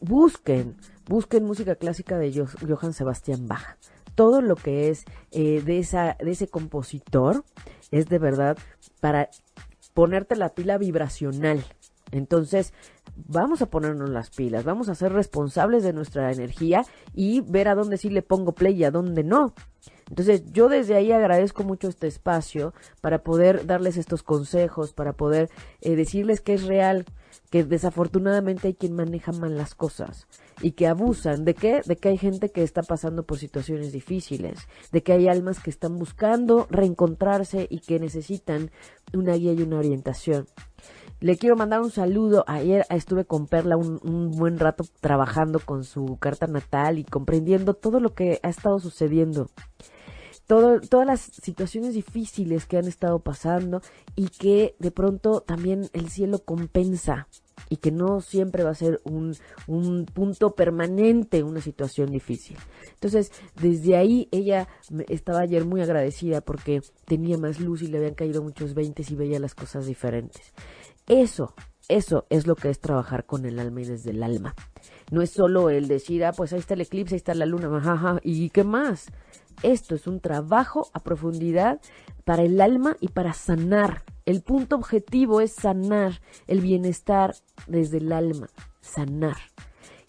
busquen, 0.00 0.76
busquen 1.06 1.44
música 1.44 1.74
clásica 1.76 2.18
de 2.18 2.32
Jo- 2.32 2.46
Johann 2.66 2.92
Sebastian 2.92 3.46
Bach. 3.46 3.76
Todo 4.14 4.40
lo 4.42 4.56
que 4.56 4.90
es 4.90 5.04
eh, 5.30 5.62
de, 5.64 5.78
esa, 5.78 6.16
de 6.18 6.30
ese 6.32 6.48
compositor 6.48 7.44
es 7.90 8.06
de 8.08 8.18
verdad 8.18 8.58
para 9.00 9.28
ponerte 9.94 10.34
la 10.36 10.50
pila 10.54 10.78
vibracional. 10.78 11.64
Entonces, 12.12 12.72
vamos 13.14 13.62
a 13.62 13.66
ponernos 13.66 14.10
las 14.10 14.30
pilas, 14.30 14.64
vamos 14.64 14.88
a 14.88 14.94
ser 14.94 15.12
responsables 15.12 15.82
de 15.82 15.92
nuestra 15.92 16.32
energía 16.32 16.84
y 17.14 17.40
ver 17.40 17.68
a 17.68 17.74
dónde 17.74 17.96
sí 17.96 18.10
le 18.10 18.22
pongo 18.22 18.52
play 18.52 18.74
y 18.74 18.84
a 18.84 18.90
dónde 18.90 19.24
no. 19.24 19.54
Entonces, 20.08 20.42
yo 20.52 20.68
desde 20.68 20.96
ahí 20.96 21.12
agradezco 21.12 21.62
mucho 21.62 21.88
este 21.88 22.08
espacio 22.08 22.74
para 23.00 23.22
poder 23.22 23.66
darles 23.66 23.96
estos 23.96 24.24
consejos, 24.24 24.92
para 24.92 25.12
poder 25.12 25.50
eh, 25.80 25.94
decirles 25.94 26.40
que 26.40 26.54
es 26.54 26.64
real, 26.64 27.04
que 27.50 27.62
desafortunadamente 27.62 28.68
hay 28.68 28.74
quien 28.74 28.94
maneja 28.94 29.30
mal 29.30 29.56
las 29.56 29.76
cosas 29.76 30.26
y 30.60 30.72
que 30.72 30.88
abusan. 30.88 31.44
¿De 31.44 31.54
qué? 31.54 31.82
De 31.86 31.96
que 31.96 32.08
hay 32.08 32.18
gente 32.18 32.50
que 32.50 32.64
está 32.64 32.82
pasando 32.82 33.22
por 33.22 33.38
situaciones 33.38 33.92
difíciles, 33.92 34.66
de 34.90 35.02
que 35.04 35.12
hay 35.12 35.28
almas 35.28 35.60
que 35.60 35.70
están 35.70 35.96
buscando 35.96 36.66
reencontrarse 36.70 37.68
y 37.70 37.78
que 37.78 38.00
necesitan 38.00 38.72
una 39.12 39.34
guía 39.34 39.52
y 39.52 39.62
una 39.62 39.78
orientación. 39.78 40.46
Le 41.20 41.36
quiero 41.36 41.54
mandar 41.54 41.82
un 41.82 41.90
saludo. 41.90 42.44
Ayer 42.46 42.86
estuve 42.88 43.26
con 43.26 43.46
Perla 43.46 43.76
un, 43.76 44.30
buen 44.30 44.58
rato 44.58 44.84
trabajando 45.00 45.60
con 45.60 45.84
su 45.84 46.16
carta 46.18 46.46
natal 46.46 46.98
y 46.98 47.04
comprendiendo 47.04 47.74
todo 47.74 48.00
lo 48.00 48.14
que 48.14 48.40
ha 48.42 48.48
estado 48.48 48.78
sucediendo. 48.78 49.50
Todo, 50.46 50.80
todas 50.80 51.06
las 51.06 51.20
situaciones 51.20 51.92
difíciles 51.92 52.64
que 52.64 52.78
han 52.78 52.88
estado 52.88 53.18
pasando 53.18 53.82
y 54.16 54.28
que 54.28 54.74
de 54.78 54.90
pronto 54.90 55.42
también 55.42 55.90
el 55.92 56.08
cielo 56.08 56.38
compensa 56.38 57.28
y 57.68 57.76
que 57.76 57.92
no 57.92 58.22
siempre 58.22 58.64
va 58.64 58.70
a 58.70 58.74
ser 58.74 59.00
un, 59.04 59.36
un 59.66 60.06
punto 60.06 60.54
permanente 60.54 61.42
una 61.42 61.60
situación 61.60 62.10
difícil. 62.10 62.56
Entonces, 62.94 63.30
desde 63.60 63.96
ahí 63.96 64.28
ella 64.32 64.68
estaba 65.08 65.40
ayer 65.40 65.66
muy 65.66 65.82
agradecida 65.82 66.40
porque 66.40 66.80
tenía 67.04 67.36
más 67.36 67.60
luz 67.60 67.82
y 67.82 67.88
le 67.88 67.98
habían 67.98 68.14
caído 68.14 68.42
muchos 68.42 68.74
veintes 68.74 69.10
y 69.10 69.16
veía 69.16 69.38
las 69.38 69.54
cosas 69.54 69.86
diferentes. 69.86 70.52
Eso, 71.10 71.54
eso 71.88 72.24
es 72.30 72.46
lo 72.46 72.54
que 72.54 72.70
es 72.70 72.78
trabajar 72.78 73.26
con 73.26 73.44
el 73.44 73.58
alma 73.58 73.80
y 73.80 73.84
desde 73.84 74.10
el 74.10 74.22
alma. 74.22 74.54
No 75.10 75.22
es 75.22 75.30
solo 75.30 75.68
el 75.68 75.88
decir, 75.88 76.24
ah, 76.24 76.30
pues 76.30 76.52
ahí 76.52 76.60
está 76.60 76.74
el 76.74 76.82
eclipse, 76.82 77.16
ahí 77.16 77.16
está 77.16 77.34
la 77.34 77.46
luna, 77.46 77.68
ajá, 77.78 78.20
¿y 78.22 78.48
qué 78.50 78.62
más? 78.62 79.06
Esto 79.64 79.96
es 79.96 80.06
un 80.06 80.20
trabajo 80.20 80.88
a 80.92 81.00
profundidad 81.00 81.80
para 82.24 82.44
el 82.44 82.60
alma 82.60 82.96
y 83.00 83.08
para 83.08 83.32
sanar. 83.32 84.04
El 84.24 84.42
punto 84.42 84.76
objetivo 84.76 85.40
es 85.40 85.52
sanar 85.52 86.20
el 86.46 86.60
bienestar 86.60 87.34
desde 87.66 87.98
el 87.98 88.12
alma, 88.12 88.48
sanar. 88.80 89.38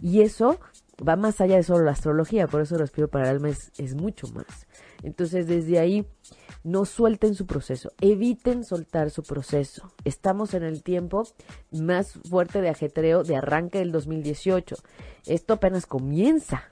Y 0.04 0.22
eso 0.22 0.60
va 1.02 1.16
más 1.16 1.42
allá 1.42 1.56
de 1.56 1.64
solo 1.64 1.84
la 1.84 1.94
astrología, 1.94 2.46
por 2.46 2.62
eso 2.62 2.78
respiro 2.78 3.08
para 3.08 3.26
el 3.26 3.38
alma 3.38 3.50
es, 3.50 3.72
es 3.80 3.96
mucho 3.96 4.28
más. 4.28 4.68
Entonces 5.02 5.48
desde 5.48 5.80
ahí 5.80 6.06
no 6.64 6.86
suelten 6.86 7.36
su 7.36 7.46
proceso, 7.46 7.92
eviten 8.02 8.64
soltar 8.64 9.10
su 9.10 9.24
proceso. 9.24 9.92
Estamos 10.06 10.54
en 10.54 10.64
el 10.64 10.84
tiempo 10.84 11.28
más 11.72 12.14
fuerte 12.30 12.62
de 12.62 12.70
ajetreo 12.70 13.24
de 13.24 13.36
arranque 13.36 13.80
del 13.80 13.92
2018. 13.92 14.76
Esto 15.26 15.54
apenas 15.54 15.86
comienza 15.86 16.64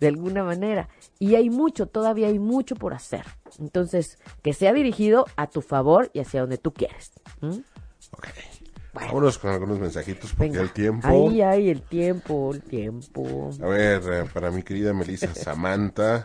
de 0.00 0.08
alguna 0.08 0.44
manera. 0.44 0.88
Y 1.18 1.34
hay 1.34 1.50
mucho, 1.50 1.86
todavía 1.86 2.28
hay 2.28 2.38
mucho 2.38 2.76
por 2.76 2.94
hacer. 2.94 3.24
Entonces, 3.58 4.18
que 4.42 4.52
sea 4.52 4.72
dirigido 4.72 5.26
a 5.36 5.48
tu 5.48 5.62
favor 5.62 6.10
y 6.12 6.20
hacia 6.20 6.40
donde 6.40 6.58
tú 6.58 6.72
quieres. 6.72 7.12
¿Mm? 7.40 7.48
Bueno. 7.48 8.58
Vámonos 8.94 9.38
con 9.38 9.52
algunos 9.52 9.78
mensajitos 9.78 10.32
porque 10.32 10.50
Venga. 10.50 10.62
el 10.62 10.72
tiempo. 10.72 11.06
Ahí 11.06 11.40
hay 11.40 11.70
el 11.70 11.82
tiempo, 11.82 12.52
el 12.52 12.62
tiempo. 12.62 13.50
A 13.62 13.66
ver, 13.66 14.02
eh, 14.10 14.24
para 14.32 14.50
mi 14.50 14.62
querida 14.62 14.92
Melissa 14.92 15.32
Samantha, 15.34 16.24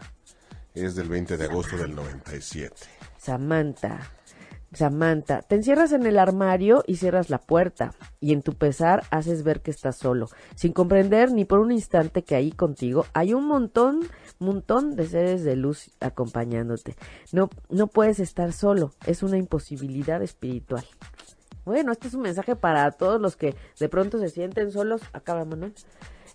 es 0.73 0.95
del 0.95 1.07
20 1.07 1.37
de 1.37 1.45
agosto 1.45 1.77
del 1.77 1.93
97. 1.93 2.75
Samantha. 3.23 4.01
Samantha, 4.73 5.43
te 5.43 5.55
encierras 5.55 5.93
en 5.93 6.05
el 6.05 6.19
armario 6.19 6.83
y 6.87 6.97
cierras 6.97 7.29
la 7.29 7.37
puerta, 7.37 7.93
y 8.19 8.33
en 8.33 8.41
tu 8.41 8.53
pesar 8.53 9.03
haces 9.11 9.43
ver 9.43 9.61
que 9.61 9.71
estás 9.71 9.97
solo, 9.97 10.27
sin 10.55 10.73
comprender 10.73 11.31
ni 11.31 11.45
por 11.45 11.59
un 11.59 11.71
instante 11.71 12.23
que 12.23 12.35
ahí 12.35 12.51
contigo 12.51 13.05
hay 13.13 13.33
un 13.33 13.45
montón, 13.45 14.01
montón 14.39 14.95
de 14.95 15.05
seres 15.05 15.43
de 15.43 15.55
luz 15.55 15.91
acompañándote. 16.01 16.95
No, 17.31 17.49
no 17.69 17.87
puedes 17.87 18.19
estar 18.19 18.51
solo, 18.51 18.91
es 19.05 19.23
una 19.23 19.37
imposibilidad 19.37 20.21
espiritual. 20.21 20.83
Bueno, 21.63 21.93
este 21.93 22.09
es 22.09 22.13
un 22.13 22.23
mensaje 22.23 22.57
para 22.57 22.91
todos 22.91 23.21
los 23.21 23.37
que 23.37 23.55
de 23.79 23.89
pronto 23.89 24.19
se 24.19 24.27
sienten 24.27 24.69
solos. 24.71 25.01
Acá 25.13 25.33
Manuel. 25.45 25.73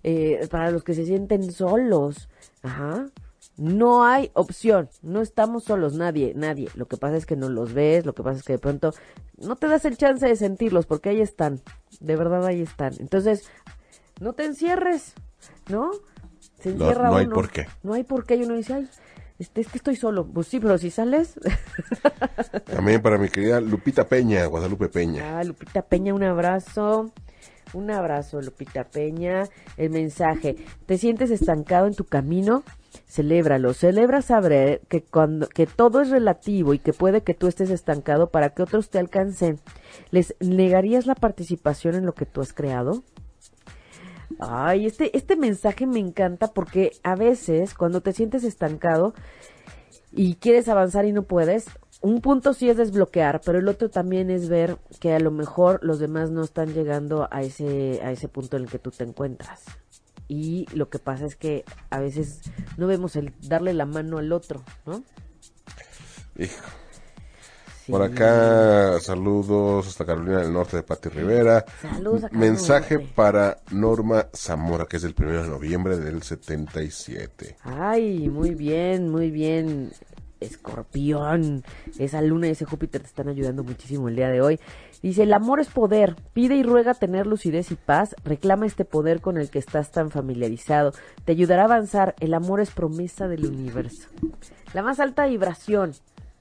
Eh, 0.02 0.48
para 0.50 0.70
los 0.70 0.84
que 0.84 0.94
se 0.94 1.04
sienten 1.04 1.52
solos. 1.52 2.30
Ajá. 2.62 3.10
No 3.58 4.04
hay 4.04 4.30
opción. 4.34 4.88
No 5.02 5.20
estamos 5.20 5.64
solos, 5.64 5.94
nadie, 5.94 6.32
nadie. 6.36 6.68
Lo 6.74 6.86
que 6.86 6.96
pasa 6.96 7.16
es 7.16 7.26
que 7.26 7.36
no 7.36 7.48
los 7.48 7.72
ves, 7.74 8.06
lo 8.06 8.14
que 8.14 8.22
pasa 8.22 8.38
es 8.38 8.44
que 8.44 8.52
de 8.54 8.58
pronto 8.58 8.94
no 9.36 9.56
te 9.56 9.66
das 9.68 9.84
el 9.84 9.96
chance 9.96 10.26
de 10.26 10.36
sentirlos 10.36 10.86
porque 10.86 11.08
ahí 11.10 11.20
están. 11.20 11.60
De 12.00 12.14
verdad 12.16 12.46
ahí 12.46 12.62
están. 12.62 12.94
Entonces, 13.00 13.48
no 14.20 14.32
te 14.32 14.44
encierres, 14.44 15.12
¿no? 15.68 15.90
Se 16.60 16.70
No- 16.72 16.86
encierra 16.86 17.10
no 17.10 17.16
hay 17.16 17.26
uno. 17.26 17.34
por 17.34 17.50
qué. 17.50 17.66
No 17.82 17.94
hay 17.94 18.04
por 18.04 18.24
qué. 18.26 18.36
Y 18.36 18.44
uno 18.44 18.54
dice, 18.56 18.74
ay, 18.74 18.88
Este, 19.40 19.60
es 19.60 19.68
que 19.68 19.78
estoy 19.78 19.94
solo. 19.96 20.26
Pues 20.26 20.48
sí, 20.48 20.58
pero 20.60 20.78
si 20.78 20.90
sales. 20.90 21.34
También 22.66 23.00
para 23.02 23.18
mi 23.18 23.28
querida 23.28 23.60
Lupita 23.60 24.08
Peña, 24.08 24.46
Guadalupe 24.46 24.88
Peña. 24.88 25.38
Ah, 25.38 25.44
Lupita 25.44 25.82
Peña, 25.82 26.14
un 26.14 26.22
abrazo. 26.24 27.12
Un 27.74 27.90
abrazo, 27.90 28.40
Lupita 28.40 28.84
Peña. 28.84 29.44
El 29.76 29.90
mensaje, 29.90 30.56
¿te 30.86 30.96
sientes 30.98 31.30
estancado 31.30 31.86
en 31.86 31.94
tu 31.94 32.04
camino? 32.04 32.62
Celébralo, 33.06 33.72
celebra 33.72 34.22
saber 34.22 34.80
que 34.88 35.02
cuando 35.02 35.48
que 35.48 35.66
todo 35.66 36.00
es 36.00 36.10
relativo 36.10 36.74
y 36.74 36.78
que 36.78 36.92
puede 36.92 37.22
que 37.22 37.34
tú 37.34 37.46
estés 37.46 37.70
estancado 37.70 38.30
para 38.30 38.50
que 38.50 38.62
otros 38.62 38.90
te 38.90 38.98
alcancen. 38.98 39.58
¿Les 40.10 40.34
negarías 40.40 41.06
la 41.06 41.14
participación 41.14 41.94
en 41.94 42.06
lo 42.06 42.12
que 42.12 42.26
tú 42.26 42.40
has 42.40 42.52
creado? 42.52 43.02
Ay, 44.38 44.86
este 44.86 45.16
este 45.16 45.36
mensaje 45.36 45.86
me 45.86 45.98
encanta 45.98 46.48
porque 46.48 46.92
a 47.02 47.16
veces 47.16 47.74
cuando 47.74 48.02
te 48.02 48.12
sientes 48.12 48.44
estancado 48.44 49.14
y 50.12 50.34
quieres 50.36 50.68
avanzar 50.68 51.06
y 51.06 51.12
no 51.12 51.22
puedes, 51.22 51.66
un 52.02 52.20
punto 52.20 52.54
sí 52.54 52.68
es 52.68 52.76
desbloquear, 52.76 53.40
pero 53.44 53.58
el 53.58 53.68
otro 53.68 53.88
también 53.88 54.30
es 54.30 54.48
ver 54.48 54.76
que 55.00 55.14
a 55.14 55.18
lo 55.18 55.30
mejor 55.30 55.80
los 55.82 55.98
demás 55.98 56.30
no 56.30 56.42
están 56.42 56.74
llegando 56.74 57.26
a 57.30 57.42
ese 57.42 58.00
a 58.02 58.12
ese 58.12 58.28
punto 58.28 58.56
en 58.56 58.64
el 58.64 58.70
que 58.70 58.78
tú 58.78 58.90
te 58.90 59.04
encuentras 59.04 59.64
y 60.28 60.66
lo 60.74 60.90
que 60.90 60.98
pasa 60.98 61.26
es 61.26 61.36
que 61.36 61.64
a 61.90 61.98
veces 61.98 62.42
no 62.76 62.86
vemos 62.86 63.16
el 63.16 63.32
darle 63.40 63.72
la 63.72 63.86
mano 63.86 64.18
al 64.18 64.32
otro, 64.32 64.62
¿no? 64.86 65.02
Hijo. 66.38 66.68
Por 67.90 68.02
acá, 68.02 69.00
saludos 69.00 69.88
hasta 69.88 70.04
Carolina 70.04 70.42
del 70.42 70.52
Norte 70.52 70.76
de 70.76 70.82
Pati 70.82 71.08
Rivera. 71.08 71.64
Saludos 71.80 72.24
a 72.24 72.28
Carolina 72.28 72.52
Mensaje 72.52 72.98
para 72.98 73.60
Norma 73.70 74.26
Zamora, 74.36 74.84
que 74.84 74.98
es 74.98 75.02
del 75.02 75.14
1 75.18 75.44
de 75.44 75.48
noviembre 75.48 75.96
del 75.96 76.22
77. 76.22 77.56
Ay, 77.62 78.28
muy 78.28 78.54
bien, 78.54 79.08
muy 79.08 79.30
bien. 79.30 79.90
Escorpión, 80.38 81.64
esa 81.98 82.20
luna 82.20 82.48
y 82.48 82.50
ese 82.50 82.66
Júpiter 82.66 83.00
te 83.00 83.08
están 83.08 83.28
ayudando 83.28 83.64
muchísimo 83.64 84.08
el 84.08 84.16
día 84.16 84.28
de 84.28 84.42
hoy. 84.42 84.60
Dice, 85.02 85.22
el 85.22 85.32
amor 85.32 85.60
es 85.60 85.68
poder, 85.68 86.16
pide 86.32 86.56
y 86.56 86.62
ruega 86.62 86.94
tener 86.94 87.26
lucidez 87.26 87.70
y 87.70 87.76
paz, 87.76 88.16
reclama 88.24 88.66
este 88.66 88.84
poder 88.84 89.20
con 89.20 89.38
el 89.38 89.48
que 89.48 89.60
estás 89.60 89.92
tan 89.92 90.10
familiarizado, 90.10 90.92
te 91.24 91.32
ayudará 91.32 91.62
a 91.62 91.66
avanzar, 91.66 92.16
el 92.18 92.34
amor 92.34 92.60
es 92.60 92.72
promesa 92.72 93.28
del 93.28 93.46
universo. 93.46 94.08
La 94.74 94.82
más 94.82 94.98
alta 94.98 95.26
vibración, 95.26 95.92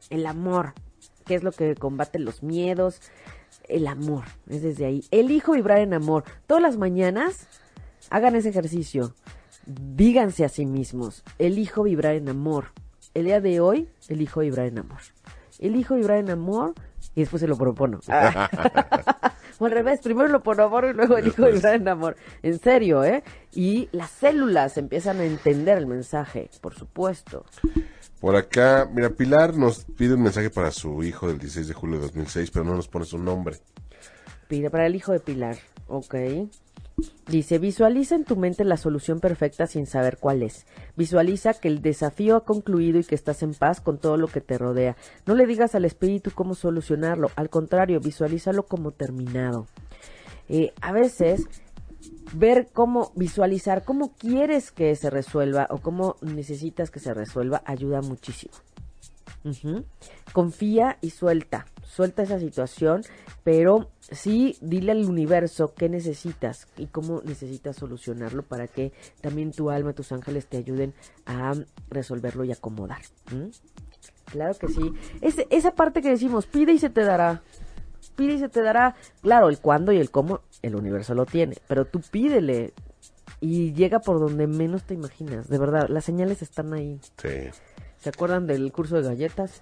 el 0.10 0.26
amor, 0.26 0.74
que 1.26 1.36
es 1.36 1.43
lo 1.43 1.51
que 1.51 1.76
combate 1.76 2.18
los 2.18 2.41
miedos, 2.41 2.99
el 3.68 3.86
amor, 3.88 4.24
es 4.49 4.64
desde 4.64 4.86
ahí. 4.86 5.03
Elijo 5.12 5.51
vibrar 5.51 5.80
en 5.80 5.93
amor. 5.93 6.24
Todas 6.47 6.64
las 6.64 6.78
mañanas 6.78 7.47
hagan 8.10 8.36
ese 8.36 8.49
ejercicio, 8.49 9.14
díganse 9.66 10.45
a 10.45 10.49
sí 10.49 10.66
mismos, 10.66 11.24
elijo 11.38 11.84
vibrar 11.84 12.16
en 12.16 12.30
amor. 12.30 12.72
El 13.14 13.26
día 13.26 13.41
de 13.41 13.60
hoy, 13.60 13.88
elijo 14.10 14.39
vibrar 14.39 14.68
en 14.68 14.80
amor. 14.80 15.01
Elijo 15.60 15.95
vibrar 15.95 16.18
en 16.20 16.30
amor 16.30 16.74
y 17.16 17.22
después 17.22 17.41
se 17.41 17.47
lo 17.47 17.58
propono. 17.58 17.99
o 19.60 19.66
al 19.66 19.72
revés, 19.72 19.99
primero 20.01 20.28
lo 20.28 20.41
propono 20.41 20.89
y 20.89 20.93
luego 20.93 21.18
elijo 21.18 21.43
Después. 21.43 21.55
vibrar 21.55 21.76
en 21.76 21.88
amor. 21.88 22.16
En 22.43 22.60
serio, 22.60 23.03
¿eh? 23.03 23.24
Y 23.53 23.89
las 23.91 24.12
células 24.12 24.78
empiezan 24.78 25.20
a 25.20 25.26
entender 25.26 25.78
el 25.78 25.88
mensaje, 25.88 26.49
por 26.62 26.74
supuesto. 26.76 27.45
Por 28.20 28.36
acá, 28.36 28.88
mira, 28.91 29.10
Pilar 29.10 29.55
nos 29.55 29.86
pide 29.86 30.14
un 30.16 30.24
mensaje 30.24 30.49
para 30.49 30.72
su 30.72 31.03
hijo 31.03 31.28
del 31.28 31.38
16 31.39 31.68
de 31.68 31.74
julio 31.74 31.97
de 31.97 32.03
2006, 32.03 32.51
pero 32.51 32.66
no 32.66 32.76
nos 32.76 32.88
pone 32.88 33.05
su 33.05 33.18
nombre. 33.18 33.58
Pide 34.47 34.70
para 34.70 34.86
el 34.86 34.95
hijo 34.95 35.12
de 35.12 35.20
Pilar. 35.20 35.58
Ok. 35.88 36.16
Dice, 37.28 37.60
visualiza 37.60 38.16
en 38.16 38.24
tu 38.24 38.36
mente 38.38 38.64
la 38.64 38.78
solución 38.78 39.20
perfecta 39.20 39.68
sin 39.68 39.86
saber 39.86 40.18
cuál 40.18 40.41
es. 40.41 40.66
Visualiza 40.95 41.54
que 41.54 41.68
el 41.68 41.82
desafío 41.82 42.38
ha 42.38 42.45
concluido 42.45 43.00
y 43.00 43.04
que 43.04 43.16
estás 43.16 43.43
en 43.43 43.54
paz 43.54 43.82
con 43.82 44.00
todo 44.00 44.18
lo 44.18 44.28
que 44.28 44.41
te 44.41 44.58
rodea. 44.58 44.95
No 45.26 45.36
le 45.36 45.45
digas 45.45 45.76
al 45.76 45.86
espíritu 45.86 46.32
cómo 46.34 46.56
solucionarlo. 46.56 47.30
Al 47.36 47.50
contrario, 47.50 48.00
visualízalo 48.00 48.64
como 48.64 48.91
terminado. 48.91 49.68
Eh, 50.50 50.74
a 50.82 50.91
veces, 50.91 51.45
ver 52.34 52.70
cómo 52.74 53.12
visualizar 53.16 53.84
cómo 53.84 54.14
quieres 54.16 54.72
que 54.72 54.95
se 54.95 55.10
resuelva 55.10 55.68
o 55.70 55.78
cómo 55.80 56.16
necesitas 56.22 56.89
que 56.89 57.00
se 57.00 57.14
resuelva 57.14 57.62
ayuda 57.66 58.02
muchísimo. 58.02 58.54
Confía 60.34 60.98
y 61.02 61.12
suelta. 61.12 61.66
Suelta 61.88 62.24
esa 62.24 62.38
situación, 62.38 63.02
pero 63.44 63.90
sí 64.00 64.58
dile 64.62 64.92
al 64.92 65.06
universo 65.06 65.74
qué 65.74 65.90
necesitas 65.90 66.68
y 66.78 66.88
cómo 66.88 67.22
necesitas 67.24 67.78
solucionarlo 67.78 68.44
para 68.44 68.68
que 68.68 68.92
también 69.22 69.52
tu 69.52 69.70
alma, 69.70 69.94
tus 69.94 70.12
ángeles 70.12 70.48
te 70.48 70.58
ayuden 70.58 70.94
a 71.26 71.54
resolverlo 71.90 72.44
y 72.44 72.52
acomodar. 72.52 73.02
Claro 74.26 74.54
que 74.56 74.68
sí. 74.68 74.94
Es, 75.22 75.38
esa 75.50 75.72
parte 75.72 76.02
que 76.02 76.10
decimos, 76.10 76.46
pide 76.46 76.74
y 76.74 76.80
se 76.80 76.90
te 76.90 77.04
dará. 77.04 77.42
Pide 78.16 78.34
y 78.34 78.40
se 78.40 78.50
te 78.50 78.62
dará. 78.62 78.96
Claro, 79.22 79.50
el 79.50 79.60
cuándo 79.60 79.92
y 79.94 79.98
el 79.98 80.12
cómo, 80.12 80.42
el 80.62 80.76
universo 80.76 81.16
lo 81.16 81.26
tiene, 81.26 81.56
pero 81.68 81.86
tú 81.86 82.02
pídele 82.12 82.74
y 83.40 83.74
llega 83.74 84.00
por 84.00 84.20
donde 84.20 84.46
menos 84.48 84.84
te 84.84 84.94
imaginas. 84.94 85.48
De 85.48 85.58
verdad, 85.58 85.88
las 85.90 86.06
señales 86.06 86.42
están 86.42 86.74
ahí. 86.74 87.00
Sí. 87.18 87.50
¿Se 88.02 88.10
acuerdan 88.10 88.48
del 88.48 88.72
curso 88.72 88.95
de 88.95 89.04
galletas? 89.04 89.62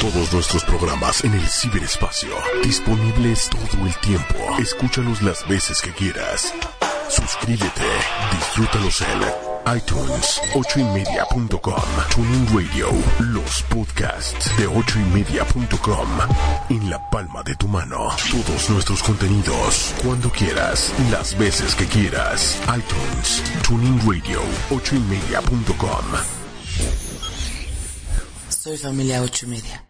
Todos 0.00 0.32
nuestros 0.32 0.64
programas 0.64 1.24
en 1.24 1.32
el 1.34 1.46
ciberespacio, 1.46 2.30
disponibles 2.62 3.48
todo 3.48 3.86
el 3.86 3.96
tiempo. 4.00 4.34
Escúchalos 4.60 5.22
las 5.22 5.48
veces 5.48 5.80
que 5.80 5.90
quieras. 5.92 6.52
Suscríbete, 7.08 7.86
disfrútalos 8.32 9.00
en 9.00 9.47
iTunes, 9.76 10.40
ochoymedia.com, 10.54 11.82
Tuning 12.10 12.46
Radio, 12.46 12.88
los 13.20 13.62
podcasts 13.64 14.50
de 14.56 14.66
ochoymedia.com, 14.66 16.08
en 16.70 16.88
la 16.88 17.10
palma 17.10 17.42
de 17.42 17.54
tu 17.56 17.68
mano. 17.68 18.08
Todos 18.30 18.70
nuestros 18.70 19.02
contenidos, 19.02 19.92
cuando 20.02 20.30
quieras, 20.30 20.90
las 21.10 21.36
veces 21.36 21.74
que 21.74 21.84
quieras. 21.86 22.58
iTunes, 22.62 23.42
Tuning 23.62 23.98
Radio, 24.06 24.40
ochoymedia.com. 24.70 26.04
Soy 28.48 28.78
familia 28.78 29.22
ocho 29.22 29.44
y 29.46 29.50
media. 29.50 29.84